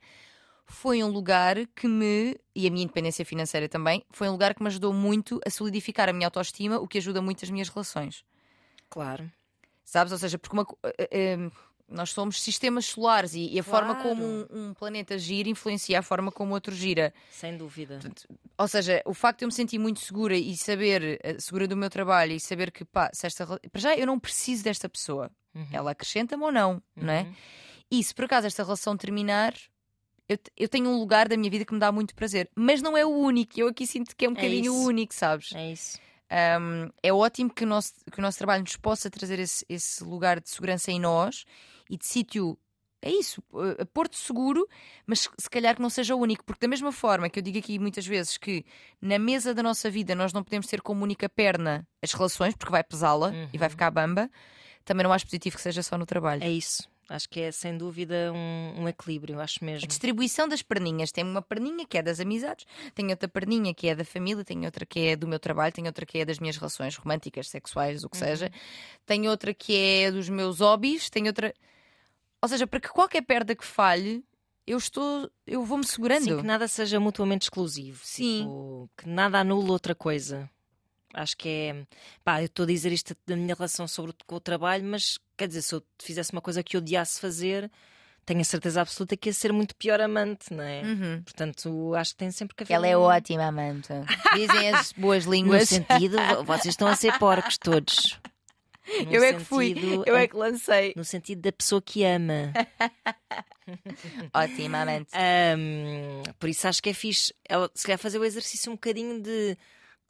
Foi 0.66 1.02
um 1.02 1.08
lugar 1.08 1.56
que 1.74 1.88
me, 1.88 2.36
e 2.54 2.66
a 2.66 2.70
minha 2.70 2.84
independência 2.84 3.24
financeira 3.24 3.68
também, 3.68 4.04
foi 4.10 4.28
um 4.28 4.32
lugar 4.32 4.54
que 4.54 4.62
me 4.62 4.68
ajudou 4.68 4.92
muito 4.92 5.40
a 5.44 5.50
solidificar 5.50 6.08
a 6.08 6.12
minha 6.12 6.26
autoestima, 6.26 6.78
o 6.78 6.86
que 6.86 6.98
ajuda 6.98 7.20
muito 7.20 7.44
as 7.44 7.50
minhas 7.50 7.68
relações. 7.68 8.24
Claro. 8.88 9.30
Sabes? 9.84 10.12
Ou 10.12 10.18
seja, 10.18 10.38
porque 10.38 10.56
uma 10.56 10.66
eh, 10.84 11.08
eh, 11.10 11.50
nós 11.90 12.10
somos 12.12 12.40
sistemas 12.40 12.86
solares 12.86 13.34
e, 13.34 13.48
e 13.52 13.58
a 13.58 13.62
forma 13.62 13.94
Claro. 13.96 14.08
como 14.10 14.24
um, 14.24 14.46
um 14.52 14.74
planeta 14.74 15.18
gira 15.18 15.48
influencia 15.48 15.98
a 15.98 16.02
forma 16.02 16.30
como 16.30 16.52
o 16.52 16.54
outro 16.54 16.74
gira. 16.74 17.12
Sem 17.30 17.56
dúvida. 17.56 17.98
Ou 18.56 18.68
seja, 18.68 19.02
o 19.04 19.12
facto 19.12 19.40
de 19.40 19.44
eu 19.44 19.48
me 19.48 19.52
sentir 19.52 19.78
muito 19.78 20.00
segura 20.00 20.36
e 20.36 20.56
saber, 20.56 21.18
eh, 21.22 21.36
segura 21.38 21.66
do 21.66 21.76
meu 21.76 21.90
trabalho 21.90 22.32
e 22.32 22.40
saber 22.40 22.70
que, 22.70 22.84
pá, 22.84 23.10
se 23.12 23.26
esta. 23.26 23.44
Para 23.46 23.80
já 23.80 23.96
eu 23.96 24.06
não 24.06 24.18
preciso 24.18 24.62
desta 24.64 24.88
pessoa. 24.88 25.30
Uhum. 25.54 25.66
Ela 25.72 25.90
acrescenta-me 25.90 26.42
ou 26.44 26.52
não, 26.52 26.80
não 26.94 27.12
é? 27.12 27.22
Uhum. 27.22 27.34
E 27.90 28.04
se 28.04 28.14
por 28.14 28.24
acaso 28.26 28.46
esta 28.46 28.62
relação 28.62 28.96
terminar. 28.96 29.54
Eu, 30.28 30.38
eu 30.56 30.68
tenho 30.68 30.88
um 30.88 30.96
lugar 30.96 31.26
da 31.28 31.36
minha 31.36 31.50
vida 31.50 31.64
que 31.64 31.74
me 31.74 31.80
dá 31.80 31.90
muito 31.90 32.14
prazer, 32.14 32.48
mas 32.54 32.80
não 32.80 32.96
é 32.96 33.04
o 33.04 33.08
único. 33.08 33.58
Eu 33.58 33.66
aqui 33.66 33.84
sinto 33.84 34.14
que 34.14 34.24
é 34.24 34.28
um 34.28 34.32
É 34.32 34.34
bocadinho 34.36 34.72
isso. 34.72 34.86
único, 34.86 35.12
sabes? 35.12 35.52
É 35.52 35.72
isso. 35.72 35.98
Um, 36.30 36.88
é 37.02 37.12
ótimo 37.12 37.50
que 37.52 37.64
o, 37.64 37.66
nosso, 37.66 37.92
que 38.08 38.16
o 38.20 38.22
nosso 38.22 38.38
trabalho 38.38 38.62
nos 38.62 38.76
possa 38.76 39.10
trazer 39.10 39.40
esse, 39.40 39.66
esse 39.68 40.04
lugar 40.04 40.38
de 40.38 40.48
segurança 40.48 40.92
em 40.92 41.00
nós 41.00 41.44
e 41.90 41.96
de 41.98 42.06
sítio. 42.06 42.56
É 43.02 43.10
isso, 43.10 43.42
eh, 43.78 43.84
porto 43.86 44.14
seguro, 44.14 44.68
mas 45.06 45.20
se 45.38 45.48
calhar 45.50 45.74
que 45.74 45.80
não 45.80 45.88
seja 45.88 46.14
o 46.14 46.18
único, 46.18 46.44
porque 46.44 46.60
da 46.66 46.68
mesma 46.68 46.92
forma 46.92 47.30
que 47.30 47.38
eu 47.38 47.42
digo 47.42 47.56
aqui 47.58 47.78
muitas 47.78 48.06
vezes 48.06 48.36
que 48.36 48.62
na 49.00 49.18
mesa 49.18 49.54
da 49.54 49.62
nossa 49.62 49.90
vida 49.90 50.14
nós 50.14 50.34
não 50.34 50.44
podemos 50.44 50.66
ter 50.66 50.82
como 50.82 51.02
única 51.02 51.26
perna 51.26 51.88
as 52.02 52.12
relações, 52.12 52.54
porque 52.54 52.70
vai 52.70 52.84
pesá-la 52.84 53.32
e 53.54 53.56
vai 53.56 53.68
Uhum. 53.68 53.70
ficar 53.70 53.90
bamba, 53.90 54.30
também 54.84 55.02
não 55.02 55.12
acho 55.14 55.24
positivo 55.24 55.56
que 55.56 55.62
seja 55.62 55.82
só 55.82 55.96
no 55.96 56.04
trabalho. 56.04 56.44
É 56.44 56.50
isso. 56.50 56.86
Acho 57.08 57.26
que 57.28 57.40
é 57.40 57.50
sem 57.50 57.76
dúvida 57.76 58.30
um, 58.34 58.82
um 58.82 58.86
equilíbrio, 58.88 59.40
acho 59.40 59.58
A 59.62 59.64
mesmo. 59.64 59.88
distribuição 59.88 60.46
das 60.46 60.60
perninhas. 60.62 61.10
Tem 61.10 61.24
uma 61.24 61.40
perninha 61.42 61.86
que 61.86 61.96
é 61.96 62.02
das 62.02 62.20
amizades, 62.20 62.66
tem 62.94 63.08
outra 63.10 63.26
perninha 63.28 63.72
que 63.74 63.88
é 63.88 63.94
da 63.96 64.04
família, 64.04 64.44
tem 64.44 64.64
outra 64.66 64.84
que 64.84 65.00
é 65.08 65.16
do 65.16 65.26
meu 65.26 65.40
trabalho, 65.40 65.72
tem 65.72 65.86
outra 65.86 66.04
que 66.04 66.18
é 66.18 66.24
das 66.26 66.38
minhas 66.38 66.56
relações 66.58 66.94
românticas, 66.96 67.48
sexuais, 67.48 68.04
o 68.04 68.10
que 68.10 68.18
Uhum. 68.18 68.24
seja, 68.26 68.52
tem 69.06 69.26
outra 69.26 69.54
que 69.54 69.74
é 69.74 70.12
dos 70.12 70.28
meus 70.28 70.60
hobbies, 70.60 71.08
tem 71.08 71.26
outra. 71.26 71.54
Ou 72.42 72.48
seja, 72.48 72.66
para 72.66 72.80
que 72.80 72.88
qualquer 72.88 73.22
perda 73.22 73.54
que 73.54 73.64
falhe, 73.64 74.24
eu 74.66 74.78
estou. 74.78 75.30
Eu 75.46 75.64
vou-me 75.64 75.84
segurando. 75.84 76.24
Sim, 76.24 76.36
que 76.38 76.42
nada 76.46 76.66
seja 76.68 76.98
mutuamente 77.00 77.42
exclusivo. 77.42 78.00
Sim. 78.02 78.40
Tipo, 78.40 78.90
que 78.96 79.08
nada 79.08 79.40
anule 79.40 79.70
outra 79.70 79.94
coisa. 79.94 80.48
Acho 81.12 81.36
que 81.36 81.48
é. 81.48 81.86
Pá, 82.24 82.40
eu 82.40 82.46
estou 82.46 82.62
a 82.64 82.66
dizer 82.68 82.92
isto 82.92 83.16
da 83.26 83.34
minha 83.36 83.54
relação 83.54 83.86
sobre, 83.88 84.12
o- 84.12 84.14
com 84.26 84.36
o 84.36 84.40
trabalho, 84.40 84.84
mas 84.84 85.18
quer 85.36 85.48
dizer, 85.48 85.62
se 85.62 85.74
eu 85.74 85.82
fizesse 85.98 86.32
uma 86.32 86.40
coisa 86.40 86.62
que 86.62 86.76
eu 86.76 86.80
odiasse 86.80 87.20
fazer, 87.20 87.68
tenho 88.24 88.40
a 88.40 88.44
certeza 88.44 88.80
absoluta 88.80 89.16
que 89.16 89.28
ia 89.28 89.32
ser 89.32 89.52
muito 89.52 89.74
pior 89.74 90.00
amante, 90.00 90.54
não 90.54 90.62
é? 90.62 90.82
Uhum. 90.82 91.22
Portanto, 91.24 91.94
acho 91.96 92.12
que 92.12 92.18
tem 92.18 92.30
sempre 92.30 92.54
que 92.54 92.62
haver. 92.62 92.74
Ela 92.74 92.86
é 92.86 92.96
ótima, 92.96 93.44
Amanda. 93.46 94.06
Dizem 94.34 94.70
as 94.72 94.92
boas 94.92 95.26
No 95.26 95.32
línguas. 95.32 95.68
sentido, 95.68 96.16
vocês 96.46 96.74
estão 96.74 96.86
a 96.86 96.94
ser 96.94 97.18
porcos 97.18 97.58
todos. 97.58 98.20
No 99.06 99.12
Eu 99.14 99.22
é 99.22 99.34
que 99.34 99.40
fui, 99.40 99.74
eu 100.06 100.16
é 100.16 100.26
que 100.26 100.36
lancei. 100.36 100.92
No 100.96 101.04
sentido 101.04 101.42
da 101.42 101.52
pessoa 101.52 101.80
que 101.82 102.04
ama. 102.04 102.52
Ótima, 104.34 104.82
Amanda. 104.82 105.06
Ahm, 105.12 106.22
por 106.38 106.48
isso 106.48 106.66
acho 106.66 106.82
que 106.82 106.90
é 106.90 106.94
fixe 106.94 107.32
ela, 107.48 107.70
se 107.74 107.84
calhar 107.84 107.98
fazer 107.98 108.18
o 108.18 108.24
exercício 108.24 108.70
um 108.70 108.74
bocadinho 108.74 109.20
de 109.20 109.56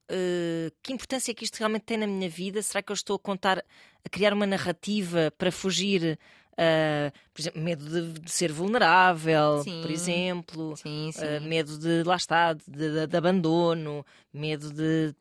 eh, 0.08 0.70
que 0.82 0.92
importância 0.92 1.30
é 1.30 1.34
que 1.34 1.44
isto 1.44 1.56
realmente 1.58 1.82
tem 1.82 1.96
na 1.98 2.06
minha 2.06 2.28
vida? 2.28 2.62
Será 2.62 2.82
que 2.82 2.90
eu 2.92 2.94
estou 2.94 3.16
a 3.16 3.18
contar, 3.18 3.58
a 3.58 4.08
criar 4.08 4.32
uma 4.32 4.46
narrativa 4.46 5.32
para 5.36 5.52
fugir, 5.52 6.18
ah, 6.56 7.12
por 7.34 7.40
exemplo, 7.42 7.60
medo 7.60 7.84
de, 7.84 8.20
de 8.20 8.30
ser 8.30 8.50
vulnerável, 8.52 9.62
Sim. 9.62 9.82
por 9.82 9.90
exemplo, 9.90 10.76
Sim, 10.76 11.10
sim. 11.12 11.20
ah, 11.24 11.40
medo 11.40 11.78
de 11.78 12.02
lá 12.04 12.16
está, 12.16 12.52
de, 12.54 12.64
de- 12.66 13.06
de 13.06 13.16
abandono, 13.16 14.04
medo 14.32 14.72
de 14.72 15.14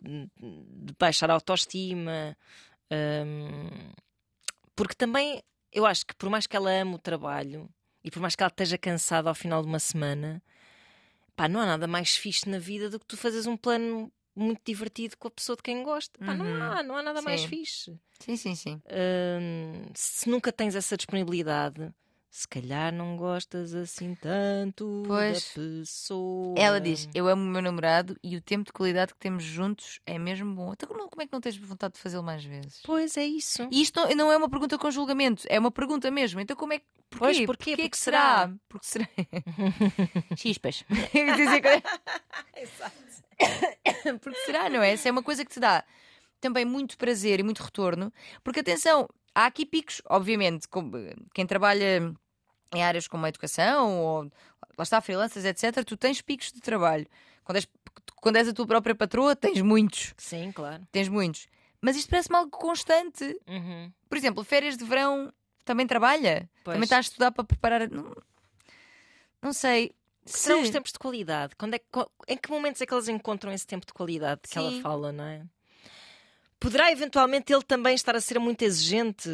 baixar 0.98 1.30
a 1.30 1.34
autoestima. 1.34 2.36
Ahm, 2.92 3.92
porque 4.76 4.96
também 4.96 5.42
eu 5.72 5.86
acho 5.86 6.06
que 6.06 6.16
por 6.16 6.30
mais 6.30 6.48
que 6.48 6.56
ela 6.56 6.72
ame 6.72 6.96
o 6.96 7.00
trabalho 7.00 7.70
e 8.04 8.10
por 8.10 8.20
mais 8.22 8.36
que 8.36 8.42
ela 8.44 8.50
esteja 8.50 8.78
cansada 8.78 9.30
ao 9.30 9.36
final 9.36 9.62
de 9.62 9.68
uma 9.68 9.80
semana, 9.80 10.42
pá, 11.36 11.48
não 11.48 11.60
há 11.60 11.66
nada 11.66 11.88
mais 11.88 12.16
fixe 12.16 12.50
na 12.50 12.58
vida 12.60 12.90
do 12.90 13.00
que 13.00 13.06
tu 13.06 13.18
fazeres 13.18 13.46
um 13.46 13.58
plano 13.58 14.12
muito 14.36 14.62
divertido 14.66 15.18
com 15.18 15.28
a 15.28 15.32
pessoa 15.32 15.56
de 15.56 15.64
quem 15.64 15.84
gosta. 15.84 16.18
Pá, 16.20 16.34
não, 16.34 16.46
Uhum. 16.46 16.62
há, 16.72 16.84
não 16.84 16.96
há 16.96 17.04
nada 17.04 17.22
mais 17.22 17.42
Sim. 17.42 17.48
fixe. 17.48 18.00
Sim, 18.20 18.36
sim, 18.38 18.56
sim. 18.56 18.82
Hum, 18.86 19.86
se 19.94 20.30
nunca 20.30 20.52
tens 20.52 20.76
essa 20.76 20.96
disponibilidade, 20.98 21.94
se 22.30 22.48
calhar 22.48 22.94
não 22.94 23.18
gostas 23.18 23.74
assim 23.74 24.16
tanto 24.16 25.04
Pois. 25.08 25.52
da 25.56 25.62
pessoa. 25.62 26.56
Ela 26.58 26.80
diz: 26.80 27.10
Eu 27.14 27.28
amo 27.28 27.44
o 27.44 27.48
meu 27.48 27.62
namorado 27.62 28.16
e 28.24 28.36
o 28.36 28.42
tempo 28.42 28.66
de 28.66 28.72
qualidade 28.72 29.14
que 29.14 29.20
temos 29.20 29.44
juntos 29.44 30.00
é 30.06 30.18
mesmo 30.20 30.54
bom. 30.54 30.72
Então, 30.74 30.88
como 30.88 31.10
como 31.10 31.22
é 31.24 31.26
que 31.26 31.34
não 31.34 31.42
tens 31.42 31.58
vontade 31.58 31.96
de 31.96 32.00
fazê-lo 32.00 32.24
mais 32.24 32.44
vezes? 32.46 32.82
Pois 32.86 33.18
é 33.18 33.26
isso. 33.26 33.68
E 33.72 33.82
isto 33.82 34.00
não, 34.00 34.10
não 34.16 34.32
é 34.32 34.38
uma 34.38 34.50
pergunta 34.50 34.78
com 34.78 34.90
julgamento, 34.92 35.44
é 35.50 35.60
uma 35.60 35.72
pergunta 35.72 36.10
mesmo. 36.12 36.40
Então, 36.40 36.56
como 36.56 36.74
é 36.74 36.80
que. 36.80 36.86
Porquê? 37.10 37.26
Pois, 37.26 37.38
porquê? 37.38 37.48
Porquê 37.48 37.76
Porque 37.76 37.90
que 37.90 37.98
será? 37.98 38.22
será? 38.22 38.54
Porque 38.70 38.86
será? 38.86 39.10
Chispas. 40.38 40.84
Que- 43.40 44.14
Porque 44.20 44.40
será, 44.46 44.70
não 44.70 44.82
é? 44.84 44.96
Se 44.98 45.08
é 45.08 45.12
uma 45.12 45.24
coisa 45.24 45.44
que 45.46 45.52
te 45.52 45.60
dá 45.60 45.84
também 46.40 46.66
muito 46.66 46.98
prazer 46.98 47.40
e 47.40 47.44
muito 47.44 47.62
retorno. 47.64 48.12
Porque, 48.44 48.60
atenção, 48.62 49.08
há 49.36 49.46
aqui 49.46 49.66
picos, 49.66 50.02
obviamente, 50.10 50.68
com- 50.68 50.92
quem 51.34 51.46
trabalha 51.46 52.14
em 52.74 52.84
áreas 52.84 53.08
como 53.08 53.26
a 53.26 53.30
educação 53.30 54.00
ou 54.00 54.24
lá 54.78 54.84
está, 54.84 55.02
freelancers, 55.02 55.46
etc., 55.46 55.84
tu 55.84 55.98
tens 55.98 56.22
picos 56.22 56.52
de 56.52 56.62
trabalho. 56.62 57.08
Quando 57.44 57.56
és, 57.58 57.68
quando 58.22 58.36
és 58.36 58.48
a 58.48 58.54
tua 58.54 58.68
própria 58.68 58.94
patroa, 58.96 59.36
tens 59.36 59.62
muitos. 59.62 60.14
Sim, 60.18 60.52
claro. 60.52 60.88
Tens 60.92 61.10
muitos. 61.10 61.48
Mas 61.82 61.96
isto 61.96 62.10
parece-me 62.10 62.36
algo 62.38 62.52
constante. 62.52 63.24
Uhum. 63.48 63.92
Por 64.08 64.18
exemplo, 64.18 64.44
férias 64.44 64.78
de 64.78 64.84
verão 64.84 65.34
também 65.66 65.88
trabalha? 65.88 66.50
Pois. 66.64 66.76
Também 66.76 66.84
está 66.84 66.98
a 66.98 67.02
estudar 67.02 67.32
para 67.32 67.44
preparar. 67.44 67.90
Não, 67.90 68.14
não 69.42 69.54
sei. 69.54 69.92
Serão 70.26 70.58
Se- 70.58 70.64
os 70.66 70.70
tempos 70.70 70.92
de 70.92 71.00
qualidade. 71.00 71.56
Quando 71.56 71.74
é, 71.74 71.80
que- 71.80 71.86
em 72.28 72.38
que 72.38 72.52
momentos 72.52 72.82
é 72.82 72.86
que 72.86 72.94
elas 72.94 73.08
encontram 73.08 73.52
esse 73.52 73.66
tempo 73.66 73.86
de 73.86 73.94
qualidade 73.94 74.42
que 74.48 74.58
ela 74.58 74.70
Sim. 74.70 74.82
fala, 74.82 75.12
não 75.12 75.24
é? 75.24 75.44
Poderá 76.60 76.92
eventualmente 76.92 77.54
ele 77.54 77.64
também 77.64 77.96
estar 77.96 78.16
a 78.16 78.22
ser 78.22 78.40
muito 78.40 78.62
exigente 78.64 79.30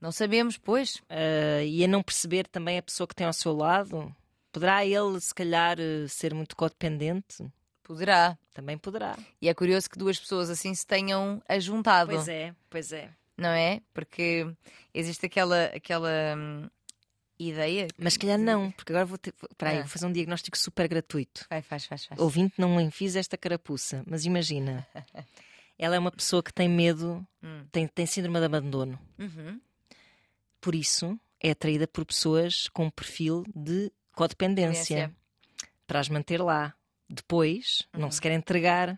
Não 0.00 0.10
sabemos, 0.10 0.56
pois. 0.56 1.02
ah, 1.08 1.62
e 1.62 1.84
a 1.84 1.88
não 1.88 2.02
perceber 2.02 2.46
também 2.48 2.78
a 2.78 2.82
pessoa 2.82 3.06
que 3.06 3.14
tem 3.14 3.26
ao 3.26 3.32
seu 3.32 3.54
lado? 3.54 4.14
Poderá 4.52 4.84
ele, 4.86 5.20
se 5.20 5.34
calhar, 5.34 5.76
ser 6.08 6.32
muito 6.32 6.56
codependente? 6.56 7.44
Poderá. 7.82 8.36
Também 8.54 8.78
poderá. 8.78 9.16
E 9.40 9.48
é 9.48 9.54
curioso 9.54 9.88
que 9.90 9.98
duas 9.98 10.18
pessoas 10.18 10.48
assim 10.48 10.74
se 10.74 10.86
tenham 10.86 11.42
ajuntado. 11.48 12.10
Pois 12.10 12.26
é, 12.26 12.54
pois 12.70 12.90
é. 12.92 13.10
Não 13.36 13.50
é? 13.50 13.80
Porque 13.92 14.46
existe 14.94 15.26
aquela, 15.26 15.66
aquela 15.66 16.08
hum, 16.38 16.66
ideia. 17.38 17.86
Mas 17.98 18.14
se 18.14 18.18
calhar 18.18 18.38
não, 18.38 18.70
porque 18.70 18.92
agora 18.92 19.04
vou 19.04 19.18
ter. 19.18 19.34
Espera 19.50 19.70
aí, 19.72 19.76
Ah. 19.78 19.80
vou 19.82 19.88
fazer 19.90 20.06
um 20.06 20.12
diagnóstico 20.12 20.56
super 20.56 20.88
gratuito. 20.88 21.44
Vai, 21.50 21.60
faz, 21.60 21.84
faz, 21.84 22.06
faz. 22.06 22.18
Ouvinte, 22.18 22.54
não 22.58 22.80
lhe 22.80 22.90
fiz 22.90 23.14
esta 23.14 23.36
carapuça, 23.36 24.02
mas 24.06 24.24
imagina. 24.24 24.86
Ela 25.78 25.96
é 25.96 25.98
uma 25.98 26.10
pessoa 26.10 26.42
que 26.42 26.52
tem 26.52 26.68
medo, 26.68 27.26
Hum. 27.42 27.66
tem, 27.70 27.86
tem 27.86 28.06
síndrome 28.06 28.38
de 28.38 28.44
abandono. 28.46 28.98
Uhum. 29.18 29.60
Por 30.60 30.74
isso, 30.74 31.18
é 31.40 31.50
atraída 31.50 31.86
por 31.86 32.04
pessoas 32.04 32.68
com 32.68 32.86
um 32.86 32.90
perfil 32.90 33.44
de 33.54 33.92
codependência 34.14 34.96
Dependência. 34.96 35.16
para 35.86 36.00
as 36.00 36.08
manter 36.08 36.40
lá. 36.40 36.74
Depois, 37.08 37.86
não 37.92 38.06
Uhum. 38.06 38.10
se 38.10 38.20
quer 38.20 38.32
entregar 38.32 38.90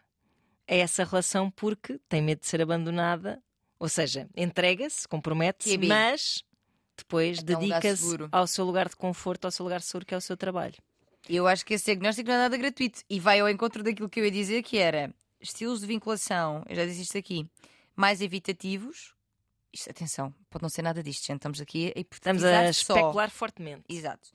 a 0.66 0.74
essa 0.74 1.05
relação 1.05 1.51
porque 1.51 1.99
tem 2.09 2.22
medo 2.22 2.41
de 2.41 2.47
ser 2.47 2.62
abandonada. 2.62 3.43
Ou 3.79 3.89
seja, 3.89 4.29
entrega-se, 4.37 5.07
compromete-se, 5.07 5.76
mas 5.79 6.43
depois 6.97 7.39
um 7.39 7.43
lugar 7.43 7.59
dedica-se 7.61 8.03
seguro. 8.03 8.29
ao 8.33 8.47
seu 8.47 8.64
lugar 8.64 8.89
de 8.89 8.97
conforto, 8.97 9.45
ao 9.45 9.51
seu 9.51 9.64
lugar 9.64 9.81
seguro, 9.83 10.07
que 10.07 10.14
é 10.14 10.16
o 10.16 10.20
seu 10.20 10.37
trabalho. 10.37 10.74
Eu 11.29 11.47
acho 11.47 11.64
que 11.66 11.74
esse 11.74 11.85
diagnóstico 11.85 12.29
não 12.29 12.35
é 12.37 12.39
nada 12.39 12.57
gratuito 12.57 13.03
e 13.11 13.20
vai 13.20 13.39
ao 13.41 13.49
encontro 13.49 13.83
daquilo 13.83 14.09
que 14.09 14.18
eu 14.20 14.24
ia 14.24 14.31
dizer, 14.31 14.62
que 14.62 14.79
era 14.79 15.12
estilos 15.41 15.80
de 15.80 15.86
vinculação, 15.86 16.64
eu 16.68 16.76
já 16.76 16.84
disse 16.84 17.03
isto 17.03 17.18
aqui, 17.18 17.49
mais 17.95 18.20
evitativos. 18.20 19.14
Isto, 19.72 19.91
atenção, 19.91 20.34
pode 20.49 20.62
não 20.62 20.68
ser 20.68 20.82
nada 20.82 21.03
disto, 21.03 21.26
gente. 21.26 21.36
Estamos 21.36 21.61
aqui 21.61 21.93
a 21.95 22.01
Estamos 22.01 22.45
a 22.45 22.49
hipotetizar 22.49 22.74
só. 22.74 22.95
especular 22.95 23.30
fortemente. 23.30 23.84
Exato. 23.89 24.30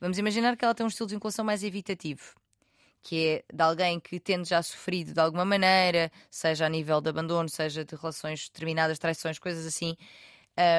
Vamos 0.00 0.18
imaginar 0.18 0.56
que 0.56 0.64
ela 0.64 0.74
tem 0.74 0.84
um 0.84 0.88
estilo 0.88 1.08
de 1.08 1.14
vinculação 1.14 1.44
mais 1.44 1.64
evitativo, 1.64 2.34
que 3.02 3.26
é 3.26 3.44
de 3.52 3.62
alguém 3.62 3.98
que 3.98 4.20
tende 4.20 4.48
já 4.48 4.62
sofrido 4.62 5.12
de 5.12 5.20
alguma 5.20 5.44
maneira, 5.44 6.10
seja 6.30 6.66
a 6.66 6.68
nível 6.68 7.00
de 7.00 7.08
abandono, 7.08 7.48
seja 7.48 7.84
de 7.84 7.96
relações 7.96 8.48
terminadas, 8.48 8.98
traições, 8.98 9.38
coisas 9.38 9.66
assim. 9.66 9.96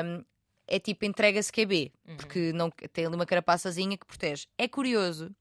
Hum, 0.06 0.24
é 0.68 0.80
tipo 0.80 1.04
entrega-se 1.04 1.52
QB, 1.52 1.92
porque 2.18 2.54
não, 2.54 2.70
tem 2.70 3.06
ali 3.06 3.16
uma 3.16 3.26
carapaçazinha 3.26 3.98
que 3.98 4.06
protege. 4.06 4.46
É 4.58 4.68
curioso 4.68 5.36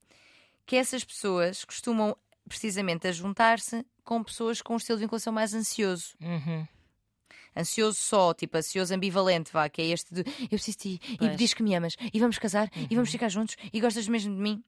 que 0.65 0.75
essas 0.75 1.03
pessoas 1.03 1.63
costumam 1.63 2.17
precisamente 2.47 3.07
a 3.07 3.11
juntar-se 3.11 3.85
com 4.09 4.23
pessoas 4.23 4.59
com 4.59 4.73
um 4.73 4.77
estilo 4.77 4.97
de 4.97 5.03
vinculação 5.03 5.31
mais 5.31 5.53
ansioso. 5.53 6.15
Uhum. 6.19 6.67
Ansioso 7.55 7.99
só, 7.99 8.33
tipo 8.33 8.57
ansioso 8.57 8.91
ambivalente, 8.91 9.53
vá, 9.53 9.69
que 9.69 9.83
é 9.83 9.85
este 9.85 10.11
de 10.11 10.21
eu 10.41 10.49
preciso 10.49 10.79
de 10.79 10.97
ti, 10.97 11.17
Pois. 11.19 11.31
e 11.31 11.35
diz 11.35 11.53
que 11.53 11.61
me 11.61 11.75
amas, 11.75 11.93
e 12.11 12.19
vamos 12.19 12.39
casar, 12.39 12.71
e 12.89 12.95
vamos 12.95 13.11
ficar 13.11 13.29
juntos, 13.29 13.55
e 13.71 13.79
gostas 13.79 14.07
mesmo 14.07 14.33
de 14.33 14.41
mim. 14.41 14.63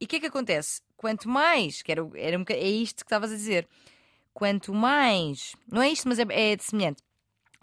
E 0.00 0.04
o 0.04 0.08
que 0.08 0.16
é 0.16 0.20
que 0.20 0.26
acontece? 0.26 0.80
Quanto 0.96 1.28
mais, 1.28 1.82
que 1.82 1.90
era, 1.90 2.08
era 2.14 2.38
um 2.38 2.44
é 2.48 2.68
isto 2.68 2.98
que 2.98 3.06
estavas 3.06 3.32
a 3.32 3.34
dizer, 3.34 3.66
quanto 4.32 4.72
mais, 4.72 5.56
não 5.66 5.82
é 5.82 5.90
isto, 5.90 6.08
mas 6.08 6.20
é, 6.20 6.26
é 6.30 6.56
semelhante, 6.60 7.02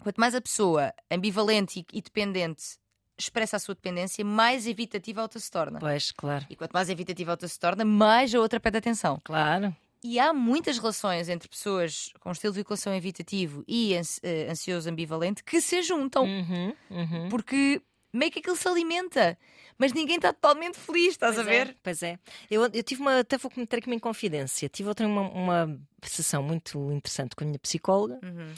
quanto 0.00 0.20
mais 0.20 0.34
a 0.34 0.40
pessoa 0.40 0.92
ambivalente 1.10 1.80
e, 1.80 1.86
e 1.94 2.02
dependente 2.02 2.76
expressa 3.18 3.56
a 3.56 3.58
sua 3.58 3.74
dependência, 3.74 4.22
mais 4.22 4.66
evitativa 4.66 5.20
a 5.20 5.24
outra 5.24 5.40
se 5.40 5.50
torna. 5.50 5.78
Pois, 5.78 6.12
claro. 6.12 6.44
E 6.50 6.56
quanto 6.56 6.72
mais 6.72 6.90
evitativa 6.90 7.30
a 7.30 7.34
outra 7.34 7.48
se 7.48 7.58
torna, 7.58 7.86
mais 7.86 8.34
a 8.34 8.40
outra 8.40 8.60
pede 8.60 8.76
atenção. 8.76 9.18
Claro. 9.24 9.74
E 10.04 10.18
há 10.18 10.32
muitas 10.32 10.78
relações 10.78 11.28
entre 11.28 11.48
pessoas 11.48 12.10
com 12.20 12.32
estilo 12.32 12.52
de 12.52 12.58
vinculação 12.60 12.92
evitativo 12.94 13.62
e 13.68 13.94
eh, 13.94 14.48
ansioso 14.50 14.90
ambivalente 14.90 15.44
que 15.44 15.60
se 15.60 15.80
juntam. 15.82 16.24
Uhum, 16.24 16.74
uhum. 16.90 17.28
Porque 17.28 17.80
meio 18.12 18.30
que 18.32 18.40
aquilo 18.40 18.56
se 18.56 18.66
alimenta. 18.66 19.38
Mas 19.78 19.92
ninguém 19.92 20.16
está 20.16 20.32
totalmente 20.32 20.76
feliz, 20.78 21.08
estás 21.12 21.36
Pois 21.36 21.46
a 21.46 21.50
é, 21.52 21.64
ver? 21.64 21.76
pois 21.82 22.02
é. 22.02 22.18
Eu, 22.50 22.62
eu 22.72 22.82
tive 22.82 23.00
uma, 23.00 23.20
até 23.20 23.38
vou 23.38 23.50
cometer 23.50 23.76
aqui 23.78 23.86
uma 23.86 23.94
inconfidência. 23.96 24.68
Tive 24.68 24.88
outra 24.88 25.06
uma, 25.06 25.22
uma 25.30 25.80
sessão 26.02 26.42
muito 26.42 26.92
interessante 26.92 27.34
com 27.36 27.44
a 27.44 27.46
minha 27.46 27.58
psicóloga, 27.58 28.18
Uhum. 28.22 28.52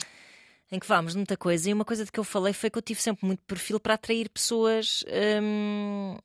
em 0.73 0.79
que 0.79 0.87
falámos 0.87 1.13
de 1.13 1.19
muita 1.19 1.37
coisa, 1.37 1.69
e 1.71 1.73
uma 1.73 1.85
coisa 1.85 2.05
de 2.05 2.11
que 2.13 2.19
eu 2.19 2.25
falei 2.25 2.53
foi 2.53 2.69
que 2.71 2.79
eu 2.79 2.83
tive 2.83 3.01
sempre 3.01 3.25
muito 3.27 3.43
perfil 3.47 3.79
para 3.79 3.95
atrair 3.95 4.29
pessoas 4.29 5.05
hum, 5.43 6.17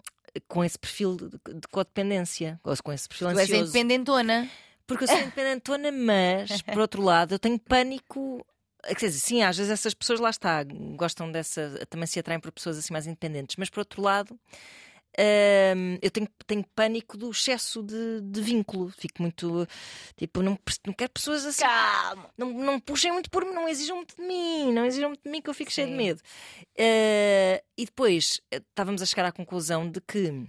com 0.47 0.63
esse 0.63 0.79
perfil 0.79 1.15
de, 1.15 1.29
de 1.29 1.67
codependência, 1.69 2.59
ou 2.63 2.73
com 2.83 2.91
esse 2.91 3.07
perfil 3.07 3.27
Tu 3.27 3.31
és 3.31 3.37
a 3.37 3.41
ansioso. 3.43 3.63
independentona. 3.69 4.49
Porque 4.89 5.03
eu 5.03 5.07
sou 5.07 5.19
independentona, 5.19 5.91
mas, 5.91 6.61
por 6.63 6.79
outro 6.79 7.03
lado, 7.03 7.35
eu 7.35 7.39
tenho 7.39 7.59
pânico. 7.59 8.43
Quer 8.83 9.07
dizer, 9.07 9.19
sim, 9.19 9.43
às 9.43 9.55
vezes 9.55 9.71
essas 9.71 9.93
pessoas 9.93 10.19
lá 10.19 10.29
está, 10.29 10.63
gostam 10.95 11.31
dessa, 11.31 11.85
também 11.89 12.07
se 12.07 12.17
atraem 12.17 12.39
por 12.39 12.51
pessoas 12.51 12.77
assim 12.77 12.91
mais 12.93 13.05
independentes, 13.05 13.57
mas 13.57 13.69
por 13.69 13.79
outro 13.81 14.01
lado, 14.01 14.39
hum, 15.75 15.97
eu 16.01 16.09
tenho, 16.09 16.27
tenho 16.47 16.65
pânico 16.73 17.17
do 17.17 17.29
excesso 17.29 17.83
de, 17.83 18.21
de 18.21 18.41
vínculo. 18.41 18.89
Fico 18.97 19.21
muito 19.21 19.67
tipo, 20.15 20.41
não, 20.41 20.57
não 20.87 20.93
quero 20.93 21.11
pessoas 21.11 21.45
assim. 21.45 21.61
Calma. 21.61 22.29
Não, 22.37 22.51
não 22.51 22.79
puxem 22.79 23.11
muito 23.11 23.29
por 23.29 23.45
mim, 23.45 23.51
não 23.51 23.67
exijam 23.67 23.97
muito 23.97 24.15
de 24.15 24.23
mim, 24.23 24.71
não 24.71 24.85
exijam 24.85 25.09
muito 25.09 25.23
de 25.23 25.29
mim 25.29 25.41
que 25.41 25.49
eu 25.49 25.53
fico 25.53 25.71
cheio 25.71 25.87
de 25.87 25.93
Sim. 25.93 25.97
medo. 25.97 26.21
Eh, 26.75 27.61
e 27.77 27.85
depois 27.85 28.41
eh, 28.49 28.61
estávamos 28.69 29.01
a 29.01 29.05
chegar 29.05 29.25
à 29.25 29.31
conclusão 29.31 29.89
de 29.89 29.99
que, 30.01 30.47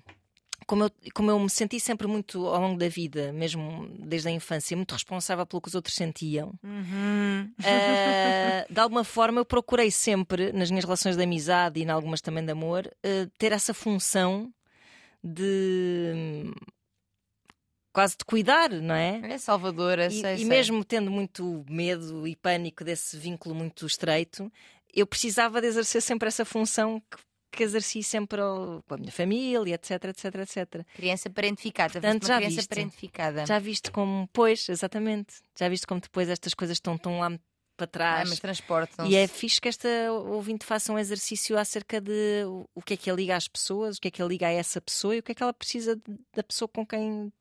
como 0.70 0.84
eu, 0.84 0.90
como 1.12 1.30
eu 1.32 1.38
me 1.40 1.50
senti 1.50 1.80
sempre 1.80 2.06
muito 2.06 2.46
ao 2.46 2.60
longo 2.60 2.78
da 2.78 2.88
vida, 2.88 3.32
mesmo 3.32 3.88
desde 3.98 4.28
a 4.28 4.30
infância, 4.30 4.76
muito 4.76 4.92
responsável 4.92 5.44
pelo 5.44 5.60
que 5.60 5.66
os 5.66 5.74
outros 5.74 5.96
sentiam, 5.96 6.54
Uhum. 6.62 7.50
eh, 7.64 8.66
de 8.70 8.78
alguma 8.80 9.02
forma 9.02 9.40
eu 9.40 9.44
procurei 9.44 9.90
sempre, 9.90 10.52
nas 10.52 10.70
minhas 10.70 10.84
relações 10.84 11.16
de 11.16 11.22
amizade 11.24 11.80
e 11.80 11.82
em 11.82 11.90
algumas 11.90 12.20
também 12.20 12.44
de 12.44 12.52
amor, 12.52 12.88
eh, 13.02 13.26
ter 13.36 13.50
essa 13.50 13.74
função 13.74 14.48
de. 15.24 16.52
quase 17.92 18.16
de 18.16 18.24
cuidar, 18.24 18.70
não 18.70 18.94
é? 18.94 19.20
É 19.34 19.38
salvadora, 19.38 20.06
E, 20.06 20.20
sei, 20.20 20.34
e 20.34 20.38
sei. 20.38 20.46
mesmo 20.46 20.84
tendo 20.84 21.10
muito 21.10 21.64
medo 21.68 22.28
e 22.28 22.36
pânico 22.36 22.84
desse 22.84 23.16
vínculo 23.16 23.56
muito 23.56 23.84
estreito, 23.86 24.50
eu 24.94 25.04
precisava 25.04 25.60
de 25.60 25.66
exercer 25.66 26.00
sempre 26.00 26.28
essa 26.28 26.44
função 26.44 27.00
que, 27.10 27.18
que 27.50 27.62
exerci 27.62 28.02
sempre 28.02 28.40
ao- 28.40 28.82
com 28.86 28.94
a 28.94 28.96
minha 28.98 29.12
família, 29.12 29.74
etc, 29.74 30.04
etc, 30.04 30.34
etc. 30.36 30.86
Criança 30.94 31.28
parentificada. 31.30 31.92
Portanto, 32.00 32.26
já 32.26 32.36
criança 32.36 32.56
viste. 32.56 32.68
parentificada. 32.68 33.46
Já 33.46 33.58
viste 33.58 33.90
como, 33.90 34.28
pois, 34.32 34.68
exatamente, 34.68 35.34
já 35.58 35.68
viste 35.68 35.86
como 35.86 36.00
depois 36.00 36.28
estas 36.28 36.54
coisas 36.54 36.76
estão 36.76 36.96
tão 36.96 37.18
lá 37.18 37.30
para 37.76 37.84
Ah, 37.84 37.88
trás. 37.88 38.28
mas 38.28 38.38
transportam 38.38 39.06
E 39.06 39.16
é 39.16 39.26
fixe 39.26 39.58
que 39.58 39.66
esta 39.68 39.88
ouvinte 40.12 40.66
faça 40.66 40.92
um 40.92 40.98
exercício 40.98 41.56
acerca 41.58 41.98
de 42.00 42.44
o- 42.74 42.82
que 42.82 42.92
é 42.92 42.96
que 42.96 43.10
a 43.10 43.14
liga 43.14 43.34
às 43.34 43.48
pessoas, 43.48 43.96
o 43.96 44.00
que 44.02 44.08
é 44.08 44.10
que 44.10 44.20
a 44.22 44.26
liga 44.26 44.46
a 44.46 44.52
essa 44.52 44.80
pessoa 44.82 45.16
e 45.16 45.20
o 45.20 45.22
que 45.22 45.32
é 45.32 45.34
que 45.34 45.42
ela 45.42 45.54
precisa 45.54 45.98
da 46.34 46.42
pessoa 46.42 46.68
com 46.68 46.84
quem 46.86 47.32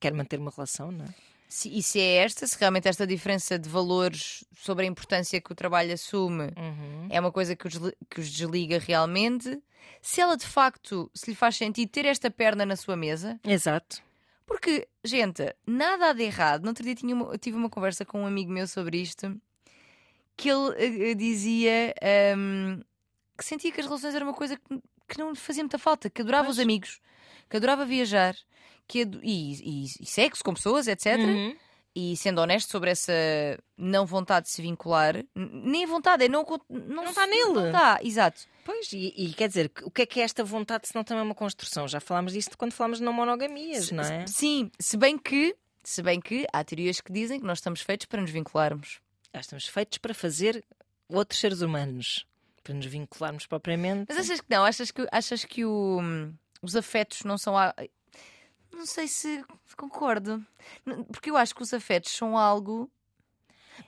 quer 0.00 0.12
manter 0.12 0.40
uma 0.40 0.50
relação, 0.50 0.90
não 0.90 1.04
é? 1.04 1.08
Se, 1.48 1.68
e 1.68 1.82
se 1.82 2.00
é 2.00 2.16
esta, 2.16 2.46
se 2.46 2.58
realmente 2.58 2.88
esta 2.88 3.06
diferença 3.06 3.58
de 3.58 3.68
valores 3.68 4.44
sobre 4.56 4.84
a 4.84 4.88
importância 4.88 5.40
que 5.40 5.52
o 5.52 5.54
trabalho 5.54 5.92
assume 5.92 6.44
Uhum. 6.56 7.08
é 7.10 7.20
uma 7.20 7.30
coisa 7.30 7.54
que 7.54 7.66
os, 7.68 7.74
que 8.10 8.20
os 8.20 8.30
desliga 8.30 8.78
realmente, 8.78 9.60
se 10.02 10.20
ela 10.20 10.36
de 10.36 10.46
facto 10.46 11.10
se 11.14 11.30
lhe 11.30 11.36
faz 11.36 11.56
sentido 11.56 11.88
ter 11.90 12.06
esta 12.06 12.30
perna 12.30 12.64
na 12.66 12.76
sua 12.76 12.96
mesa, 12.96 13.38
Exato. 13.44 14.02
Porque, 14.46 14.86
gente, 15.02 15.42
nada 15.66 16.10
há 16.10 16.12
de 16.12 16.22
errado. 16.22 16.62
No 16.64 16.68
outro 16.68 16.84
dia 16.84 16.94
tinha 16.94 17.14
uma- 17.14 17.38
tive 17.38 17.56
uma 17.56 17.70
conversa 17.70 18.04
com 18.04 18.22
um 18.22 18.26
amigo 18.26 18.52
meu 18.52 18.66
sobre 18.66 19.00
isto 19.00 19.40
que 20.36 20.50
ele 20.50 21.10
eh, 21.10 21.14
dizia 21.14 21.94
ahm, 22.02 22.80
que 23.38 23.44
sentia 23.44 23.70
que 23.72 23.80
as 23.80 23.86
relações 23.86 24.14
eram 24.14 24.26
uma 24.26 24.34
coisa 24.34 24.56
que, 24.56 24.80
que 25.08 25.18
não 25.18 25.30
lhe 25.30 25.36
fazia 25.36 25.62
muita 25.62 25.78
falta, 25.78 26.10
que 26.10 26.20
adorava 26.20 26.44
Pois. 26.46 26.58
os 26.58 26.62
amigos, 26.62 27.00
que 27.48 27.56
adorava 27.56 27.84
viajar, 27.86 28.34
que 28.88 29.08
e, 29.22 29.84
e, 29.84 29.84
e 30.00 30.06
sexo 30.06 30.42
com 30.44 30.54
pessoas, 30.54 30.86
etc. 30.88 31.18
Uhum. 31.18 31.56
E 31.96 32.16
sendo 32.16 32.40
honesto 32.40 32.70
sobre 32.72 32.90
essa 32.90 33.12
não 33.78 34.04
vontade 34.04 34.46
de 34.46 34.52
se 34.52 34.60
vincular, 34.60 35.24
nem 35.34 35.86
vontade, 35.86 36.24
é 36.24 36.28
não 36.28 36.44
não 36.68 37.04
Não 37.04 37.08
se- 37.08 37.14
tá 37.14 37.26
nele. 37.26 37.52
Não 37.52 37.66
está, 37.66 38.00
exato. 38.02 38.40
Pois, 38.64 38.92
e, 38.92 39.12
e 39.16 39.32
quer 39.32 39.46
dizer, 39.46 39.70
o 39.84 39.90
que 39.90 40.02
é 40.02 40.06
que 40.06 40.20
é 40.20 40.24
esta 40.24 40.42
vontade 40.42 40.88
se 40.88 40.94
não 40.94 41.04
também 41.04 41.20
é 41.20 41.24
uma 41.24 41.34
construção? 41.36 41.86
Já 41.86 42.00
falámos 42.00 42.32
disto 42.32 42.58
quando 42.58 42.72
falámos 42.72 42.98
de 42.98 43.04
não 43.04 43.12
monogamias, 43.12 43.92
não 43.92 44.02
é? 44.02 44.26
Sim, 44.26 44.72
se 44.80 44.96
bem 44.96 45.16
que, 45.16 45.54
se 45.84 46.02
bem 46.02 46.20
que 46.20 46.44
há 46.52 46.64
teorias 46.64 47.00
que 47.00 47.12
dizem 47.12 47.38
que 47.38 47.46
nós 47.46 47.58
estamos 47.58 47.80
feitos 47.80 48.06
para 48.06 48.20
nos 48.20 48.30
vincularmos. 48.30 48.98
Já 49.32 49.40
estamos 49.40 49.68
feitos 49.68 49.98
para 49.98 50.14
fazer 50.14 50.64
outros 51.08 51.38
seres 51.38 51.60
humanos, 51.60 52.26
para 52.64 52.74
nos 52.74 52.86
vincularmos 52.86 53.46
propriamente. 53.46 54.06
Mas 54.08 54.18
achas 54.18 54.40
que 54.40 54.46
não? 54.50 54.64
Achas 54.64 54.90
que, 54.90 55.06
achas 55.12 55.44
que 55.44 55.64
o- 55.64 56.00
os 56.60 56.74
afetos 56.74 57.22
não 57.22 57.38
são. 57.38 57.54
Não 58.74 58.86
sei 58.86 59.06
se 59.08 59.44
concordo. 59.76 60.44
Porque 61.12 61.30
eu 61.30 61.36
acho 61.36 61.54
que 61.54 61.62
os 61.62 61.72
afetos 61.72 62.12
são 62.12 62.36
algo. 62.36 62.90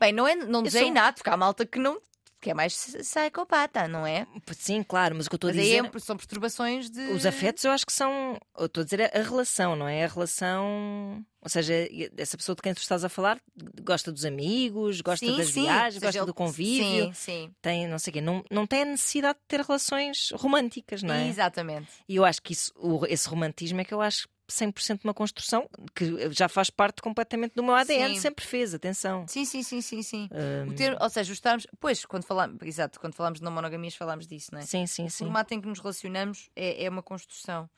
Bem, 0.01 0.13
não, 0.13 0.27
é, 0.27 0.35
não 0.35 0.63
é 0.63 0.71
sou- 0.71 0.83
inato, 0.83 1.19
porque 1.19 1.31
há 1.31 1.37
malta 1.37 1.65
que 1.65 1.79
não. 1.79 2.01
que 2.41 2.51
é 2.51 2.55
mais 2.55 2.75
psicopata, 2.77 3.89
não 3.89 4.07
é? 4.07 4.27
Sim, 4.57 4.83
claro, 4.83 5.17
mas 5.17 5.27
o 5.27 5.31
que 5.31 5.35
eu 5.35 5.37
estou 5.39 5.51
a 5.51 5.53
dizer. 5.53 5.85
é- 5.85 5.99
são 5.99 6.17
perturbações 6.17 6.91
de. 6.91 7.01
Os 7.13 7.25
afetos 7.27 7.65
eu 7.65 7.71
acho 7.73 7.87
que 7.87 7.93
são. 7.93 8.39
Eu 8.59 8.67
estou 8.67 8.83
a 8.83 8.85
dizer 8.85 9.03
a 9.17 9.23
relação, 9.23 9.75
não 9.75 9.89
é? 9.89 10.05
A 10.05 10.09
relação. 10.09 11.25
Ou 11.41 11.49
seja, 11.49 11.73
essa 12.17 12.37
pessoa 12.37 12.55
de 12.57 12.63
quem 12.63 12.75
tu 12.75 12.79
estás 12.79 13.05
a 13.05 13.09
falar 13.09 13.41
gosta 13.83 14.11
dos 14.13 14.25
amigos, 14.25 15.01
gosta 15.01 15.25
Sim, 15.25 15.37
das 15.37 15.49
sim. 15.49 15.63
viagens, 15.63 16.03
gosta 16.03 16.19
ele- 16.19 16.27
do 16.27 16.35
convívio, 16.35 17.07
Sim, 17.07 17.13
sim. 17.15 17.55
tem 17.63 17.87
não 17.87 17.99
sei 17.99 18.13
quê. 18.13 18.21
Não, 18.21 18.45
não 18.51 18.67
tem 18.67 18.83
a 18.83 18.87
necessidade 18.87 19.39
de 19.39 19.45
ter 19.47 19.61
relações 19.61 20.31
românticas, 20.35 21.03
não 21.05 21.15
é? 21.15 21.29
Exatamente. 21.29 21.89
E 22.09 22.17
eu 22.17 22.25
acho 22.25 22.43
que 22.43 22.53
isso, 22.53 22.73
o- 22.77 23.07
esse 23.07 23.29
romantismo 23.29 23.81
é 23.81 23.85
que 23.85 23.95
eu 23.95 24.01
acho 24.01 24.29
100% 24.49 25.01
uma 25.05 25.15
construção 25.15 25.69
que 25.95 26.31
já 26.33 26.49
faz 26.49 26.71
parte 26.71 27.03
completamente 27.03 27.55
do 27.55 27.63
meu 27.63 27.75
ADN, 27.75 28.15
Sim. 28.15 28.21
sempre 28.21 28.45
fez, 28.45 28.75
atenção. 28.75 29.27
Sim, 29.29 29.45
sim, 29.45 29.63
sim, 29.63 29.81
sim, 29.81 30.03
sim. 30.03 30.29
O 30.69 30.75
termo, 30.75 30.97
ou 31.01 31.11
seja, 31.11 31.33
os 31.33 31.41
termos. 31.41 31.67
Pois, 31.81 32.05
quando 32.05 32.25
falamos. 32.25 32.59
Exato, 32.63 33.01
quando 33.01 33.15
falamos 33.15 33.39
de 33.39 33.45
não 33.45 33.53
monogamias, 33.53 33.95
falamos 33.95 34.27
disso, 34.27 34.51
não 34.53 34.61
é? 34.61 34.63
sim, 34.63 34.87
sim, 34.87 35.07
O 35.07 35.11
sim. 35.11 35.25
formato 35.25 35.53
em 35.55 35.61
que 35.61 35.67
nos 35.69 35.81
relacionamos 35.81 36.49
é, 36.55 36.85
é 36.85 36.89
uma 36.89 37.03
construção. 37.03 37.69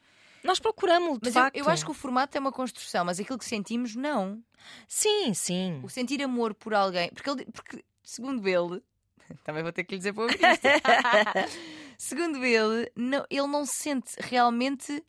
Nós 0.44 0.60
procuramos, 0.60 1.14
de 1.18 1.20
Mas 1.24 1.36
eu, 1.36 1.42
facto. 1.42 1.56
eu 1.56 1.68
acho 1.68 1.84
que 1.84 1.90
o 1.90 1.94
formato 1.94 2.36
é 2.36 2.40
uma 2.40 2.52
construção, 2.52 3.04
mas 3.04 3.18
aquilo 3.18 3.38
que 3.38 3.44
sentimos, 3.44 3.96
não. 3.96 4.40
Sim, 4.86 5.34
sim. 5.34 5.80
O 5.82 5.88
sentir 5.88 6.22
amor 6.22 6.54
por 6.54 6.74
alguém. 6.74 7.10
Porque, 7.10 7.28
ele, 7.28 7.44
porque 7.46 7.84
segundo 8.04 8.46
ele. 8.48 8.82
Também 9.44 9.62
vou 9.62 9.72
ter 9.72 9.84
que 9.84 9.92
lhe 9.94 9.98
dizer 9.98 10.12
para 10.12 10.22
ouvir 10.22 10.38
isto. 10.40 10.62
segundo 11.98 12.44
ele, 12.44 12.90
não, 12.94 13.26
ele 13.28 13.46
não 13.46 13.66
sente 13.66 14.14
realmente. 14.20 15.04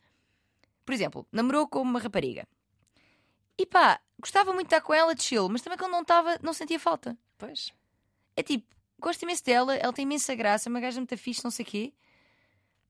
Por 0.84 0.92
exemplo, 0.94 1.26
namorou 1.30 1.68
com 1.68 1.80
uma 1.82 2.00
rapariga. 2.00 2.46
E 3.58 3.66
pá, 3.66 4.00
gostava 4.18 4.52
muito 4.52 4.68
de 4.68 4.74
estar 4.74 4.80
com 4.84 4.94
ela, 4.94 5.14
de 5.14 5.22
chill, 5.22 5.48
mas 5.48 5.60
também 5.62 5.78
quando 5.78 5.92
não 5.92 6.02
estava, 6.02 6.38
não 6.42 6.52
sentia 6.52 6.78
falta. 6.80 7.16
Pois. 7.38 7.72
É 8.36 8.42
tipo, 8.42 8.66
gosto 8.98 9.22
imenso 9.22 9.44
dela, 9.44 9.74
ela 9.76 9.92
tem 9.92 10.04
imensa 10.04 10.34
graça, 10.34 10.68
é 10.68 10.70
uma 10.70 10.80
gaja 10.80 10.98
muito 10.98 11.16
fixe, 11.16 11.44
não 11.44 11.50
sei 11.50 11.64
o 11.64 11.68
quê. 11.68 11.92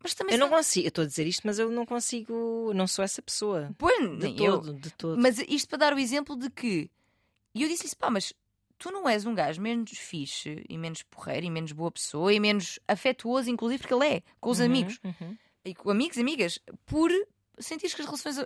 Mas 0.03 0.14
também 0.14 0.34
Eu 0.34 0.41
não 0.41 0.49
consigo, 0.49 0.86
eu 0.86 0.88
estou 0.88 1.05
a 1.05 1.07
dizer 1.07 1.26
isto, 1.26 1.43
mas 1.47 1.59
eu 1.59 1.70
não 1.70 1.84
consigo, 1.84 2.72
não 2.74 2.86
sou 2.86 3.05
essa 3.05 3.20
pessoa. 3.20 3.70
Pois, 3.76 3.99
De 4.01 4.16
nem 4.16 4.36
eu. 4.45 4.61
todo, 4.61 4.72
de 4.74 4.91
todo. 4.93 5.20
Mas 5.20 5.38
isto 5.41 5.68
para 5.68 5.78
dar 5.78 5.95
o 5.95 5.99
exemplo 5.99 6.36
de 6.36 6.49
que. 6.49 6.91
E 7.55 7.62
eu 7.64 7.68
disse 7.68 7.86
isso, 7.86 7.97
pá, 7.97 8.09
mas 8.09 8.32
tu 8.78 8.91
não 8.91 9.07
és 9.09 9.26
um 9.26 9.34
gajo 9.34 9.61
menos 9.61 9.91
fixe 9.91 10.64
e 10.68 10.78
menos 10.78 11.03
porreiro 11.03 11.45
e 11.47 11.51
menos 11.51 11.72
boa 11.72 11.91
pessoa 11.91 12.32
e 12.32 12.41
menos 12.41 12.78
afetuoso, 12.88 13.51
inclusive, 13.51 13.82
porque 13.82 13.93
ele 13.93 14.07
é, 14.07 14.22
com 14.41 14.49
os 14.51 14.59
Uhum, 14.61 14.64
amigos. 14.66 14.99
uhum. 15.05 15.36
E 15.66 15.74
com 15.74 15.91
amigos 15.91 16.16
e 16.16 16.20
amigas, 16.20 16.59
por 16.86 17.11
sentir 17.61 17.95
que 17.95 18.01
as 18.01 18.07
relações 18.07 18.39
ah, 18.39 18.45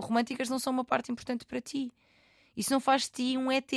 românticas 0.00 0.48
não 0.48 0.58
são 0.58 0.72
uma 0.72 0.84
parte 0.84 1.10
importante 1.12 1.44
para 1.44 1.60
ti. 1.60 1.92
Isso 2.56 2.72
não 2.72 2.80
faz 2.80 3.02
de 3.02 3.10
ti 3.10 3.36
um 3.38 3.50
ET. 3.50 3.70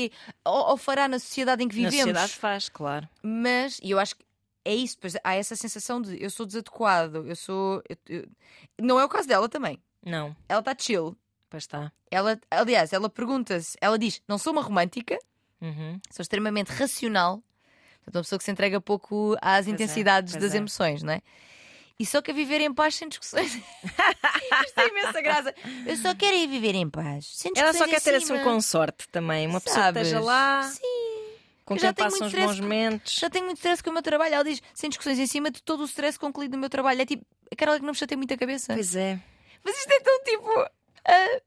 Ou, 0.46 0.70
ou 0.72 0.78
fará 0.78 1.08
na 1.08 1.18
sociedade 1.20 1.64
em 1.64 1.68
que 1.68 1.76
Na 1.82 1.90
vivemos. 1.90 2.00
sociedade 2.14 2.34
faz, 2.34 2.70
claro. 2.70 3.08
Mas, 3.24 3.80
e 3.82 3.92
eu 3.92 4.00
acho 4.00 4.16
que 4.16 4.24
é 4.64 4.76
isso, 4.76 4.98
pois 5.00 5.16
há 5.24 5.34
essa 5.34 5.56
sensação 5.56 6.02
de 6.02 6.22
eu 6.22 6.30
sou 6.30 6.46
desadequado, 6.46 7.26
eu 7.28 7.36
sou. 7.36 7.82
eu- 7.90 7.98
eu- 8.08 8.28
Não 8.80 9.00
é 9.00 9.06
o 9.06 9.10
caso 9.10 9.28
dela 9.28 9.48
também. 9.50 9.82
Não, 10.06 10.36
Ela 10.48 10.60
está 10.60 10.76
chill. 10.78 11.18
pois 11.50 11.64
está. 11.64 11.92
Ela, 12.12 12.40
aliás, 12.52 12.94
ela 12.94 13.10
pergunta-se, 13.10 13.76
ela 13.82 13.98
diz: 13.98 14.22
Não 14.28 14.38
sou 14.38 14.54
uma 14.54 14.62
romântica, 14.62 15.18
Uhum. 15.62 16.00
sou 16.12 16.22
extremamente 16.22 16.68
racional. 16.70 17.42
Portanto, 18.04 18.16
uma 18.18 18.22
pessoa 18.24 18.38
que 18.40 18.46
se 18.46 18.52
entrega 18.52 18.80
pouco 18.80 19.36
às 19.42 19.68
é, 19.68 19.72
intensidades 19.72 20.34
pois 20.34 20.44
das 20.44 20.54
é. 20.54 20.58
emoções, 20.58 21.02
não 21.04 21.14
é? 21.14 21.22
E 22.00 22.06
só 22.06 22.22
quer 22.22 22.34
viver 22.34 22.62
em 22.62 22.72
paz 22.74 22.94
sem 22.96 23.10
discussões. 23.10 23.54
Isto 24.66 24.76
tem 24.76 24.88
imensa 24.90 25.20
graça. 25.22 25.56
Eu 25.86 25.98
só 25.98 26.14
quero 26.14 26.38
ir 26.38 26.48
viver 26.48 26.76
em 26.76 26.88
paz. 26.90 27.26
Sem 27.34 27.52
Ela 27.56 27.74
só 27.74 27.88
quer 27.88 28.00
ter 28.02 28.14
assim 28.16 28.34
um 28.34 28.44
consorte 28.44 29.08
também, 29.10 29.48
uma 29.48 29.60
pessoa 29.60 29.78
que 29.80 29.84
Sabes? 29.86 30.02
esteja 30.08 30.24
lá, 30.24 30.64
Sim. 30.64 30.82
com 31.66 31.76
quem 31.76 31.92
tenho 31.94 32.10
passam 32.12 32.28
os 32.28 32.34
bons 32.34 32.56
com- 32.58 32.62
momentos. 32.62 33.14
Já 33.16 33.30
tenho 33.32 33.46
muito 33.46 33.58
stress 33.58 33.82
com 33.82 33.90
o 33.90 33.94
meu 33.94 34.04
trabalho. 34.04 34.36
Ela 34.36 34.44
diz, 34.44 34.62
sem 34.76 34.90
discussões 34.90 35.18
em 35.18 35.26
cima 35.26 35.50
de 35.50 35.62
todo 35.64 35.82
o 35.82 35.86
stress 35.86 36.20
concluído 36.20 36.52
no 36.52 36.60
meu 36.60 36.70
trabalho. 36.70 37.02
É 37.02 37.06
tipo, 37.06 37.26
a 37.52 37.56
Carla 37.56 37.78
que 37.80 37.86
não 37.86 37.94
me 37.94 37.98
chateia 37.98 38.18
muito 38.18 38.34
a 38.34 38.38
cabeça. 38.38 38.74
Pois 38.76 38.96
é. 38.96 39.20
Mas 39.64 39.76
isto 39.78 39.92
é 39.92 40.00
tão 40.00 40.24
tipo. 40.24 40.50
ah, 41.04 41.42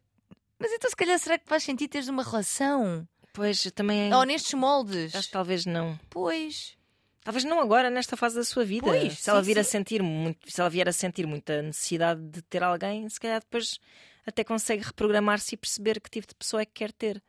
mas 0.59 0.73
então, 0.73 0.91
se 0.91 0.97
calhar, 0.97 1.19
será 1.19 1.39
que 1.39 1.47
faz 1.49 1.63
sentido 1.63 1.91
teres 1.91 2.09
uma 2.09 2.25
relação? 2.25 3.07
Pois, 3.33 3.63
também 3.73 4.13
Ou 4.13 4.25
nestes 4.25 4.53
moldes? 4.55 5.15
acho 5.15 5.29
que 5.29 5.33
talvez 5.33 5.65
não. 5.65 5.99
Pois. 6.11 6.77
Talvez 7.23 7.45
não 7.45 7.61
agora, 7.61 7.91
nesta 7.91 8.17
fase 8.17 8.37
da 8.37 8.45
sua 8.45 8.65
vida. 8.65 8.87
Pois, 8.87 9.19
se 9.19 9.29
ela 9.29 9.41
sim, 9.43 9.47
vir 9.47 9.59
a 9.59 9.65
sentir 9.65 10.03
muito, 10.03 10.51
se 10.51 10.61
ela 10.61 10.71
vier 10.71 10.89
a 10.89 10.93
sentir 10.93 11.27
muita 11.27 11.61
necessidade 11.63 12.21
de 12.23 12.41
ter 12.43 12.63
alguém, 12.63 13.09
se 13.09 13.21
calhar 13.21 13.41
depois 13.41 13.79
até 14.27 14.43
consegue 14.45 14.83
reprogramar-se 14.85 15.55
e 15.55 15.59
perceber 15.59 16.01
que 16.01 16.09
tipo 16.11 16.27
de 16.29 16.35
pessoa 16.35 16.63
é 16.63 16.65
que 16.65 16.73
quer 16.73 16.93
ter. 16.93 17.23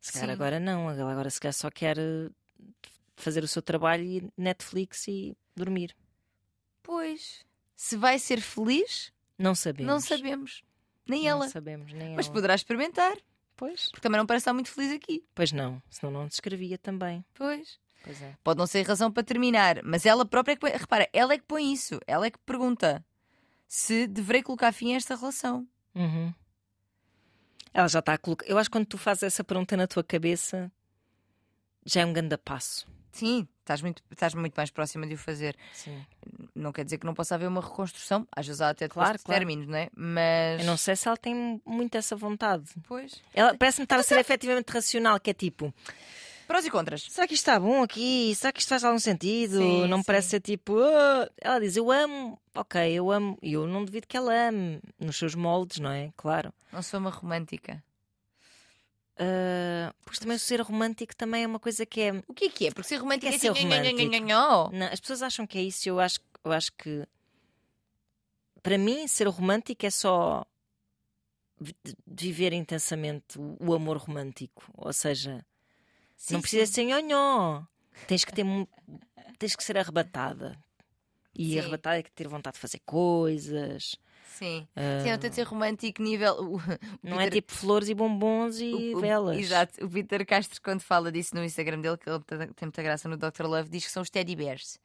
Se 0.00 0.12
calhar 0.12 0.28
Sim. 0.28 0.32
agora 0.32 0.58
não, 0.58 0.90
ela 0.90 1.12
agora 1.12 1.28
se 1.28 1.38
calhar 1.38 1.52
só 1.52 1.70
quer 1.70 1.98
eh, 1.98 2.30
fazer 3.16 3.44
o 3.44 3.48
seu 3.48 3.60
trabalho 3.60 4.04
e 4.04 4.30
Netflix 4.38 5.06
e 5.08 5.36
dormir. 5.54 5.94
Pois. 6.82 7.44
Se 7.76 7.96
vai 7.96 8.18
ser 8.18 8.40
feliz, 8.40 9.12
Não 9.38 9.54
sabemos. 9.54 9.90
não 9.92 10.00
sabemos. 10.00 10.62
Nem 11.06 11.22
Não 11.22 11.28
ela. 11.28 11.48
sabemos, 11.48 11.92
nem 11.92 12.14
Mas 12.14 12.26
ela. 12.26 12.34
poderá 12.34 12.54
experimentar. 12.54 13.16
Pois, 13.56 13.86
Porque 13.90 14.00
também 14.00 14.16
não 14.18 14.26
parece 14.26 14.42
estar 14.44 14.54
muito 14.54 14.70
feliz 14.70 14.90
aqui. 14.92 15.22
pois 15.34 15.52
não, 15.52 15.82
senão 15.90 16.10
não 16.10 16.26
descrevia 16.26 16.78
também. 16.78 17.22
Pois. 17.34 17.78
Pois 18.02 18.20
é. 18.22 18.34
Pode 18.42 18.58
não 18.58 18.66
ser 18.66 18.86
razão 18.86 19.10
para 19.12 19.22
terminar, 19.22 19.80
mas 19.84 20.06
ela 20.06 20.24
própria 20.24 20.52
é 20.52 20.56
que 20.56 20.60
põe. 20.60 20.70
Repara, 20.70 21.08
ela 21.12 21.34
é 21.34 21.38
que 21.38 21.44
põe 21.44 21.72
isso. 21.72 22.00
Ela 22.06 22.26
é 22.26 22.30
que 22.30 22.38
pergunta 22.38 23.04
se 23.68 24.06
deverei 24.06 24.42
colocar 24.42 24.72
fim 24.72 24.94
a 24.94 24.96
esta 24.96 25.14
relação. 25.14 25.66
Uhum. 25.94 26.32
Ela 27.72 27.88
já 27.88 28.00
está 28.00 28.14
a 28.14 28.18
colocar. 28.18 28.46
Eu 28.46 28.58
acho 28.58 28.68
que 28.68 28.72
quando 28.72 28.86
tu 28.86 28.98
fazes 28.98 29.22
essa 29.22 29.44
pergunta 29.44 29.76
na 29.76 29.86
tua 29.86 30.02
cabeça, 30.02 30.70
já 31.84 32.00
é 32.00 32.06
um 32.06 32.12
grande 32.12 32.36
passo. 32.36 32.86
Sim, 33.12 33.46
estás 33.60 33.82
muito, 33.82 34.02
estás 34.10 34.34
muito 34.34 34.54
mais 34.56 34.70
próxima 34.70 35.06
de 35.06 35.14
o 35.14 35.18
fazer. 35.18 35.56
Sim. 35.72 36.04
Não 36.54 36.72
quer 36.72 36.84
dizer 36.84 36.98
que 36.98 37.06
não 37.06 37.14
possa 37.14 37.34
haver 37.34 37.48
uma 37.48 37.60
reconstrução. 37.60 38.26
Às 38.34 38.46
vezes 38.46 38.60
há 38.60 38.70
até 38.70 38.86
depois 38.88 39.04
Claro, 39.04 39.18
de 39.18 39.24
claro. 39.24 39.38
términos, 39.38 39.66
não 39.66 39.76
é? 39.76 39.88
Mas. 39.96 40.60
Eu 40.60 40.66
não 40.66 40.76
sei 40.76 40.96
se 40.96 41.06
ela 41.06 41.16
tem 41.16 41.60
muito 41.64 41.94
essa 41.96 42.16
vontade. 42.16 42.64
Pois. 42.86 43.20
Ela 43.34 43.56
parece-me 43.56 43.84
estar 43.84 43.98
a 43.98 44.02
ser 44.02 44.18
efetivamente 44.18 44.68
racional, 44.70 45.18
que 45.20 45.30
é 45.30 45.34
tipo, 45.34 45.72
Prós 46.50 46.66
e 46.66 46.70
contras. 46.70 47.02
será 47.08 47.28
que 47.28 47.34
isto 47.34 47.42
está 47.42 47.60
bom 47.60 47.80
aqui? 47.80 48.34
Será 48.34 48.52
que 48.52 48.58
isto 48.58 48.68
faz 48.68 48.82
algum 48.82 48.98
sentido? 48.98 49.58
Sim, 49.58 49.86
não 49.86 49.98
me 49.98 50.04
parece 50.04 50.30
ser 50.30 50.40
tipo. 50.40 50.76
"Ah." 50.80 51.30
Ela 51.40 51.60
diz, 51.60 51.76
eu 51.76 51.90
amo, 51.92 52.40
ok, 52.52 52.90
eu 52.92 53.08
amo, 53.12 53.38
e 53.40 53.52
eu 53.52 53.68
não 53.68 53.84
duvido 53.84 54.08
que 54.08 54.16
ela 54.16 54.32
ame, 54.48 54.80
nos 54.98 55.16
seus 55.16 55.36
moldes, 55.36 55.78
não 55.78 55.92
é? 55.92 56.12
Claro. 56.16 56.52
Não 56.72 56.82
sou 56.82 56.98
uma 56.98 57.10
romântica. 57.10 57.80
Ah, 59.16 59.94
pois 60.04 60.18
também 60.18 60.36
o 60.36 60.40
ser 60.40 60.60
romântico 60.60 61.14
também 61.14 61.44
é 61.44 61.46
uma 61.46 61.60
coisa 61.60 61.86
que 61.86 62.00
é. 62.00 62.12
O 62.26 62.34
que 62.34 62.46
é 62.46 62.48
que 62.48 62.66
é? 62.66 62.70
Porque 62.72 62.88
ser 62.88 62.96
romântica 62.96 63.28
É 63.30 63.34
é, 63.34 63.38
ser 63.38 63.50
assim, 63.50 63.62
romântico. 63.62 63.96
Não, 64.72 64.86
as 64.86 64.98
pessoas 64.98 65.22
acham 65.22 65.46
que 65.46 65.56
é 65.56 65.62
isso, 65.62 65.88
eu 65.88 66.00
acho, 66.00 66.18
eu 66.44 66.50
acho 66.52 66.72
que 66.72 67.06
para 68.62 68.76
mim 68.76 69.06
ser 69.06 69.28
romântico 69.28 69.86
é 69.86 69.90
só 69.90 70.44
vi- 71.60 71.76
viver 72.06 72.52
intensamente 72.52 73.38
o 73.38 73.72
amor 73.74 73.98
romântico. 73.98 74.64
Ou 74.76 74.92
seja, 74.92 75.44
Sim, 76.22 76.34
não 76.34 76.40
precisa 76.42 76.66
sim. 76.66 76.72
ser 76.72 76.84
nhonhó. 76.84 77.62
Tens 78.06 78.24
que 78.26 78.32
ter 78.32 78.44
tens 79.38 79.56
que 79.56 79.64
ser 79.64 79.78
arrebatada. 79.78 80.54
E 81.34 81.52
Sim. 81.52 81.58
arrebatada 81.60 81.98
é 81.98 82.02
que 82.02 82.10
ter 82.12 82.28
vontade 82.28 82.54
de 82.56 82.60
fazer 82.60 82.80
coisas. 82.84 83.96
Sim. 84.26 84.68
Ah, 84.76 85.00
Sim, 85.02 85.10
não 85.12 85.18
tem 85.18 85.30
de 85.30 85.36
ser 85.36 85.42
romântico 85.44 86.02
nível. 86.02 86.34
o- 86.34 86.56
o 86.56 86.60
não 87.02 87.18
é 87.20 87.24
Peter- 87.24 87.40
tipo 87.40 87.52
flores 87.54 87.88
e 87.88 87.94
bombons 87.94 88.60
e 88.60 88.94
o- 88.94 89.00
velas. 89.00 89.38
Exato. 89.38 89.82
O 89.84 89.88
Peter 89.88 90.26
Castro, 90.26 90.60
quando 90.62 90.82
fala 90.82 91.10
disso 91.10 91.34
no 91.34 91.42
Instagram 91.42 91.80
dele, 91.80 91.96
que 91.96 92.08
ele 92.10 92.20
tem 92.24 92.38
tem 92.38 92.66
muita 92.66 92.82
graça 92.82 93.08
no 93.08 93.16
Dr. 93.16 93.44
Love, 93.46 93.70
diz 93.70 93.86
que 93.86 93.90
são 93.90 94.02
os 94.02 94.10
teddy 94.10 94.36
bears. 94.36 94.78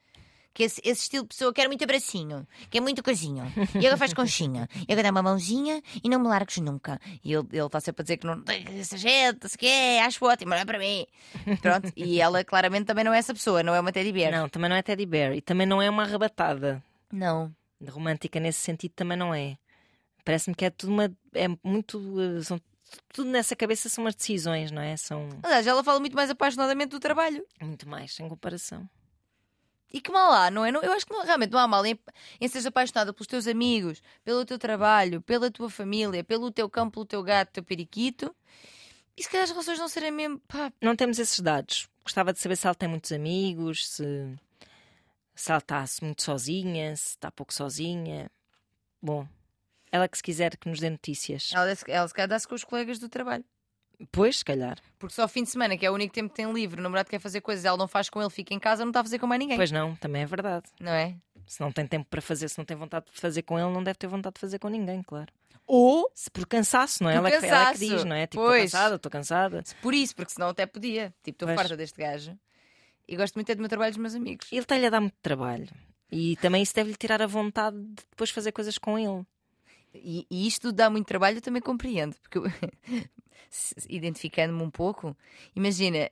Que 0.56 0.64
esse, 0.64 0.80
esse 0.86 1.02
estilo 1.02 1.24
de 1.24 1.30
pessoa 1.30 1.54
quer 1.54 1.68
muito 1.68 1.84
abracinho, 1.84 2.48
quer 2.70 2.80
muito 2.80 3.04
coisinho. 3.04 3.44
E 3.76 3.80
agora 3.80 3.98
faz 3.98 4.14
conchinha. 4.14 4.70
E 4.88 4.92
agora 4.94 5.04
dá 5.04 5.12
uma 5.12 5.22
mãozinha 5.22 5.82
e 6.02 6.08
não 6.08 6.18
me 6.18 6.30
largues 6.30 6.58
nunca. 6.60 6.98
E 7.22 7.34
ele 7.34 7.46
está 7.54 7.82
sempre 7.82 8.02
a 8.02 8.04
dizer 8.04 8.16
que 8.18 8.26
não 8.26 8.42
essa 8.80 8.98
gente, 8.98 9.40
não 9.44 9.50
sei 9.50 9.56
o 9.56 9.60
quê, 9.60 10.00
acho 10.02 10.24
ótimo, 10.26 10.52
não 10.52 10.58
é 10.58 10.64
para 10.64 10.80
mim. 10.80 11.06
Pronto. 11.62 11.92
E 11.94 12.22
ela 12.22 12.42
claramente 12.46 12.86
também 12.86 13.04
não 13.04 13.14
é 13.14 13.18
essa 13.18 13.34
pessoa, 13.34 13.62
não 13.62 13.76
é 13.76 13.80
uma 13.82 13.92
teddy 13.92 14.14
bear. 14.14 14.32
Não, 14.32 14.48
também 14.48 14.70
não 14.70 14.78
é 14.78 14.82
teddy 14.82 15.06
bear. 15.06 15.34
E 15.34 15.42
também 15.42 15.68
não 15.68 15.82
é 15.82 15.90
uma 15.90 16.04
arrebatada. 16.04 16.82
Não. 17.12 17.54
Romântica 17.90 18.40
nesse 18.40 18.62
sentido 18.62 18.94
também 18.94 19.18
não 19.18 19.34
é. 19.36 19.58
Parece-me 20.24 20.56
que 20.56 20.64
é 20.64 20.70
tudo 20.70 20.94
uma. 20.94 21.14
É 21.34 21.48
muito. 21.64 22.00
eh, 22.40 22.42
São, 22.42 22.62
tudo 23.14 23.30
nessa 23.30 23.56
cabeça 23.58 23.90
são 23.90 24.06
umas 24.06 24.16
decisões, 24.16 24.72
não 24.72 24.82
é? 24.82 24.96
São 24.96 25.28
Aliás, 25.44 25.68
ela 25.68 25.84
fala 25.84 26.00
muito 26.00 26.16
mais 26.16 26.30
apaixonadamente 26.30 26.92
do 26.92 27.00
trabalho. 27.00 27.46
muito 27.62 27.88
mais, 27.90 28.18
em 28.20 28.28
comparação. 28.30 28.90
E 29.92 30.02
que 30.02 30.12
mal 30.12 30.32
há, 30.34 30.52
não 30.52 30.66
é? 30.66 30.72
Não- 30.72 30.82
Eu 30.84 30.92
acho 30.92 31.06
que 31.06 31.14
não- 31.14 31.24
realmente 31.24 31.52
não 31.52 31.60
há 31.60 31.68
mal 31.68 31.86
em, 31.86 31.98
em 32.42 32.48
seres 32.48 32.66
apaixonada 32.66 33.14
pelos 33.14 33.28
teus 33.28 33.48
amigos, 33.48 34.02
pelo 34.24 34.44
teu 34.46 34.58
trabalho, 34.60 35.22
pela 35.22 35.50
tua 35.50 35.70
família, 35.70 36.24
pelo 36.24 36.52
teu 36.52 36.70
cão, 36.70 36.90
pelo 36.90 37.06
teu 37.06 37.24
gato, 37.24 37.52
teu 37.54 37.64
periquito. 37.64 38.36
E 39.16 39.24
se 39.24 39.30
calhar 39.30 39.46
as 39.46 39.52
relações 39.52 39.80
não 39.80 39.88
serem 39.88 40.12
mesmo. 40.12 40.40
Pá, 40.48 40.72
Não 40.82 40.96
temos 40.96 41.18
esses 41.20 41.40
dados. 41.40 41.88
Gostava 42.04 42.34
de 42.34 42.40
saber 42.40 42.58
se 42.58 42.68
ela 42.68 42.76
tem 42.76 42.90
muitos 42.90 43.12
amigos, 43.14 43.88
se, 43.88 44.04
se 45.34 45.52
ela 45.52 45.60
está 45.60 45.86
muito 46.02 46.22
sozinha, 46.24 46.96
se 46.98 47.10
está 47.12 47.32
pouco 47.32 47.54
sozinha. 47.54 48.30
Bom, 49.02 49.26
ela 49.92 50.08
que 50.10 50.18
se 50.18 50.24
quiser 50.24 50.58
que 50.58 50.68
nos 50.68 50.80
dê 50.80 50.90
notícias. 50.90 51.52
ela, 51.54 51.68
ela 51.88 52.08
se 52.08 52.14
calhar 52.14 52.28
dá-se 52.28 52.48
com 52.48 52.56
os 52.56 52.64
colegas 52.66 53.00
do 53.00 53.08
trabalho. 53.08 53.46
Pois, 54.12 54.38
se 54.40 54.46
calhar. 54.46 54.78
Porque 55.00 55.14
só 55.16 55.28
fim 55.28 55.44
de 55.44 55.50
semana, 55.50 55.78
que 55.78 55.86
é 55.86 55.92
o 55.92 55.94
único 55.94 56.14
tempo 56.14 56.30
que 56.30 56.36
tem 56.36 56.52
livre, 56.52 56.80
o 56.80 56.84
namorado 56.84 57.10
quer 57.10 57.20
fazer 57.20 57.42
coisas, 57.42 57.66
ela 57.66 57.78
não 57.78 57.88
faz 57.88 58.10
com 58.10 58.22
ele, 58.22 58.30
fica 58.30 58.54
em 58.54 58.60
casa, 58.60 58.84
não 58.84 58.90
está 58.92 59.02
a 59.02 59.04
fazer 59.04 59.20
com 59.20 59.28
mais 59.28 59.40
ninguém. 59.40 59.58
Pois 59.58 59.72
não, 59.72 59.96
também 59.96 60.22
é 60.24 60.26
verdade. 60.26 60.66
Não 60.80 60.92
é? 60.92 61.16
Se 61.48 61.62
não 61.62 61.72
tem 61.72 61.86
tempo 61.86 62.08
para 62.10 62.22
fazer, 62.22 62.50
se 62.50 62.58
não 62.58 62.66
tem 62.66 62.76
vontade 62.76 63.06
de 63.14 63.20
fazer 63.20 63.44
com 63.44 63.60
ele, 63.60 63.72
não 63.72 63.84
deve 63.84 63.98
ter 64.00 64.08
vontade 64.08 64.34
de 64.36 64.42
fazer 64.42 64.58
com 64.60 64.68
ninguém, 64.68 65.02
claro. 65.04 65.32
Ou 65.68 66.10
Se 66.14 66.30
por 66.30 66.46
cansaço, 66.48 67.04
não 67.04 67.10
é? 67.10 67.16
Ela, 67.16 67.30
que- 67.30 67.36
ela 67.38 67.46
é 67.46 67.50
que 67.50 67.56
cansaço. 67.56 67.80
diz, 67.80 68.04
não 68.04 68.16
é? 68.16 68.28
Tipo, 68.28 68.44
estou 68.44 68.62
cansada, 68.62 68.96
estou 68.96 69.12
cansada. 69.12 69.64
por 69.82 69.94
isso, 69.94 70.16
porque 70.16 70.32
senão 70.32 70.50
até 70.50 70.66
podia. 70.66 71.14
Tipo, 71.24 71.44
estou 71.44 71.56
farta 71.56 71.76
deste 71.76 72.00
gajo. 72.00 72.38
E 73.08 73.16
gosto 73.16 73.36
muito 73.36 73.50
é 73.52 73.56
do 73.56 73.60
meu 73.62 73.70
trabalho 73.70 73.92
dos 73.92 74.00
meus 74.00 74.16
amigos. 74.16 74.48
Ele 74.52 74.62
está-lhe 74.62 74.86
a 74.86 74.90
dar 74.90 75.00
muito 75.02 75.16
trabalho. 75.22 75.68
E 76.12 76.36
também 76.38 76.62
isso 76.62 76.74
deve-lhe 76.74 76.96
tirar 76.96 77.22
a 77.22 77.28
vontade 77.28 77.78
de 77.78 78.04
depois 78.12 78.30
fazer 78.30 78.52
coisas 78.52 78.78
com 78.78 78.98
ele. 78.98 79.24
E, 79.96 80.28
e 80.30 80.48
isto 80.48 80.72
dá 80.72 80.90
muito 80.90 81.08
trabalho, 81.08 81.38
eu 81.38 81.42
também 81.42 81.62
compreendo, 81.62 82.16
porque 82.22 82.40
identificando-me 83.90 84.62
um 84.62 84.70
pouco, 84.70 85.16
imagina, 85.56 86.10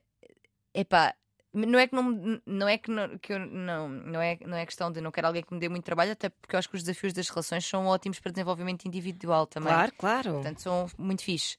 epá, 0.73 1.13
não 1.53 1.77
é 1.77 1.87
que 1.87 1.95
não, 1.95 2.41
não 2.45 2.67
é 2.67 2.77
que, 2.77 2.89
não, 2.89 3.17
que 3.19 3.33
eu 3.33 3.39
não, 3.39 3.87
não 3.87 4.21
é, 4.21 4.37
não 4.45 4.57
é 4.57 4.65
questão 4.65 4.91
de 4.91 4.99
não 4.99 5.11
quero 5.11 5.27
alguém 5.27 5.43
que 5.43 5.53
me 5.53 5.59
dê 5.59 5.69
muito 5.69 5.85
trabalho, 5.85 6.11
até 6.11 6.29
porque 6.29 6.55
eu 6.55 6.59
acho 6.59 6.67
que 6.67 6.75
os 6.75 6.83
desafios 6.83 7.13
das 7.13 7.29
relações 7.29 7.65
são 7.65 7.85
ótimos 7.85 8.19
para 8.19 8.31
desenvolvimento 8.31 8.85
individual 8.85 9.45
também. 9.45 9.71
Claro, 9.71 9.93
claro. 9.97 10.33
Portanto, 10.33 10.61
são 10.61 10.87
muito 10.97 11.23
fixe. 11.23 11.57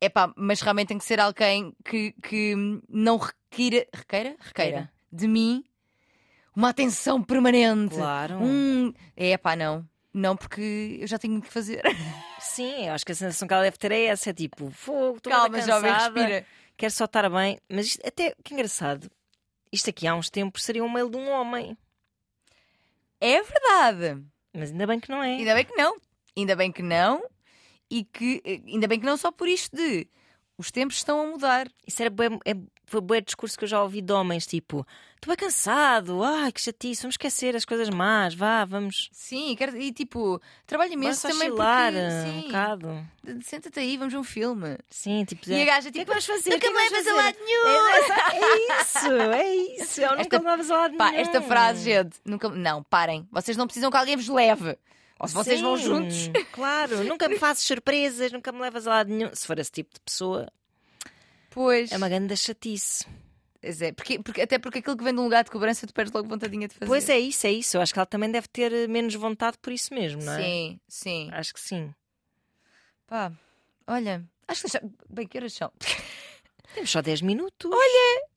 Epá, 0.00 0.32
mas 0.36 0.60
realmente 0.60 0.88
tem 0.88 0.98
que 0.98 1.04
ser 1.04 1.20
alguém 1.20 1.74
que, 1.84 2.12
que 2.22 2.54
não 2.88 3.18
requeira? 3.18 3.86
Requeira 3.94 4.36
Requeira. 4.40 4.90
de 5.12 5.28
mim 5.28 5.62
uma 6.56 6.70
atenção 6.70 7.22
permanente. 7.22 7.94
Claro. 7.94 8.38
Um... 8.42 8.92
É 9.16 9.36
pá, 9.36 9.54
não. 9.54 9.86
Não, 10.12 10.36
porque 10.36 10.98
eu 11.00 11.06
já 11.06 11.18
tenho 11.18 11.34
muito 11.34 11.46
que 11.46 11.52
fazer. 11.52 11.82
Sim, 12.40 12.86
eu 12.86 12.92
acho 12.92 13.04
que 13.06 13.12
a 13.12 13.14
sensação 13.14 13.46
que 13.46 13.54
ela 13.54 13.62
deve 13.62 13.78
ter 13.78 13.92
é 13.92 14.04
essa: 14.06 14.30
é 14.30 14.32
tipo, 14.32 14.70
fogo, 14.70 15.18
estou 15.18 15.32
Calma, 15.32 15.48
bué 15.50 15.62
jovem, 15.62 15.92
cansada, 15.92 16.20
respira. 16.20 16.46
quero 16.76 16.92
só 16.92 17.04
estar 17.04 17.30
bem. 17.30 17.58
Mas 17.68 17.86
isto, 17.86 18.06
até 18.06 18.34
que 18.42 18.54
engraçado, 18.54 19.10
isto 19.72 19.88
aqui 19.90 20.06
há 20.06 20.14
uns 20.14 20.30
tempos 20.30 20.64
seria 20.64 20.82
um 20.82 20.88
mail 20.88 21.08
de 21.08 21.16
um 21.16 21.30
homem. 21.30 21.76
É 23.20 23.40
verdade. 23.42 24.24
Mas 24.52 24.70
ainda 24.72 24.86
bem 24.86 24.98
que 24.98 25.10
não 25.10 25.22
é. 25.22 25.36
Ainda 25.36 25.54
bem 25.54 25.64
que 25.64 25.76
não. 25.76 25.96
Ainda 26.36 26.56
bem 26.56 26.72
que 26.72 26.82
não. 26.82 27.22
E 27.88 28.04
que 28.04 28.42
eh, 28.44 28.60
ainda 28.66 28.88
bem 28.88 28.98
que 28.98 29.06
não 29.06 29.16
só 29.16 29.30
por 29.30 29.46
isto 29.48 29.76
de 29.76 30.08
os 30.58 30.70
tempos 30.70 30.96
estão 30.96 31.20
a 31.20 31.26
mudar. 31.26 31.68
Isso 31.86 32.02
era 32.02 32.10
bué, 32.10 32.26
é, 32.44 32.54
foi 32.90 33.00
bué 33.00 33.20
discurso 33.20 33.56
que 33.56 33.64
eu 33.64 33.68
já 33.68 33.82
ouvi 33.82 34.02
de 34.02 34.12
homens, 34.12 34.46
tipo, 34.46 34.84
estou 35.14 35.28
bem 35.28 35.36
cansado, 35.36 36.22
ai 36.24 36.50
que 36.50 36.60
chatice, 36.60 37.02
vamos 37.02 37.14
esquecer 37.14 37.54
as 37.54 37.64
coisas 37.64 37.88
más, 37.88 38.34
vá, 38.34 38.64
vamos. 38.64 39.08
Sim, 39.12 39.54
quero, 39.56 39.76
e 39.76 39.92
tipo, 39.92 40.40
trabalho 40.66 40.92
imenso 40.92 41.22
também 41.28 41.48
chilar 41.50 41.92
porque 41.92 42.06
um 42.06 42.10
sim, 42.40 42.46
bocado. 42.48 43.08
de- 43.22 43.44
senta-te 43.44 43.78
aí, 43.78 43.96
vamos 43.96 44.12
ver 44.12 44.18
um 44.18 44.24
filme. 44.24 44.76
Sim, 44.90 45.24
tipo, 45.24 45.48
E 45.48 45.62
a 45.62 45.64
gaja 45.66 45.88
o 45.88 45.92
que 45.92 46.00
é 46.00 46.04
tipo, 46.04 46.04
que 46.04 46.10
vamos 46.10 46.26
fazer? 46.26 46.50
nunca 46.50 46.66
O 46.66 46.70
é 46.70 46.72
me 46.72 46.78
levas 46.78 46.92
a 46.92 47.10
fazer?" 47.10 47.12
lado 47.12 47.36
nenhum. 47.44 47.66
É, 47.68 48.36
é 48.36 48.80
isso, 48.82 49.12
é 49.12 49.54
isso. 49.82 50.00
Eu 50.00 50.16
nunca 50.16 50.38
levas 50.42 50.70
a 50.70 50.76
lado 50.76 50.96
Pá, 50.96 51.10
nenhum. 51.10 51.20
esta 51.22 51.42
frase, 51.42 51.84
gente, 51.84 52.16
nunca. 52.24 52.48
Não, 52.48 52.82
parem. 52.82 53.28
Vocês 53.30 53.56
não 53.56 53.66
precisam 53.66 53.90
que 53.90 53.96
alguém 53.96 54.16
vos 54.16 54.28
leve. 54.28 54.76
Ou 55.18 55.28
se 55.28 55.34
vocês 55.34 55.60
vão 55.60 55.76
Sim, 55.76 55.84
juntos. 55.84 56.30
Claro, 56.50 57.04
nunca 57.04 57.28
me 57.28 57.38
fazes 57.38 57.62
surpresas, 57.64 58.32
nunca 58.32 58.50
me 58.52 58.58
levas 58.60 58.86
a 58.86 58.90
lado 58.90 59.10
nenhum. 59.10 59.30
Se 59.34 59.46
for 59.46 59.58
esse 59.58 59.70
tipo 59.70 59.92
de 59.94 60.00
pessoa, 60.00 60.50
Pois. 61.50 61.92
é 61.92 61.96
uma 61.96 62.08
grande 62.08 62.36
chatice. 62.36 63.04
Pois 63.60 63.82
é, 63.82 63.92
porque, 63.92 64.18
porque- 64.22 64.40
até 64.40 64.58
porque 64.58 64.78
aquilo 64.78 64.96
que 64.96 65.04
vem 65.04 65.12
de 65.12 65.20
um 65.20 65.24
lugar 65.24 65.44
de 65.44 65.50
cobrança, 65.50 65.86
tu 65.86 65.92
perdes 65.92 66.12
logo 66.14 66.28
vontadinha 66.28 66.66
de 66.66 66.74
fazer. 66.74 66.86
Pois 66.88 67.08
é 67.10 67.18
isso, 67.18 67.46
é 67.46 67.52
isso. 67.52 67.76
Eu 67.76 67.82
acho 67.82 67.92
que 67.92 67.98
ela 67.98 68.06
também 68.06 68.30
deve 68.30 68.48
ter 68.48 68.72
eh, 68.72 68.86
menos 68.86 69.14
vontade 69.14 69.58
por 69.60 69.72
isso 69.72 69.92
mesmo, 69.92 70.22
não 70.22 70.32
é? 70.32 70.42
Sim, 70.42 70.80
sim. 70.88 71.28
Acho 71.32 71.52
que 71.52 71.60
sim. 71.60 71.94
Pá, 73.06 73.32
olha, 73.86 74.24
acho 74.48 74.62
que 74.62 74.68
já. 74.72 74.80
Bem, 75.08 75.26
que 75.26 75.36
horas 75.36 75.52
são? 75.52 75.70
Temos 76.74 76.90
só 76.90 77.02
10 77.02 77.20
minutos. 77.20 77.70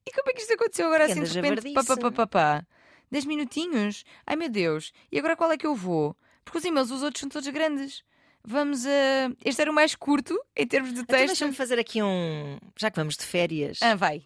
E 0.05 0.11
como 0.11 0.30
é 0.30 0.34
que 0.34 0.41
isto 0.41 0.53
aconteceu 0.53 0.88
agora 0.88 1.05
Que 1.05 1.11
assim 1.11 1.24
de 1.24 1.39
repente? 1.39 1.74
Pá, 1.74 1.84
pá, 1.84 1.95
pá, 1.97 2.11
pá, 2.11 2.28
pá. 2.28 2.68
10 3.11 3.26
minutinhos? 3.26 4.03
Ai 4.26 4.36
meu 4.36 4.49
Deus. 4.49 4.91
E 5.11 5.20
agora 5.20 5.36
qual 5.38 5.51
é 5.51 5.57
que 5.57 5.68
eu 5.68 5.76
vou? 5.76 6.18
Porque 6.43 6.57
os 6.57 6.66
e-mails, 6.66 6.89
os 6.91 7.03
outros 7.03 7.22
são 7.22 7.30
todos 7.30 7.47
grandes. 7.49 8.03
Vamos 8.46 8.86
a. 8.86 9.32
Este 9.44 9.62
era 9.62 9.72
o 9.72 9.74
mais 9.74 9.96
curto 9.96 10.38
em 10.56 10.68
termos 10.68 10.94
de 10.94 11.00
Então 11.02 11.16
texto. 11.16 11.28
deixa-me 11.28 11.54
fazer 11.54 11.80
aqui 11.80 12.02
um. 12.04 12.58
Já 12.78 12.91
que 12.91 12.98
vamos 12.98 13.16
de 13.16 13.24
férias, 13.24 13.80
Ah, 13.82 13.96
vai. 13.96 14.22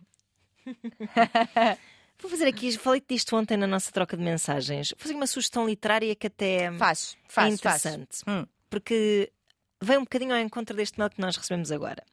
vou 2.21 2.29
fazer 2.29 2.47
aqui. 2.47 2.77
Falei 2.77 3.01
disto 3.07 3.35
ontem 3.35 3.57
na 3.57 3.67
nossa 3.67 3.91
troca 3.91 4.17
de 4.17 4.23
mensagens. 4.23 4.89
Vou 4.91 4.99
fazer 4.99 5.13
uma 5.15 5.27
sugestão 5.27 5.65
literária 5.67 6.15
que 6.15 6.27
até 6.27 6.71
Faz, 6.73 7.15
é 7.27 7.31
faz, 7.31 7.59
faz. 7.61 7.85
interessante. 7.85 8.17
Hum. 8.27 8.45
Porque 8.69 9.31
vem 9.81 9.97
um 9.97 10.03
bocadinho 10.03 10.33
ao 10.33 10.39
encontro 10.41 10.75
deste 10.75 10.97
mail 10.99 11.09
que 11.11 11.21
nós 11.21 11.35
recebemos 11.37 11.71
agora. 11.71 12.03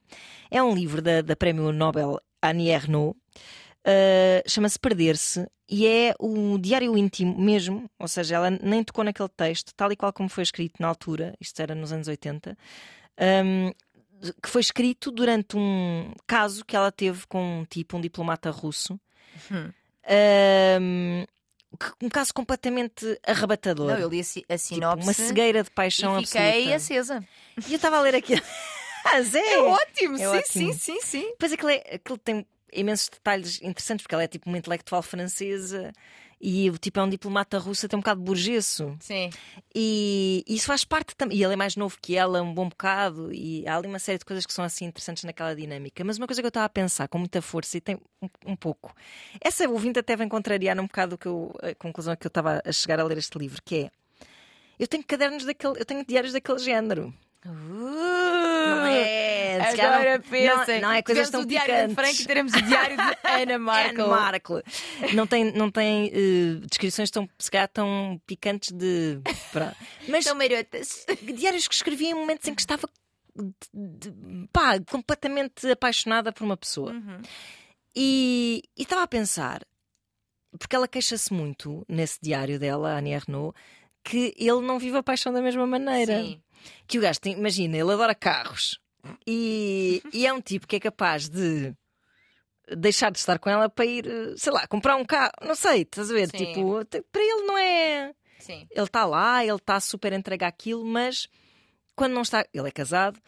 É 0.50 0.62
um 0.62 0.74
livro 0.74 1.00
da, 1.02 1.22
da 1.22 1.34
Prémio 1.34 1.72
Nobel 1.72 2.20
Annie 2.42 2.70
Ernaux. 2.70 3.16
Uh, 3.86 4.48
Chama-se 4.50 4.78
Perder-se 4.78 5.46
e 5.68 5.86
é 5.86 6.14
o 6.18 6.58
diário 6.58 6.96
íntimo 6.96 7.38
mesmo, 7.40 7.90
ou 7.98 8.06
seja, 8.08 8.36
ela 8.36 8.50
nem 8.50 8.82
tocou 8.84 9.02
naquele 9.04 9.28
texto, 9.30 9.72
tal 9.74 9.90
e 9.92 9.96
qual 9.96 10.12
como 10.12 10.28
foi 10.28 10.42
escrito 10.42 10.74
na 10.80 10.88
altura, 10.88 11.34
isto 11.40 11.60
era 11.60 11.74
nos 11.74 11.90
anos 11.92 12.06
80, 12.08 12.56
um, 13.42 13.70
que 14.42 14.48
foi 14.48 14.60
escrito 14.60 15.10
durante 15.10 15.56
um 15.56 16.12
caso 16.26 16.64
que 16.64 16.76
ela 16.76 16.92
teve 16.92 17.26
com 17.26 17.60
um 17.60 17.64
tipo, 17.64 17.96
um 17.96 18.00
diplomata 18.00 18.50
russo. 18.50 18.98
Um, 20.80 21.24
um 22.02 22.08
caso 22.08 22.32
completamente 22.32 23.18
arrebatador. 23.26 23.88
Não, 23.88 23.98
eu 23.98 24.08
li 24.08 24.20
a, 24.20 24.24
si- 24.24 24.44
a 24.48 24.54
Tipo, 24.56 24.58
sinopse 24.58 25.06
uma 25.06 25.12
cegueira 25.12 25.62
de 25.64 25.70
paixão 25.70 26.20
e 26.20 26.26
fiquei 26.26 26.40
absoluta. 26.72 26.76
acesa. 26.76 27.24
E 27.66 27.72
eu 27.72 27.76
estava 27.76 27.96
a 27.96 28.00
ler 28.00 28.14
aquilo. 28.14 28.42
ah, 29.04 29.20
Zé! 29.22 29.40
É 29.40 29.58
ótimo, 29.62 30.14
É 30.16 30.18
sim, 30.18 30.26
ótimo. 30.26 30.44
sim, 30.44 30.72
sim, 30.72 31.00
sim. 31.00 31.30
Depois 31.30 31.52
aquilo, 31.52 31.70
é, 31.70 31.82
aquilo 31.94 32.18
tem 32.18 32.46
imensos 32.74 33.08
detalhes 33.08 33.60
interessantes, 33.62 34.02
porque 34.02 34.14
ela 34.14 34.24
é 34.24 34.28
tipo 34.28 34.48
uma 34.48 34.58
intelectual 34.58 35.02
francesa 35.02 35.92
e 36.46 36.68
o 36.68 36.76
tipo 36.76 37.00
é 37.00 37.02
um 37.02 37.08
diplomata 37.08 37.56
russo, 37.58 37.88
tem 37.88 37.96
um 37.96 38.00
bocado 38.00 38.20
burgueso. 38.20 38.94
Sim. 39.00 39.30
E 39.74 40.44
isso 40.46 40.66
faz 40.66 40.84
parte 40.84 41.16
também. 41.16 41.38
E 41.38 41.42
ele 41.42 41.54
é 41.54 41.56
mais 41.56 41.74
novo 41.74 41.96
que 42.00 42.16
ela, 42.16 42.42
um 42.42 42.52
bom 42.52 42.68
bocado, 42.68 43.32
e 43.32 43.66
há 43.66 43.76
ali 43.76 43.88
uma 43.88 43.98
série 43.98 44.18
de 44.18 44.26
coisas 44.26 44.44
que 44.44 44.52
são 44.52 44.62
assim 44.62 44.84
interessantes 44.84 45.24
naquela 45.24 45.56
dinâmica. 45.56 46.04
Mas 46.04 46.18
uma 46.18 46.26
coisa 46.26 46.42
que 46.42 46.46
eu 46.46 46.48
estava 46.50 46.66
a 46.66 46.68
pensar 46.68 47.08
com 47.08 47.16
muita 47.16 47.40
força, 47.40 47.78
e 47.78 47.80
tem 47.80 47.98
um, 48.20 48.28
um 48.46 48.56
pouco. 48.56 48.94
Essa 49.40 49.66
ouvinte 49.68 49.98
até 49.98 50.16
vem 50.16 50.28
contrariar 50.28 50.78
um 50.78 50.86
bocado 50.86 51.16
que 51.16 51.26
eu, 51.26 51.50
a 51.62 51.74
conclusão 51.76 52.14
que 52.14 52.26
eu 52.26 52.28
estava 52.28 52.60
a 52.62 52.72
chegar 52.72 53.00
a 53.00 53.04
ler 53.04 53.16
este 53.16 53.38
livro, 53.38 53.62
que 53.64 53.86
é. 53.86 53.90
Eu 54.78 54.86
tenho 54.86 55.02
cadernos 55.02 55.46
daquele, 55.46 55.80
eu 55.80 55.84
tenho 55.86 56.04
diários 56.04 56.34
daquele 56.34 56.58
género. 56.58 57.14
Não 58.66 58.86
é? 58.86 59.60
Agora 59.60 60.20
pensem. 60.20 60.80
Não, 60.80 60.88
não 60.88 60.92
é 60.96 61.02
coisas 61.02 61.26
Tivemos 61.26 61.30
tão 61.30 61.40
o 61.42 61.46
diário 61.46 61.88
de. 61.88 61.94
Frank 61.94 62.22
e 62.22 62.26
teremos 62.26 62.52
o 62.52 62.62
diário 62.62 62.96
de 62.96 63.02
Ana 63.42 63.58
Marco. 63.58 64.00
Anne 64.02 64.08
Markle. 64.10 64.62
Não 65.14 65.26
tem, 65.26 65.52
não 65.52 65.70
tem 65.70 66.10
eh, 66.12 66.66
descrições 66.68 67.10
tão, 67.10 67.28
se 67.38 67.50
calhar, 67.50 67.68
tão 67.68 68.20
picantes 68.26 68.72
de. 68.72 69.20
Mas 70.08 70.24
São 70.24 70.34
marotas. 70.36 71.06
diários 71.34 71.68
que 71.68 71.74
escrevia 71.74 72.10
em 72.10 72.14
momentos 72.14 72.46
em 72.48 72.54
que 72.54 72.60
estava 72.60 72.88
de- 73.36 74.10
de- 74.10 74.48
pá, 74.52 74.78
completamente 74.90 75.70
apaixonada 75.70 76.32
por 76.32 76.44
uma 76.44 76.56
pessoa. 76.56 76.92
Uhum. 76.92 77.20
E 77.96 78.62
estava 78.76 79.02
a 79.02 79.06
pensar, 79.08 79.60
porque 80.58 80.74
ela 80.74 80.88
queixa-se 80.88 81.32
muito 81.32 81.84
nesse 81.88 82.18
diário 82.20 82.58
dela, 82.58 82.92
a 82.92 82.98
Annie 82.98 83.12
Ernaux, 83.14 83.54
que 84.04 84.34
ele 84.36 84.60
não 84.60 84.78
vive 84.78 84.96
a 84.98 85.02
paixão 85.02 85.32
da 85.32 85.40
mesma 85.40 85.66
maneira. 85.66 86.20
Sim. 86.22 86.40
Que 86.86 86.98
o 86.98 87.00
gajo 87.00 87.20
tem, 87.20 87.34
imagina, 87.34 87.76
ele 87.76 87.92
adora 87.92 88.14
carros 88.14 88.78
e, 89.26 90.02
e 90.12 90.26
é 90.26 90.32
um 90.32 90.40
tipo 90.40 90.66
que 90.66 90.76
é 90.76 90.80
capaz 90.80 91.28
de 91.28 91.74
deixar 92.76 93.10
de 93.10 93.18
estar 93.18 93.38
com 93.38 93.50
ela 93.50 93.68
para 93.68 93.84
ir, 93.84 94.06
eh, 94.06 94.34
sei 94.36 94.52
lá, 94.52 94.66
comprar 94.66 94.96
um 94.96 95.04
carro, 95.04 95.32
não 95.42 95.54
sei, 95.54 95.82
estás 95.82 96.10
a 96.10 96.14
ver? 96.14 96.30
Sim. 96.30 96.38
Tipo, 96.38 96.84
para 97.12 97.22
ele 97.22 97.42
não 97.42 97.58
é. 97.58 98.14
Sim. 98.38 98.66
Ele 98.70 98.84
está 98.84 99.04
lá, 99.04 99.44
ele 99.44 99.56
está 99.56 99.78
super 99.80 100.12
entregue 100.12 100.44
àquilo, 100.44 100.84
mas 100.84 101.28
quando 101.94 102.12
não 102.12 102.22
está. 102.22 102.44
Ele 102.52 102.68
é 102.68 102.70
casado, 102.70 103.20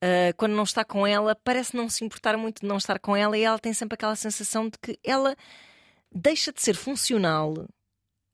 ah, 0.00 0.32
quando 0.36 0.52
não 0.52 0.64
está 0.64 0.84
com 0.84 1.06
ela, 1.06 1.34
parece 1.34 1.76
não 1.76 1.88
se 1.88 2.04
importar 2.04 2.36
muito 2.36 2.60
de 2.60 2.66
não 2.66 2.76
estar 2.76 2.98
com 2.98 3.16
ela 3.16 3.36
e 3.36 3.42
ela 3.42 3.58
tem 3.58 3.72
sempre 3.72 3.94
aquela 3.94 4.16
sensação 4.16 4.68
de 4.68 4.78
que 4.78 4.98
ela 5.02 5.36
deixa 6.14 6.52
de 6.52 6.60
ser 6.62 6.74
funcional. 6.74 7.54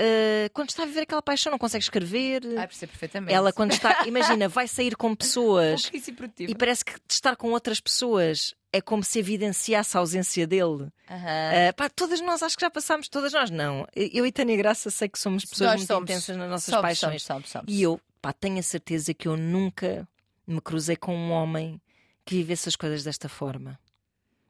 Ah, 0.01 0.49
quando 0.53 0.71
está 0.71 0.85
a 0.85 0.87
viver 0.87 1.01
aquela 1.01 1.23
paixão, 1.23 1.51
não 1.51 1.59
consegue 1.59 1.83
escrever. 1.83 2.43
Ai, 2.57 2.67
percebo 2.67 2.93
perfeitamente. 2.93 3.33
Ela, 3.35 3.53
quando 3.53 3.73
está, 3.73 4.05
imagina, 4.07 4.49
vai 4.49 4.69
sair 4.69 4.97
com 4.97 5.15
pessoas 5.15 5.91
e 6.39 6.55
parece 6.55 6.85
que 6.85 6.93
estar 7.09 7.35
com 7.37 7.51
outras 7.51 7.81
pessoas 7.81 8.55
é 8.73 8.81
como 8.81 9.03
se 9.03 9.19
evidenciasse 9.19 9.97
a 9.97 10.01
ausência 10.01 10.47
dele. 10.47 10.89
Aham. 11.11 11.69
Ah, 11.69 11.73
pá, 11.75 11.89
todas 11.89 12.21
nós 12.21 12.43
acho 12.43 12.57
que 12.57 12.61
já 12.61 12.71
passámos, 12.71 13.09
todas 13.09 13.33
nós 13.33 13.51
não. 13.51 13.87
Eu 13.97 14.25
e 14.27 14.31
Tânia 14.31 14.57
Graça 14.57 14.91
sei 14.91 15.09
que 15.09 15.19
somos 15.19 15.45
pessoas 15.45 15.71
Nós 15.71 15.81
muito 15.81 15.89
somos. 15.89 16.11
intensas 16.11 16.37
nas 16.37 16.51
nossas 16.51 16.67
Somos, 16.75 16.83
paixões. 16.83 17.23
somos. 17.23 17.53
E 17.67 17.83
eu, 17.83 18.01
pá, 18.21 18.33
tenho 18.33 18.59
a 18.59 18.63
certeza 18.63 19.13
que 19.15 19.27
eu 19.27 19.37
nunca 19.37 20.07
me 20.47 20.61
cruzei 20.61 20.97
com 20.97 21.17
um 21.17 21.31
homem 21.33 21.81
que 22.25 22.37
vivesse 22.37 22.69
as 22.69 22.77
coisas 22.77 23.03
desta 23.03 23.29
forma. 23.29 23.79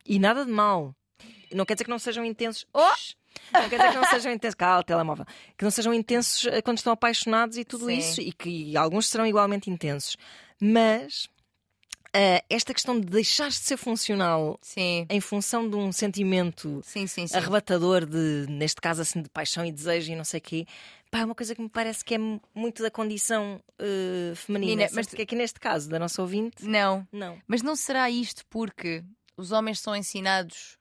E 0.05 0.19
nada 0.19 0.45
de 0.45 0.51
mal. 0.51 0.95
Não 1.53 1.65
quer 1.65 1.75
dizer 1.75 1.85
que 1.85 1.91
não 1.91 1.99
sejam 1.99 2.25
intensos. 2.25 2.67
Oh! 2.75 2.83
Não 3.53 3.69
quer 3.69 3.77
dizer 3.79 3.91
que 3.91 3.97
não 3.97 4.05
sejam 4.05 4.33
intensos. 4.33 4.57
Telemóvel. 4.87 5.25
Que 5.57 5.65
não 5.65 5.71
sejam 5.71 5.93
intensos 5.95 6.47
eh, 6.47 6.63
quando 6.63 6.79
estão 6.79 6.93
apaixonados 6.93 7.57
e 7.57 7.65
tudo 7.65 7.87
Sim. 7.87 7.99
isso. 7.99 8.21
E 8.21 8.33
que 8.33 8.77
alguns 8.77 9.09
serão 9.09 9.27
igualmente 9.27 9.71
intensos. 9.71 10.17
Mas 10.61 11.29
ah, 12.15 12.43
esta 12.51 12.73
questão 12.75 12.99
de 12.99 13.07
deixar 13.07 13.49
de 13.49 13.55
ser 13.57 13.77
funcional 13.77 14.59
Sim, 14.63 15.07
em 15.11 15.21
função 15.21 15.69
de 15.69 15.77
um 15.77 15.93
sentimento 15.93 16.81
sim, 16.83 17.07
sim. 17.07 17.27
arrebatador 17.35 18.07
de, 18.07 18.47
neste 18.49 18.81
caso 18.81 19.03
assim, 19.03 19.23
de 19.23 19.29
paixão 19.29 19.65
e 19.65 19.71
desejo 19.71 20.11
e 20.13 20.17
não 20.17 20.25
sei 20.25 20.39
o 20.39 20.43
quê, 20.43 20.67
pá, 21.11 21.19
é 21.21 21.25
uma 21.25 21.35
coisa 21.35 21.55
que 21.55 21.61
me 21.61 21.69
parece 21.69 22.03
que 22.05 22.15
é 22.15 22.19
mu- 22.19 22.41
muito 22.55 22.83
da 22.83 22.91
condição 22.91 23.63
eh, 23.79 24.33
feminina. 24.35 24.85
Mas 24.85 24.93
mas- 24.95 25.07
que 25.09 25.23
aqui 25.23 25.37
neste 25.37 25.61
caso, 25.61 25.89
da 25.89 25.99
nossa 25.99 26.21
ouvinte, 26.23 26.65
Não. 26.67 27.07
não. 27.13 27.39
Mas 27.47 27.63
não 27.63 27.77
será 27.77 28.09
isto 28.11 28.43
porque 28.49 29.05
os 29.37 29.53
homens 29.53 29.79
são 29.79 29.95
ensinados 29.95 30.78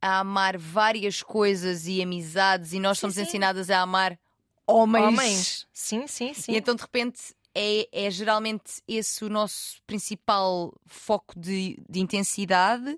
a 0.00 0.20
amar 0.20 0.56
várias 0.56 1.22
coisas 1.22 1.86
e 1.86 2.02
amizades 2.02 2.72
e 2.72 2.80
nós 2.80 2.98
Sim, 2.98 3.00
somos 3.02 3.14
sim. 3.16 3.22
ensinadas 3.22 3.70
a 3.70 3.80
amar 3.80 4.18
homens. 4.66 5.06
Homens. 5.06 5.66
Sim, 5.72 6.06
sim, 6.06 6.32
sim. 6.34 6.52
E 6.52 6.56
então 6.56 6.74
de 6.74 6.82
repente 6.82 7.34
é, 7.54 7.88
é 7.92 8.10
geralmente 8.10 8.82
esse 8.86 9.24
o 9.24 9.28
nosso 9.28 9.82
principal 9.86 10.72
foco 10.86 11.38
de, 11.38 11.78
de 11.88 12.00
intensidade 12.00 12.96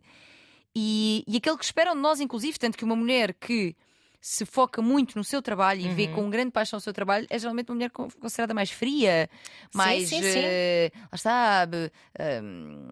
e, 0.75 1.25
e 1.27 1.37
aquele 1.37 1.57
que 1.57 1.65
esperam 1.65 1.95
de 1.95 2.01
nós, 2.01 2.21
inclusive, 2.21 2.59
tanto 2.59 2.79
que 2.79 2.85
uma 2.85 2.97
mulher 2.97 3.35
que 3.35 3.77
se 4.25 4.47
foca 4.47 4.81
muito 4.81 5.19
no 5.19 5.25
seu 5.25 5.43
trabalho 5.43 5.81
e 5.81 5.89
vê 5.89 6.07
Uhum. 6.07 6.13
com 6.15 6.31
grande 6.31 6.53
paixão 6.53 6.77
o 6.77 6.81
seu 6.81 6.93
trabalho 6.93 7.27
é 7.29 7.37
geralmente 7.41 7.69
uma 7.71 7.75
mulher 7.75 7.91
con- 7.91 8.09
considerada 8.21 8.55
mais 8.55 8.71
fria, 8.71 9.29
mais. 9.75 10.09
sim, 10.09 10.23
sim. 10.23 10.39
eh, 10.45 10.93
está. 11.13 11.67
eh, 12.15 12.41
hum, 12.41 12.89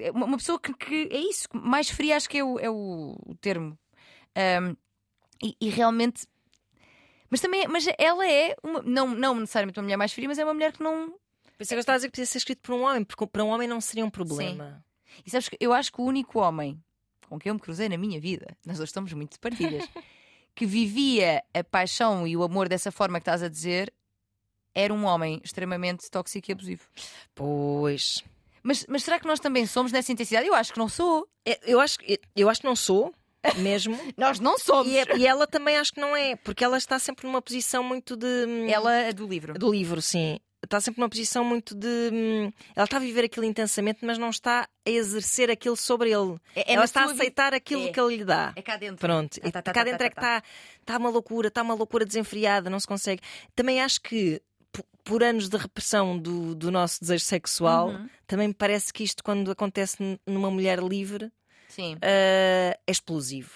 é 0.00 0.10
uma 0.10 0.36
pessoa 0.36 0.58
que, 0.60 0.74
que 0.74 1.08
é 1.12 1.18
isso, 1.18 1.46
mais 1.52 1.88
fria 1.88 2.16
acho 2.16 2.28
que 2.28 2.38
é 2.38 2.44
o, 2.44 2.58
é 2.58 2.68
o, 2.68 3.16
o 3.24 3.34
termo. 3.36 3.78
Hum, 4.36 4.74
e, 5.42 5.56
e 5.60 5.68
realmente. 5.68 6.26
Mas 7.30 7.40
também, 7.40 7.68
mas 7.68 7.86
ela 7.96 8.26
é 8.28 8.56
uma, 8.62 8.82
não, 8.82 9.08
não 9.14 9.34
necessariamente 9.36 9.78
uma 9.78 9.84
mulher 9.84 9.96
mais 9.96 10.12
fria, 10.12 10.26
mas 10.26 10.38
é 10.38 10.44
uma 10.44 10.54
mulher 10.54 10.72
que 10.72 10.82
não. 10.82 11.14
Pensei 11.56 11.74
que 11.74 11.78
eu 11.78 11.80
estava 11.80 11.94
a 11.94 11.98
dizer 11.98 12.08
que 12.08 12.12
podia 12.12 12.26
ser 12.26 12.38
escrito 12.38 12.62
por 12.62 12.74
um 12.74 12.82
homem, 12.82 13.04
porque 13.04 13.26
para 13.28 13.44
um 13.44 13.48
homem 13.48 13.68
não 13.68 13.80
seria 13.80 14.04
um 14.04 14.10
problema. 14.10 14.82
E 15.24 15.30
sabes 15.30 15.48
que 15.48 15.56
eu 15.60 15.72
acho 15.72 15.92
que 15.92 16.00
o 16.00 16.04
único 16.04 16.38
homem 16.40 16.82
com 17.28 17.38
quem 17.38 17.50
eu 17.50 17.54
me 17.54 17.60
cruzei 17.60 17.88
na 17.88 17.98
minha 17.98 18.18
vida, 18.20 18.56
nós 18.64 18.78
dois 18.78 18.88
estamos 18.88 19.12
muito 19.12 19.32
de 19.32 19.38
partilhas, 19.38 19.84
que 20.58 20.66
vivia 20.66 21.40
a 21.54 21.62
paixão 21.62 22.26
e 22.26 22.36
o 22.36 22.42
amor 22.42 22.68
dessa 22.68 22.90
forma 22.90 23.20
que 23.20 23.22
estás 23.22 23.44
a 23.44 23.48
dizer, 23.48 23.92
era 24.74 24.92
um 24.92 25.04
homem 25.04 25.40
extremamente 25.44 26.10
tóxico 26.10 26.50
e 26.50 26.52
abusivo. 26.52 26.82
Pois. 27.32 28.24
Mas, 28.60 28.84
mas 28.88 29.04
será 29.04 29.20
que 29.20 29.26
nós 29.26 29.38
também 29.38 29.64
somos 29.66 29.92
nessa 29.92 30.10
intensidade? 30.10 30.48
Eu 30.48 30.54
acho 30.54 30.72
que 30.72 30.78
não 30.78 30.88
sou. 30.88 31.28
É, 31.46 31.60
Eu 31.62 31.78
acho, 31.78 31.98
que- 32.00 32.20
eu 32.34 32.48
acho 32.50 32.60
que 32.60 32.66
não 32.66 32.74
sou, 32.74 33.14
mesmo. 33.56 33.96
Nós 34.16 34.40
não 34.40 34.58
somos. 34.58 34.92
e, 34.92 34.98
é- 34.98 35.16
e 35.16 35.26
ela 35.26 35.46
também 35.46 35.76
acho 35.76 35.92
que 35.94 36.00
não 36.00 36.16
é, 36.16 36.34
porque 36.34 36.64
ela 36.64 36.76
está 36.76 36.98
sempre 36.98 37.24
numa 37.26 37.40
posição 37.40 37.82
muito 37.84 38.16
de. 38.16 38.26
hum, 38.26 38.66
Ela 38.68 38.92
é 38.94 39.12
do 39.12 39.26
livro. 39.28 39.54
Do 39.54 39.70
livro, 39.70 40.02
sim. 40.02 40.40
Está 40.62 40.80
sempre 40.80 41.00
numa 41.00 41.08
posição 41.08 41.44
muito 41.44 41.74
de. 41.74 41.86
hum, 42.12 42.52
Ela 42.74 42.84
está 42.84 42.96
a 42.96 43.00
viver 43.00 43.24
aquilo 43.24 43.46
intensamente, 43.46 44.00
mas 44.02 44.18
não 44.18 44.28
está 44.30 44.68
a 44.86 44.90
exercer 44.90 45.50
aquilo 45.50 45.76
sobre 45.76 46.10
ele. 46.10 46.36
É, 46.54 46.72
é 46.72 46.74
ela 46.74 46.84
está 46.84 47.02
a 47.02 47.04
aceitar 47.04 47.54
aquilo 47.54 47.86
É. 47.86 47.92
que 47.92 48.00
ele 48.00 48.16
lhe 48.18 48.24
dá. 48.24 48.52
É 48.56 48.62
cá 48.62 48.76
dentro. 48.76 48.98
Pronto, 48.98 49.40
Tá, 49.40 49.50
tá, 49.52 49.62
tá, 49.62 49.72
cá 49.72 49.80
tá, 49.80 49.84
dentro 49.84 49.98
tá, 50.00 50.04
é 50.04 50.08
que 50.10 50.14
tá. 50.16 50.38
está 50.38 50.48
está 50.80 50.96
uma 50.98 51.10
loucura, 51.10 51.48
está 51.48 51.62
uma 51.62 51.74
loucura 51.74 52.04
desenfreada, 52.04 52.68
não 52.68 52.80
se 52.80 52.86
consegue. 52.88 53.22
Também 53.54 53.80
acho 53.80 54.00
que 54.00 54.42
por 55.04 55.22
anos 55.22 55.48
de 55.48 55.56
repressão 55.56 56.18
do, 56.18 56.54
do 56.54 56.70
nosso 56.70 57.00
desejo 57.00 57.24
sexual, 57.24 57.88
Uhum. 57.90 58.08
também 58.26 58.48
me 58.48 58.54
parece 58.54 58.92
que 58.92 59.02
isto, 59.04 59.22
quando 59.24 59.50
acontece 59.50 59.96
numa 60.26 60.50
mulher 60.50 60.80
livre, 60.80 61.32
Sim. 61.68 61.96
ah, 62.02 62.76
é 62.86 62.90
explosivo, 62.90 63.52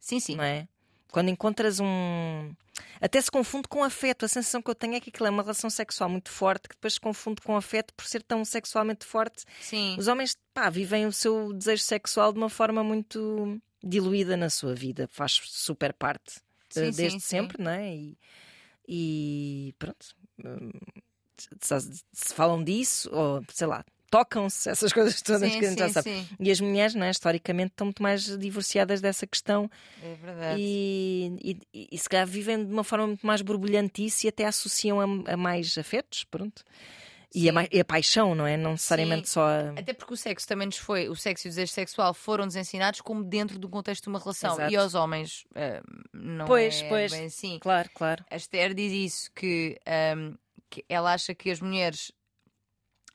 Sim, 0.00 0.18
sim. 0.18 0.34
não 0.36 0.42
é? 0.44 0.66
Quando 1.12 1.28
encontras 1.28 1.78
um. 1.80 2.52
Até 3.00 3.20
se 3.20 3.30
confunde 3.30 3.68
com 3.68 3.82
afeto. 3.84 4.24
A 4.24 4.28
sensação 4.28 4.60
que 4.62 4.70
eu 4.70 4.74
tenho 4.74 4.94
é 4.94 5.00
que 5.00 5.10
aquilo 5.10 5.26
é 5.26 5.30
uma 5.30 5.42
relação 5.42 5.70
sexual 5.70 6.08
muito 6.08 6.30
forte, 6.30 6.68
que 6.68 6.74
depois 6.74 6.94
se 6.94 7.00
confunde 7.00 7.40
com 7.42 7.56
afeto 7.56 7.92
por 7.94 8.04
ser 8.06 8.22
tão 8.22 8.44
sexualmente 8.44 9.04
forte. 9.04 9.44
Sim. 9.60 9.96
Os 9.98 10.08
homens, 10.08 10.36
pá, 10.54 10.68
vivem 10.70 11.06
o 11.06 11.12
seu 11.12 11.52
desejo 11.52 11.82
sexual 11.82 12.32
de 12.32 12.38
uma 12.38 12.48
forma 12.50 12.82
muito 12.84 13.60
diluída 13.82 14.36
na 14.36 14.50
sua 14.50 14.74
vida, 14.74 15.08
faz 15.10 15.40
super 15.44 15.92
parte 15.94 16.34
Sim, 16.68 16.80
eh, 16.82 16.92
sim, 16.92 16.96
desde 17.02 17.20
sim. 17.20 17.26
sempre, 17.26 17.62
não 17.62 17.70
é? 17.70 17.94
E, 17.94 18.18
e 18.88 19.74
pronto. 19.78 20.14
hum, 20.44 20.70
Se, 21.60 21.80
se 22.12 22.34
falam 22.34 22.62
disso, 22.62 23.08
ou 23.12 23.42
sei 23.52 23.66
lá, 23.66 23.84
tocam-se 24.10 24.68
essas 24.68 24.92
coisas 24.92 25.20
todas 25.22 25.50
sim, 25.52 25.58
que 25.58 25.64
a 25.64 25.68
gente 25.70 25.78
já 25.78 25.86
sim, 25.88 25.92
sabe. 25.94 26.10
sim. 26.10 26.28
E 26.40 26.50
as 26.50 26.60
mulheres, 26.60 26.94
não 26.94 27.04
é? 27.06 27.10
historicamente, 27.10 27.70
estão 27.72 27.86
muito 27.86 28.02
mais 28.02 28.24
divorciadas 28.38 29.00
dessa 29.00 29.26
questão 29.26 29.70
É 30.02 30.14
verdade. 30.14 30.60
e, 30.60 31.56
e, 31.72 31.88
e 31.92 31.98
se 31.98 32.08
calhar 32.08 32.26
vivem 32.26 32.64
de 32.66 32.72
uma 32.72 32.84
forma 32.84 33.06
muito 33.06 33.26
mais 33.26 33.40
borbulhantice 33.42 34.26
e 34.26 34.28
até 34.28 34.44
associam 34.46 35.00
a, 35.00 35.32
a 35.32 35.36
mais 35.36 35.76
afetos, 35.78 36.24
pronto. 36.24 36.62
E 37.32 37.48
a, 37.48 37.52
e 37.70 37.78
a 37.78 37.84
paixão, 37.84 38.34
não 38.34 38.44
é? 38.44 38.56
Não 38.56 38.72
necessariamente 38.72 39.28
Sim. 39.28 39.34
só 39.34 39.46
a. 39.46 39.70
Até 39.78 39.92
porque 39.92 40.12
o 40.12 40.16
sexo 40.16 40.48
também 40.48 40.66
nos 40.66 40.78
foi, 40.78 41.08
o 41.08 41.14
sexo 41.14 41.46
e 41.46 41.48
o 41.48 41.50
desejo 41.52 41.70
sexual 41.72 42.12
foram-nos 42.12 42.56
ensinados 42.56 43.00
como 43.00 43.22
dentro 43.22 43.56
do 43.56 43.68
contexto 43.68 44.02
de 44.02 44.08
uma 44.08 44.18
relação. 44.18 44.54
Exato. 44.54 44.72
E 44.72 44.76
aos 44.76 44.94
homens 44.94 45.44
eh, 45.54 45.80
não 46.12 46.44
Pois, 46.46 46.82
é 46.82 46.88
pois. 46.88 47.12
bem 47.12 47.26
assim. 47.26 47.60
Claro, 47.60 47.88
claro. 47.94 48.24
A 48.28 48.34
Esther 48.34 48.74
diz 48.74 48.92
isso, 48.92 49.30
que, 49.32 49.78
ahm, 49.86 50.34
que 50.68 50.84
ela 50.88 51.12
acha 51.14 51.32
que 51.32 51.52
as 51.52 51.60
mulheres. 51.60 52.10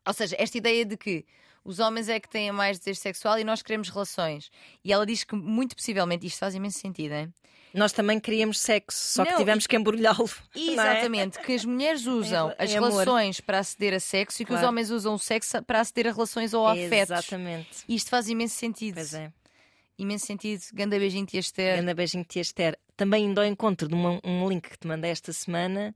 Ou 0.06 0.14
seja, 0.14 0.36
esta 0.40 0.58
ideia 0.58 0.86
de 0.86 0.96
que 0.98 1.26
os 1.64 1.80
homens 1.80 2.10
é 2.10 2.20
que 2.20 2.30
têm 2.30 2.52
mais 2.52 2.78
desejo 2.78 3.00
sexual 3.00 3.40
e 3.40 3.44
nós 3.44 3.62
queremos 3.62 3.90
relações. 3.90 4.52
E 4.84 4.94
ela 4.94 5.06
diz 5.06 5.24
que, 5.24 5.36
muito 5.36 5.76
possivelmente, 5.76 6.26
isto 6.28 6.38
faz 6.40 6.54
imenso 6.56 6.80
sentido, 6.80 7.14
hein? 7.14 7.34
Nós 7.74 7.92
também 7.92 8.20
queríamos 8.22 8.60
sexo, 8.60 8.98
só 8.98 9.26
que 9.26 9.32
Não, 9.32 9.38
tivemos 9.38 9.68
que 9.68 9.76
embrulhá-lo. 9.76 10.30
é? 10.56 10.60
Exatamente, 10.60 11.40
que 11.40 11.52
as 11.54 11.66
mulheres 11.66 12.06
usam 12.08 12.50
Em 12.52 12.56
as 12.60 12.72
relações 12.74 13.42
para 13.42 13.60
aceder 13.60 13.94
a 13.94 14.00
sexo 14.00 14.42
e 14.42 14.46
que 14.46 14.52
os 14.54 14.60
Claro. 14.60 14.70
homens 14.70 14.92
usam 14.92 15.14
o 15.16 15.20
sexo 15.20 15.62
para 15.64 15.82
aceder 15.82 16.08
a 16.08 16.12
relações 16.14 16.54
ou 16.54 16.66
a 16.66 16.72
afetos. 16.72 16.94
Exatamente. 17.12 17.70
E 17.88 17.96
isto 17.96 18.10
faz 18.10 18.30
imenso 18.30 18.56
sentido. 18.56 18.96
Pois 18.96 19.14
é. 19.14 19.30
Imenso 19.98 20.26
sentido. 20.26 20.62
Ganda 20.74 20.98
beijinho, 21.00 21.26
tia 21.26 21.40
Esther. 21.40 21.76
Grande 21.78 21.94
beijinho, 21.94 22.24
tia 22.24 22.42
Esther. 22.42 22.78
Também 22.96 23.26
indo 23.26 23.40
ao 23.42 23.46
encontro 23.48 23.88
de 23.90 23.94
uma- 23.94 24.22
um 24.24 24.48
link 24.48 24.70
que 24.70 24.78
te 24.78 24.88
mandei 24.88 25.12
esta 25.12 25.34
semana, 25.34 25.94
se- 25.94 25.96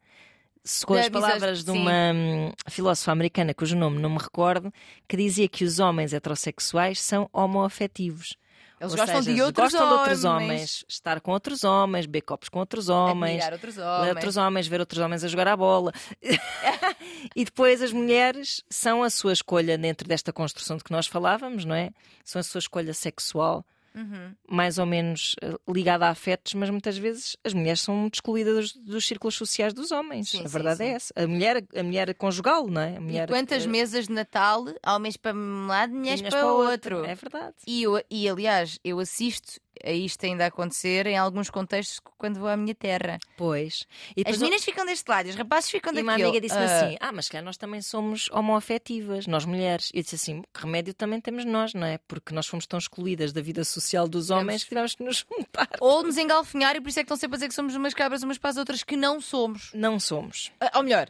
com 0.86 0.94
as 0.94 1.10
palavras 1.10 1.64
de 1.64 1.72
sim. 1.72 1.80
uma 1.80 2.12
hum, 2.14 2.52
filósofa 2.70 3.12
americana, 3.12 3.54
cujo 3.54 3.76
nome 3.76 4.00
não 4.00 4.10
me 4.10 4.18
recordo, 4.18 4.72
que 5.08 5.18
dizia 5.18 5.48
que 5.48 5.64
os 5.64 5.80
homens 5.80 6.14
heterossexuais 6.14 7.00
são 7.02 7.30
homoafetivos. 7.34 8.38
Eles 8.80 8.94
Ou 8.94 8.98
gostam 8.98 9.22
seja, 9.22 9.36
de 9.36 9.42
outros 9.42 9.74
gostam 9.74 9.88
de 9.88 9.94
outros 9.94 10.24
homens. 10.24 10.86
estar 10.88 11.20
com 11.20 11.32
outros 11.32 11.66
homens, 11.66 12.06
beber 12.06 12.22
copos 12.22 12.48
com 12.48 12.60
outros 12.60 12.88
homens, 12.88 13.44
outros 13.52 13.76
ler 13.76 13.84
homens. 13.84 14.16
outros 14.16 14.38
homens, 14.38 14.68
ver 14.68 14.80
outros 14.80 15.02
homens 15.02 15.24
a 15.24 15.28
jogar 15.28 15.50
a 15.50 15.58
bola. 15.58 15.92
e 17.36 17.44
depois 17.44 17.82
as 17.82 17.92
mulheres 17.92 18.64
são 18.70 19.04
a 19.04 19.10
sua 19.10 19.34
escolha 19.34 19.78
dentro 19.78 20.08
desta 20.08 20.32
construção 20.32 20.78
de 20.78 20.84
que 20.86 20.92
nós 20.92 21.08
falávamos, 21.08 21.66
não 21.66 21.76
é? 21.76 21.92
São 22.24 22.40
a 22.40 22.44
sua 22.44 22.60
escolha 22.60 22.94
sexual, 22.94 23.66
Uhum. 24.00 24.34
mais 24.50 24.78
ou 24.78 24.86
menos 24.86 25.36
eh, 25.42 25.54
ligada 25.68 26.08
a 26.08 26.10
afetos, 26.10 26.54
mas 26.54 26.70
muitas 26.70 26.98
vezes 26.98 27.36
as 27.44 27.54
mulheres 27.54 27.82
são 27.82 27.96
muito 27.96 28.16
excluídas 28.16 28.72
dos, 28.74 28.86
dos 28.86 29.08
círculos 29.08 29.36
sociais 29.36 29.74
dos 29.74 29.92
homens. 29.92 30.30
Sim, 30.30 30.40
a 30.40 30.44
sim, 30.44 30.48
verdade 30.48 30.84
é 30.84 30.88
sim. 30.88 30.94
essa. 30.96 31.14
A 31.16 31.28
mulher, 31.28 31.64
a 31.76 31.84
mulher 31.84 32.14
conjugal, 32.16 32.68
não 32.68 32.82
é? 32.82 32.98
A 32.98 33.02
mulher, 33.02 33.30
E 33.30 33.32
quantas 33.32 33.66
eh, 33.66 33.68
mesas 33.68 34.08
de 34.08 34.14
Natal, 34.14 34.66
homens 34.86 35.18
para 35.18 35.36
um 35.36 35.68
lado, 35.68 35.94
mulheres 35.94 36.22
vinhas 36.22 36.34
para 36.34 36.48
o 36.48 36.58
outro. 36.58 37.04
É 37.04 37.16
verdade. 37.16 37.56
E, 37.68 37.84
eu, 37.84 38.02
e 38.10 38.30
aliás, 38.30 38.80
eu 38.84 39.00
assisto 39.00 39.60
a 39.84 39.92
isto 39.92 40.26
ainda 40.26 40.46
acontecer 40.46 41.08
em 41.08 41.18
alguns 41.18 41.50
contextos 41.50 42.00
quando 42.18 42.40
vou 42.40 42.48
à 42.50 42.56
minha 42.58 42.76
terra. 42.76 43.18
Pois. 43.38 43.86
E 44.16 44.24
As 44.26 44.38
meninas 44.38 44.64
ficam 44.64 44.86
deste 44.86 45.08
lado 45.10 45.28
e 45.28 45.30
os 45.30 45.36
rapazes 45.36 45.70
ficam 45.70 45.92
E 45.92 45.96
daquele. 45.96 46.08
uma 46.10 46.14
amiga 46.30 46.42
disse-me 46.42 46.62
Ah, 46.64 46.80
assim: 46.86 46.98
Ah, 47.00 47.12
mas 47.12 47.26
se 47.26 47.32
calhar 47.32 47.46
nós 47.46 47.58
também 47.58 47.82
somos 47.82 48.30
homoafetivas, 48.32 49.28
nós 49.28 49.46
mulheres. 49.46 49.90
E 49.94 49.98
eu 50.00 50.04
disse 50.04 50.16
assim: 50.16 50.42
Que 50.54 50.62
remédio 50.62 50.94
também 50.94 51.20
temos 51.22 51.46
nós, 51.46 51.74
não 51.74 51.86
é? 51.88 51.98
Porque 52.08 52.34
nós 52.34 52.48
fomos 52.48 52.66
tão 52.68 52.78
excluídas 52.80 53.32
da 53.34 53.42
vida 53.42 53.64
social 53.64 54.08
dos 54.08 54.30
homens 54.30 54.64
que 54.64 54.70
tivemos 54.70 54.96
que 54.96 55.04
nos 55.04 55.26
juntar. 55.38 55.70
Ou 55.80 56.04
nos 56.04 56.18
engalfinhar 56.18 56.76
e 56.76 56.82
por 56.82 56.90
isso 56.90 57.00
é 57.00 57.04
que 57.04 57.06
estão 57.06 57.18
sempre 57.18 57.36
a 57.36 57.38
dizer 57.38 57.48
que 57.50 57.56
somos 57.56 57.76
umas 57.76 57.94
cabras 57.94 58.24
umas 58.24 58.38
para 58.38 58.50
as 58.50 58.58
outras 58.58 58.84
que 58.84 58.96
não 58.96 59.20
somos. 59.22 59.72
Não 59.74 60.00
somos. 60.00 60.52
Ah, 60.60 60.72
Ou 60.76 60.84
melhor, 60.84 61.08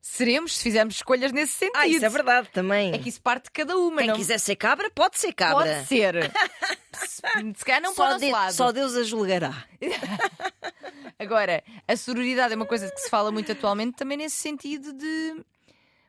seremos 0.00 0.56
se 0.56 0.62
fizermos 0.62 0.94
escolhas 0.96 1.30
nesse 1.32 1.52
sentido. 1.54 1.76
Ah, 1.76 1.86
isso 1.86 2.04
é 2.04 2.08
verdade 2.08 2.48
também. 2.52 2.92
É 2.92 2.98
que 2.98 3.08
isso 3.08 3.20
parte 3.20 3.44
de 3.44 3.50
cada 3.50 3.76
uma, 3.76 3.98
Quem 3.98 4.06
não 4.08 4.16
quiser 4.16 4.38
ser 4.38 4.56
cabra, 4.56 4.90
pode 4.90 5.18
ser 5.18 5.32
cabra. 5.32 5.64
pode 5.64 5.86
ser. 5.86 6.32
se 7.56 7.64
calhar 7.64 7.80
não 7.82 7.92
o 7.92 7.94
Só, 7.94 8.04
nosso 8.10 8.18
de- 8.24 8.30
lado. 8.32 8.52
só 8.52 8.72
Deus 8.72 8.94
a 8.96 9.02
julgará. 9.02 9.64
Agora, 11.18 11.62
a 11.86 11.96
sororidade 11.96 12.52
é 12.52 12.56
uma 12.56 12.66
coisa 12.66 12.90
que 12.90 12.98
se 13.00 13.10
fala 13.10 13.30
muito 13.30 13.52
atualmente 13.52 13.94
também 13.96 14.16
nesse 14.18 14.36
sentido 14.36 14.92
de. 14.92 15.44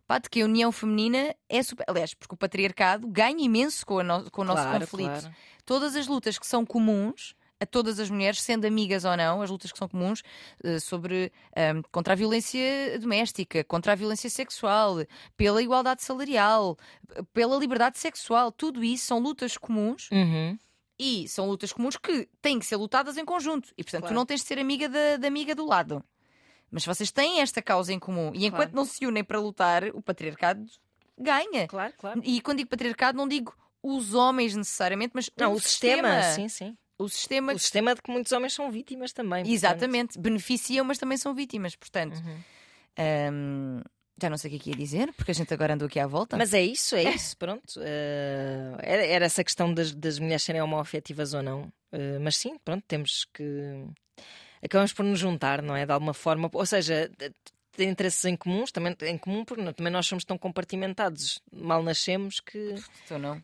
Pá, 0.07 0.17
de 0.19 0.29
que 0.29 0.41
a 0.41 0.45
união 0.45 0.71
feminina 0.71 1.35
é 1.49 1.63
super. 1.63 1.85
Aliás, 1.87 2.13
porque 2.13 2.33
o 2.33 2.37
patriarcado 2.37 3.07
ganha 3.07 3.43
imenso 3.43 3.85
com, 3.85 4.01
no- 4.03 4.29
com 4.31 4.41
o 4.41 4.45
nosso 4.45 4.63
Claro, 4.63 4.79
conflito. 4.81 5.09
claro. 5.21 5.35
Todas 5.65 5.95
as 5.95 6.07
lutas 6.07 6.37
que 6.39 6.47
são 6.47 6.65
comuns 6.65 7.35
a 7.61 7.65
todas 7.65 7.99
as 7.99 8.09
mulheres, 8.09 8.41
sendo 8.41 8.65
amigas 8.65 9.05
ou 9.05 9.15
não, 9.15 9.41
as 9.41 9.49
lutas 9.51 9.71
que 9.71 9.77
são 9.77 9.87
comuns 9.87 10.23
eh, 10.63 10.79
sobre 10.79 11.31
ehm, 11.55 11.81
contra 11.91 12.13
a 12.13 12.15
violência 12.15 12.97
doméstica, 12.99 13.63
contra 13.63 13.91
a 13.91 13.95
violência 13.95 14.29
sexual, 14.31 14.97
pela 15.37 15.61
igualdade 15.61 16.01
salarial, 16.03 16.75
pela 17.33 17.55
liberdade 17.57 17.99
sexual, 17.99 18.51
tudo 18.51 18.83
isso 18.83 19.05
são 19.05 19.19
lutas 19.19 19.57
comuns 19.57 20.09
Uhum. 20.11 20.57
e 20.99 21.27
são 21.27 21.47
lutas 21.47 21.71
comuns 21.71 21.97
que 21.97 22.27
têm 22.41 22.57
que 22.57 22.65
ser 22.65 22.77
lutadas 22.77 23.15
em 23.17 23.23
conjunto. 23.25 23.69
E 23.77 23.83
portanto, 23.83 24.01
tu 24.01 24.05
Claro. 24.07 24.15
não 24.15 24.25
tens 24.25 24.41
de 24.41 24.47
ser 24.47 24.57
amiga 24.57 24.89
da, 24.89 25.17
da 25.17 25.27
amiga 25.27 25.53
do 25.53 25.65
lado. 25.65 26.03
Mas 26.71 26.85
vocês 26.85 27.11
têm 27.11 27.41
esta 27.41 27.61
causa 27.61 27.93
em 27.93 27.99
comum. 27.99 28.31
E 28.33 28.45
enquanto 28.45 28.71
Claro. 28.71 28.75
não 28.75 28.85
se 28.85 29.05
unem 29.05 29.23
para 29.23 29.39
lutar, 29.39 29.83
o 29.93 30.01
patriarcado 30.01 30.65
ganha. 31.17 31.67
Claro, 31.67 31.93
claro. 31.97 32.21
E 32.23 32.41
quando 32.41 32.57
digo 32.59 32.69
patriarcado, 32.69 33.17
não 33.17 33.27
digo 33.27 33.53
os 33.83 34.13
homens 34.13 34.55
necessariamente, 34.55 35.11
mas 35.13 35.29
Não, 35.37 35.51
o, 35.53 35.55
o 35.55 35.59
sistema, 35.59 36.21
sim, 36.23 36.47
sim. 36.47 36.77
O 37.01 37.09
sistema 37.09 37.53
O 37.53 37.59
sistema 37.59 37.95
de 37.95 38.01
que 38.01 38.11
muitos 38.11 38.31
homens 38.31 38.53
são 38.53 38.71
vítimas 38.71 39.11
também. 39.13 39.43
portanto. 39.43 39.53
Exatamente, 39.53 40.19
beneficiam, 40.19 40.85
mas 40.85 40.97
também 40.97 41.17
são 41.17 41.33
vítimas. 41.33 41.75
Portanto, 41.75 42.15
Uhum. 42.17 42.37
hum, 43.33 43.81
já 44.21 44.29
não 44.29 44.37
sei 44.37 44.49
o 44.49 44.51
que 44.51 44.57
é 44.57 44.63
que 44.63 44.69
ia 44.71 44.75
dizer, 44.75 45.11
porque 45.13 45.31
a 45.31 45.33
gente 45.33 45.53
agora 45.53 45.73
andou 45.73 45.87
aqui 45.87 45.99
à 45.99 46.05
volta. 46.07 46.37
Mas 46.37 46.53
é 46.53 46.61
isso, 46.61 46.95
é 46.95 47.03
isso, 47.15 47.35
pronto. 47.37 47.79
Eh, 47.81 48.73
era, 48.79 49.05
era 49.05 49.25
essa 49.25 49.43
questão 49.43 49.73
das, 49.73 49.93
das 49.93 50.19
mulheres 50.19 50.43
serem 50.43 50.61
homoafetivas 50.61 51.33
ou 51.33 51.41
não. 51.41 51.71
Eh, 51.91 52.19
mas 52.19 52.37
sim, 52.37 52.57
pronto, 52.63 52.83
temos 52.87 53.25
que. 53.33 53.43
Acabamos 54.63 54.93
por 54.93 55.03
nos 55.03 55.17
juntar, 55.19 55.61
não 55.63 55.75
é? 55.75 55.85
De 55.87 55.91
alguma 55.91 56.13
forma. 56.13 56.49
Ou 56.53 56.65
seja, 56.67 57.09
ter 57.71 57.85
interesses 57.85 58.23
em 58.25 58.35
comuns, 58.35 58.71
também 58.71 58.95
em 59.03 59.17
comum, 59.17 59.45
porque 59.45 59.61
não- 59.63 59.73
também 59.73 59.91
nós 59.91 60.05
somos 60.05 60.23
tão 60.25 60.37
compartimentados, 60.37 61.41
mal 61.51 61.81
nascemos, 61.83 62.39
que, 62.39 62.75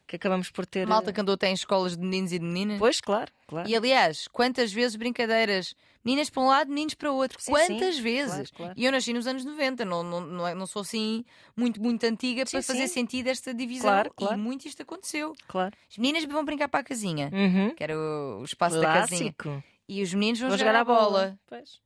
que 0.05 0.15
acabamos 0.15 0.49
por 0.49 0.65
ter. 0.65 0.85
Malta 0.87 1.11
que 1.13 1.21
andou 1.21 1.35
até 1.35 1.47
em 1.49 1.53
escolas 1.53 1.95
de 1.95 2.03
meninos 2.03 2.31
e 2.31 2.39
de 2.39 2.45
meninas. 2.45 2.79
Pois, 2.79 2.99
claro, 3.01 3.31
claro. 3.47 3.69
E 3.69 3.75
aliás, 3.75 4.27
quantas 4.27 4.71
vezes 4.71 4.95
brincadeiras? 4.95 5.73
Meninas 6.05 6.29
para 6.29 6.41
um 6.41 6.47
lado, 6.47 6.69
meninos 6.69 6.93
para 6.93 7.11
o 7.11 7.15
outro. 7.15 7.37
Sim, 7.41 7.51
quantas 7.51 7.95
sim, 7.97 8.01
vezes? 8.01 8.31
claro, 8.31 8.49
claro. 8.55 8.73
E 8.77 8.85
eu 8.85 8.91
nasci 8.93 9.11
nos 9.11 9.27
anos 9.27 9.43
90, 9.43 9.83
não, 9.83 10.03
não, 10.03 10.21
não, 10.21 10.47
é- 10.47 10.55
não 10.55 10.65
sou 10.65 10.81
assim 10.81 11.25
muito, 11.55 11.81
muito 11.81 12.01
antiga 12.05 12.45
Sim, 12.45 12.51
para 12.51 12.61
fazer 12.63 12.87
sentido 12.87 13.27
esta 13.27 13.53
divisão. 13.53 13.89
Claro, 13.89 14.09
E 14.13 14.13
claro. 14.15 14.37
muito 14.37 14.65
isto 14.67 14.81
aconteceu. 14.81 15.33
claro. 15.49 15.75
As 15.91 15.97
meninas 15.97 16.23
vão 16.23 16.45
brincar 16.45 16.69
para 16.69 16.79
a 16.79 16.83
casinha, 16.83 17.29
Uhum. 17.33 17.75
que 17.75 17.83
era 17.83 17.97
o, 17.97 18.41
espaço 18.45 18.79
da 18.79 18.87
casinha. 18.87 19.33
Clássico. 19.37 19.63
E 19.89 20.01
os 20.01 20.13
meninos 20.13 20.39
vão, 20.39 20.49
Vou 20.49 20.57
jogar, 20.57 20.75
à 20.75 20.83
bola. 20.85 21.37
Pois. 21.45 21.79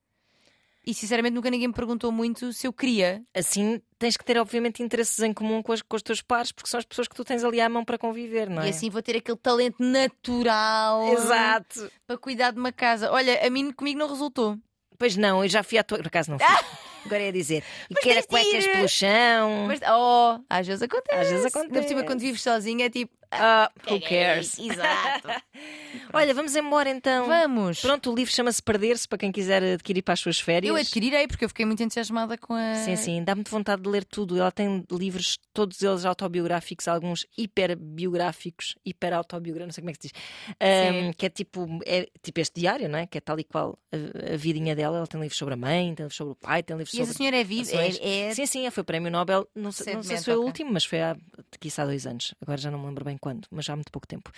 E 0.86 0.93
sinceramente 0.93 1.34
nunca 1.34 1.49
ninguém 1.49 1.67
me 1.67 1.73
perguntou 1.73 2.11
muito 2.11 2.51
se 2.53 2.65
eu 2.67 2.73
queria. 2.73 3.21
Assim 3.36 3.79
tens 3.99 4.17
que 4.17 4.25
ter, 4.25 4.36
obviamente, 4.39 4.82
interesses 4.82 5.19
em 5.19 5.32
comum 5.32 5.61
com, 5.61 5.71
as, 5.71 5.82
com 5.84 5.95
os 5.95 6.01
teus 6.01 6.23
pares, 6.23 6.51
porque 6.51 6.67
são 6.67 6.79
as 6.79 6.86
pessoas 6.86 7.07
que 7.07 7.15
tu 7.15 7.23
tens 7.23 7.43
ali 7.43 7.61
à 7.61 7.69
mão 7.69 7.86
para 7.86 7.99
conviver, 7.99 8.49
não 8.49 8.63
é? 8.63 8.67
E 8.67 8.69
assim 8.71 8.89
vou 8.89 9.01
ter 9.01 9.15
aquele 9.15 9.38
talento 9.38 9.75
natural 9.79 11.13
Exato. 11.13 11.91
para 12.07 12.17
cuidar 12.17 12.51
de 12.51 12.59
uma 12.59 12.71
casa. 12.71 13.11
Olha, 13.11 13.45
a 13.45 13.49
mim 13.49 13.71
comigo 13.71 13.99
não 13.99 14.07
resultou. 14.07 14.57
Pois 14.97 15.15
não, 15.15 15.43
eu 15.43 15.49
já 15.49 15.61
fui 15.61 15.77
à 15.77 15.84
tua. 15.84 15.99
Por 15.99 16.07
acaso 16.07 16.32
não 16.32 16.39
fui. 16.39 16.47
Agora 17.05 17.23
ia 17.23 17.32
dizer. 17.32 17.63
E 17.89 17.93
Mas 17.93 18.03
que 18.03 18.09
era 18.09 18.21
tens 18.23 18.41
de 18.43 18.49
cuecas 18.49 18.65
ir. 18.65 18.71
pelo 18.71 18.88
chão. 18.88 19.65
Mas, 19.67 19.79
oh, 19.82 20.39
às 20.49 20.67
vezes 20.67 20.82
acontece. 20.84 21.19
Às 21.19 21.29
vezes 21.29 21.45
Ainda 21.45 21.51
por 21.51 21.63
cima, 21.63 21.82
acontece. 21.84 22.05
quando 22.05 22.19
vives 22.19 22.41
sozinha, 22.41 22.86
é 22.86 22.89
tipo. 22.89 23.11
Ah, 23.32 23.71
who 23.89 23.99
cares? 24.01 24.59
Exato. 24.59 25.27
Olha, 26.13 26.34
vamos 26.34 26.55
embora 26.55 26.89
então. 26.89 27.27
Vamos. 27.27 27.79
Pronto, 27.82 28.11
o 28.11 28.15
livro 28.15 28.34
chama-se 28.34 28.61
Perder-se 28.61 29.07
para 29.07 29.17
quem 29.17 29.32
quiser 29.32 29.63
adquirir 29.63 30.01
para 30.01 30.13
as 30.13 30.19
suas 30.19 30.39
férias. 30.39 30.69
Eu 30.69 30.75
adquirirei 30.75 31.27
porque 31.27 31.45
eu 31.45 31.49
fiquei 31.49 31.65
muito 31.65 31.82
entusiasmada 31.82 32.38
com 32.38 32.53
a. 32.53 32.75
Sim, 32.75 32.95
sim, 32.97 33.23
dá-me 33.23 33.43
vontade 33.49 33.82
de 33.82 33.89
ler 33.89 34.03
tudo. 34.03 34.38
Ela 34.38 34.51
tem 34.51 34.86
livros, 34.91 35.39
todos 35.53 35.82
eles 35.82 36.03
autobiográficos, 36.05 36.88
alguns 36.88 37.25
hiperbiográficos, 37.38 38.75
hiperautobiográficos, 38.86 39.67
não 39.67 39.73
sei 39.73 39.82
como 39.82 39.89
é 39.91 39.93
que 39.93 40.01
se 40.01 40.13
diz. 40.13 40.21
Ahm, 40.59 41.11
que 41.13 41.25
é 41.25 41.29
tipo, 41.29 41.79
é 41.86 42.07
tipo 42.21 42.39
este 42.39 42.59
diário, 42.59 42.89
não 42.89 42.99
é? 42.99 43.07
Que 43.07 43.17
é 43.17 43.21
tal 43.21 43.39
e 43.39 43.43
qual 43.43 43.77
a, 43.91 44.34
a 44.34 44.38
vidinha 44.38 44.75
dela. 44.75 44.97
Ela 44.97 45.07
tem 45.07 45.19
livros 45.21 45.38
sobre 45.38 45.53
a 45.53 45.57
mãe, 45.57 45.93
tem 45.95 46.03
livros 46.03 46.15
sobre 46.17 46.34
o 46.34 46.36
pai, 46.36 46.63
tem 46.63 46.75
livros 46.75 46.93
E 46.93 46.97
sobre. 46.97 47.09
essa 47.09 47.17
senhora 47.17 47.38
é 47.38 47.43
viva. 47.43 47.71
É, 47.71 48.27
é... 48.29 48.34
Sim, 48.36 48.45
sim, 48.45 48.69
foi 48.71 48.84
prémio 48.84 49.09
Nobel. 49.11 49.47
Não, 49.55 49.71
sei- 49.71 49.93
não 49.95 50.03
sei 50.03 50.17
se 50.17 50.25
foi 50.25 50.36
o 50.36 50.41
último, 50.43 50.71
mas 50.71 50.84
foi 50.86 51.01
há, 51.01 51.15
quiçá, 51.59 51.86
dois 51.86 52.05
anos. 52.05 52.34
Agora 52.41 52.57
já 52.59 52.69
não 52.69 52.79
me 52.79 52.88
lembro 52.88 53.05
bem 53.05 53.17
quando, 53.22 53.47
mas 53.51 53.63
já 53.65 53.74
há 53.74 53.76
muito 53.76 53.91
pouco 53.91 54.07
tempo. 54.07 54.32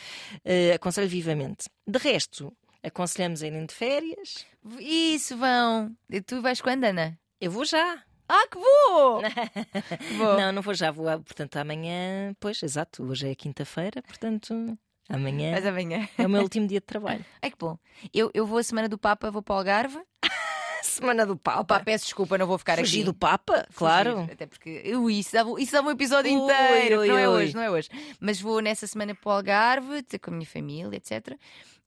Eh, 0.46 0.74
aconselho 0.74 1.08
vivamente. 1.10 1.70
De 1.88 1.98
resto, 1.98 2.54
aconselhamos 2.84 3.42
a 3.42 3.48
irem 3.48 3.66
de 3.66 3.74
férias. 3.74 4.46
Isso, 4.80 5.36
vão. 5.38 5.96
E 6.10 6.22
tu 6.22 6.42
vais 6.42 6.62
quando, 6.62 6.84
Ana? 6.84 7.18
Eu 7.42 7.50
vou 7.50 7.66
já. 7.66 8.04
Ah, 8.28 8.48
que 8.50 8.58
vou! 8.58 9.22
vou. 10.18 10.38
Não, 10.38 10.52
não 10.52 10.62
vou 10.62 10.74
já, 10.74 10.92
vou, 10.92 11.06
portanto, 11.22 11.58
amanhã. 11.58 12.34
Pois, 12.40 12.62
exato, 12.64 13.04
hoje 13.04 13.30
é 13.30 13.36
quinta-feira, 13.36 14.02
portanto, 14.02 14.78
amanhã 15.10 15.52
Mas 15.52 15.66
amanhã. 15.66 16.08
é 16.18 16.26
o 16.26 16.30
meu 16.30 16.42
último 16.42 16.66
dia 16.68 16.80
de 16.80 16.86
trabalho. 16.86 17.26
Ai 17.42 17.52
que 17.52 17.58
bom. 17.58 17.78
Eu, 18.14 18.32
eu 18.34 18.46
vou 18.48 18.58
a 18.60 18.64
semana 18.64 18.88
do 18.88 18.98
Papa, 18.98 19.30
vou 19.30 19.42
para 19.42 19.56
o 19.56 19.58
Algarve. 19.58 20.00
Semana 20.84 21.26
do 21.26 21.38
Papa. 21.38 21.62
Opa, 21.62 21.80
peço 21.80 22.06
desculpa, 22.06 22.38
não 22.38 22.46
vou 22.46 22.58
ficar 22.58 22.78
Fugir 22.78 22.98
aqui. 23.00 23.06
do 23.06 23.14
Papa, 23.14 23.66
claro. 23.76 24.18
Fugir, 24.18 24.32
Até 24.34 24.46
porque 24.46 24.82
eu, 24.84 25.10
isso, 25.10 25.32
dava, 25.34 25.60
isso 25.62 25.72
dava 25.72 25.88
um 25.88 25.92
episódio 25.92 26.32
Ui, 26.32 26.38
inteiro. 26.44 27.02
ui, 27.02 27.08
não 27.08 27.18
é 27.18 27.30
ui. 27.30 27.36
hoje, 27.44 27.56
não 27.56 27.62
é 27.64 27.70
hoje. 27.72 27.90
Mas 28.20 28.40
vou 28.42 28.60
nessa 28.62 28.86
semana 28.86 29.16
para 29.16 29.30
o 29.30 29.32
Algarve, 29.34 30.04
com 30.22 30.32
a 30.32 30.34
minha 30.34 30.46
família, 30.46 30.96
etc. 30.98 31.36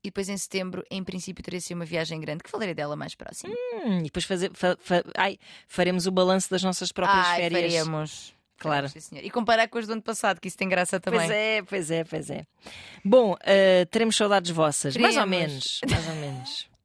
E 0.02 0.08
depois 0.08 0.28
em 0.28 0.36
setembro, 0.36 0.84
em 0.90 1.02
princípio, 1.02 1.42
terei 1.42 1.58
assim 1.58 1.74
uma 1.74 1.84
viagem 1.84 2.20
grande, 2.20 2.42
que 2.44 2.50
falarei 2.50 2.74
dela 2.74 2.94
mais 2.96 3.14
próxima. 3.14 3.52
Hum, 3.84 3.98
e 4.00 4.02
depois 4.04 4.24
fazer, 4.24 4.50
fa- 4.54 4.76
fa- 4.80 5.02
ai, 5.16 5.36
faremos 5.68 6.06
o 6.06 6.10
balanço 6.10 6.48
das 6.50 6.62
nossas 6.62 6.92
próprias 6.92 7.26
Ai, 7.26 7.40
férias. 7.40 7.74
faremos. 7.74 8.34
Claro. 8.58 8.88
Sim. 8.88 9.18
E 9.18 9.30
comparar 9.30 9.68
com 9.68 9.76
as 9.76 9.86
do 9.86 9.92
ano 9.92 10.00
passado, 10.02 10.40
que 10.40 10.48
isso 10.48 10.56
tem 10.56 10.66
graça 10.68 10.98
também. 10.98 11.20
Pois 11.20 11.30
é, 11.30 11.62
pois 11.62 11.90
é, 11.90 12.04
pois 12.04 12.30
é. 12.30 12.46
Bom, 13.04 13.36
eh, 13.44 13.84
teremos 13.90 14.16
saudades 14.16 14.50
vossas, 14.50 14.96
mais 14.96 15.14
ou 15.16 15.26
menos. 15.26 15.80
Mais 15.90 16.08
ou 16.08 16.14
menos. 16.14 16.68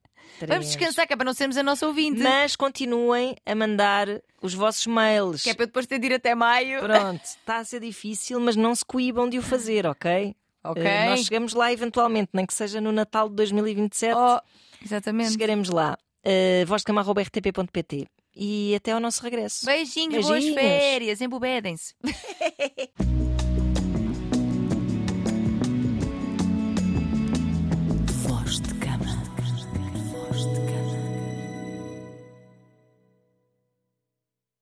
Vamos 0.47 0.65
Teremos. 0.65 0.67
descansar, 0.67 1.07
que 1.07 1.13
é 1.13 1.15
para 1.15 1.25
não 1.25 1.33
sermos 1.33 1.57
a 1.57 1.63
nossa 1.63 1.85
ouvinte. 1.87 2.19
Mas 2.21 2.55
continuem 2.55 3.35
a 3.45 3.53
mandar 3.55 4.07
os 4.41 4.53
vossos 4.53 4.85
mails. 4.87 5.43
Que 5.43 5.49
é 5.51 5.53
para 5.53 5.63
eu 5.63 5.67
depois 5.67 5.85
ter 5.87 5.99
de 5.99 6.07
ir 6.07 6.13
até 6.13 6.33
maio. 6.35 6.79
Pronto, 6.81 7.23
está 7.23 7.57
a 7.57 7.63
ser 7.63 7.79
difícil, 7.81 8.39
mas 8.39 8.55
não 8.55 8.73
se 8.75 8.83
coíbam 8.85 9.29
de 9.29 9.37
o 9.37 9.41
fazer, 9.41 9.85
ok? 9.85 10.35
Ok. 10.63 10.83
Eh, 10.85 11.09
nós 11.09 11.21
chegamos 11.23 11.53
lá 11.55 11.73
eventualmente, 11.73 12.29
nem 12.33 12.45
que 12.45 12.53
seja 12.53 12.79
no 12.79 12.91
Natal 12.91 13.27
de 13.27 13.33
2027, 13.35 14.13
Oh, 14.15 14.39
exatamente. 14.85 15.31
chegaremos 15.31 15.69
lá. 15.69 15.97
Uh, 16.23 16.63
vozdecama.rtp.pt 16.67 18.05
e 18.35 18.75
até 18.75 18.91
ao 18.91 18.99
nosso 18.99 19.23
regresso. 19.23 19.65
Beijinhos, 19.65 20.23
boas 20.27 20.43
Beijinhos. 20.43 20.61
férias, 20.61 21.19
embobedem-se. 21.19 21.95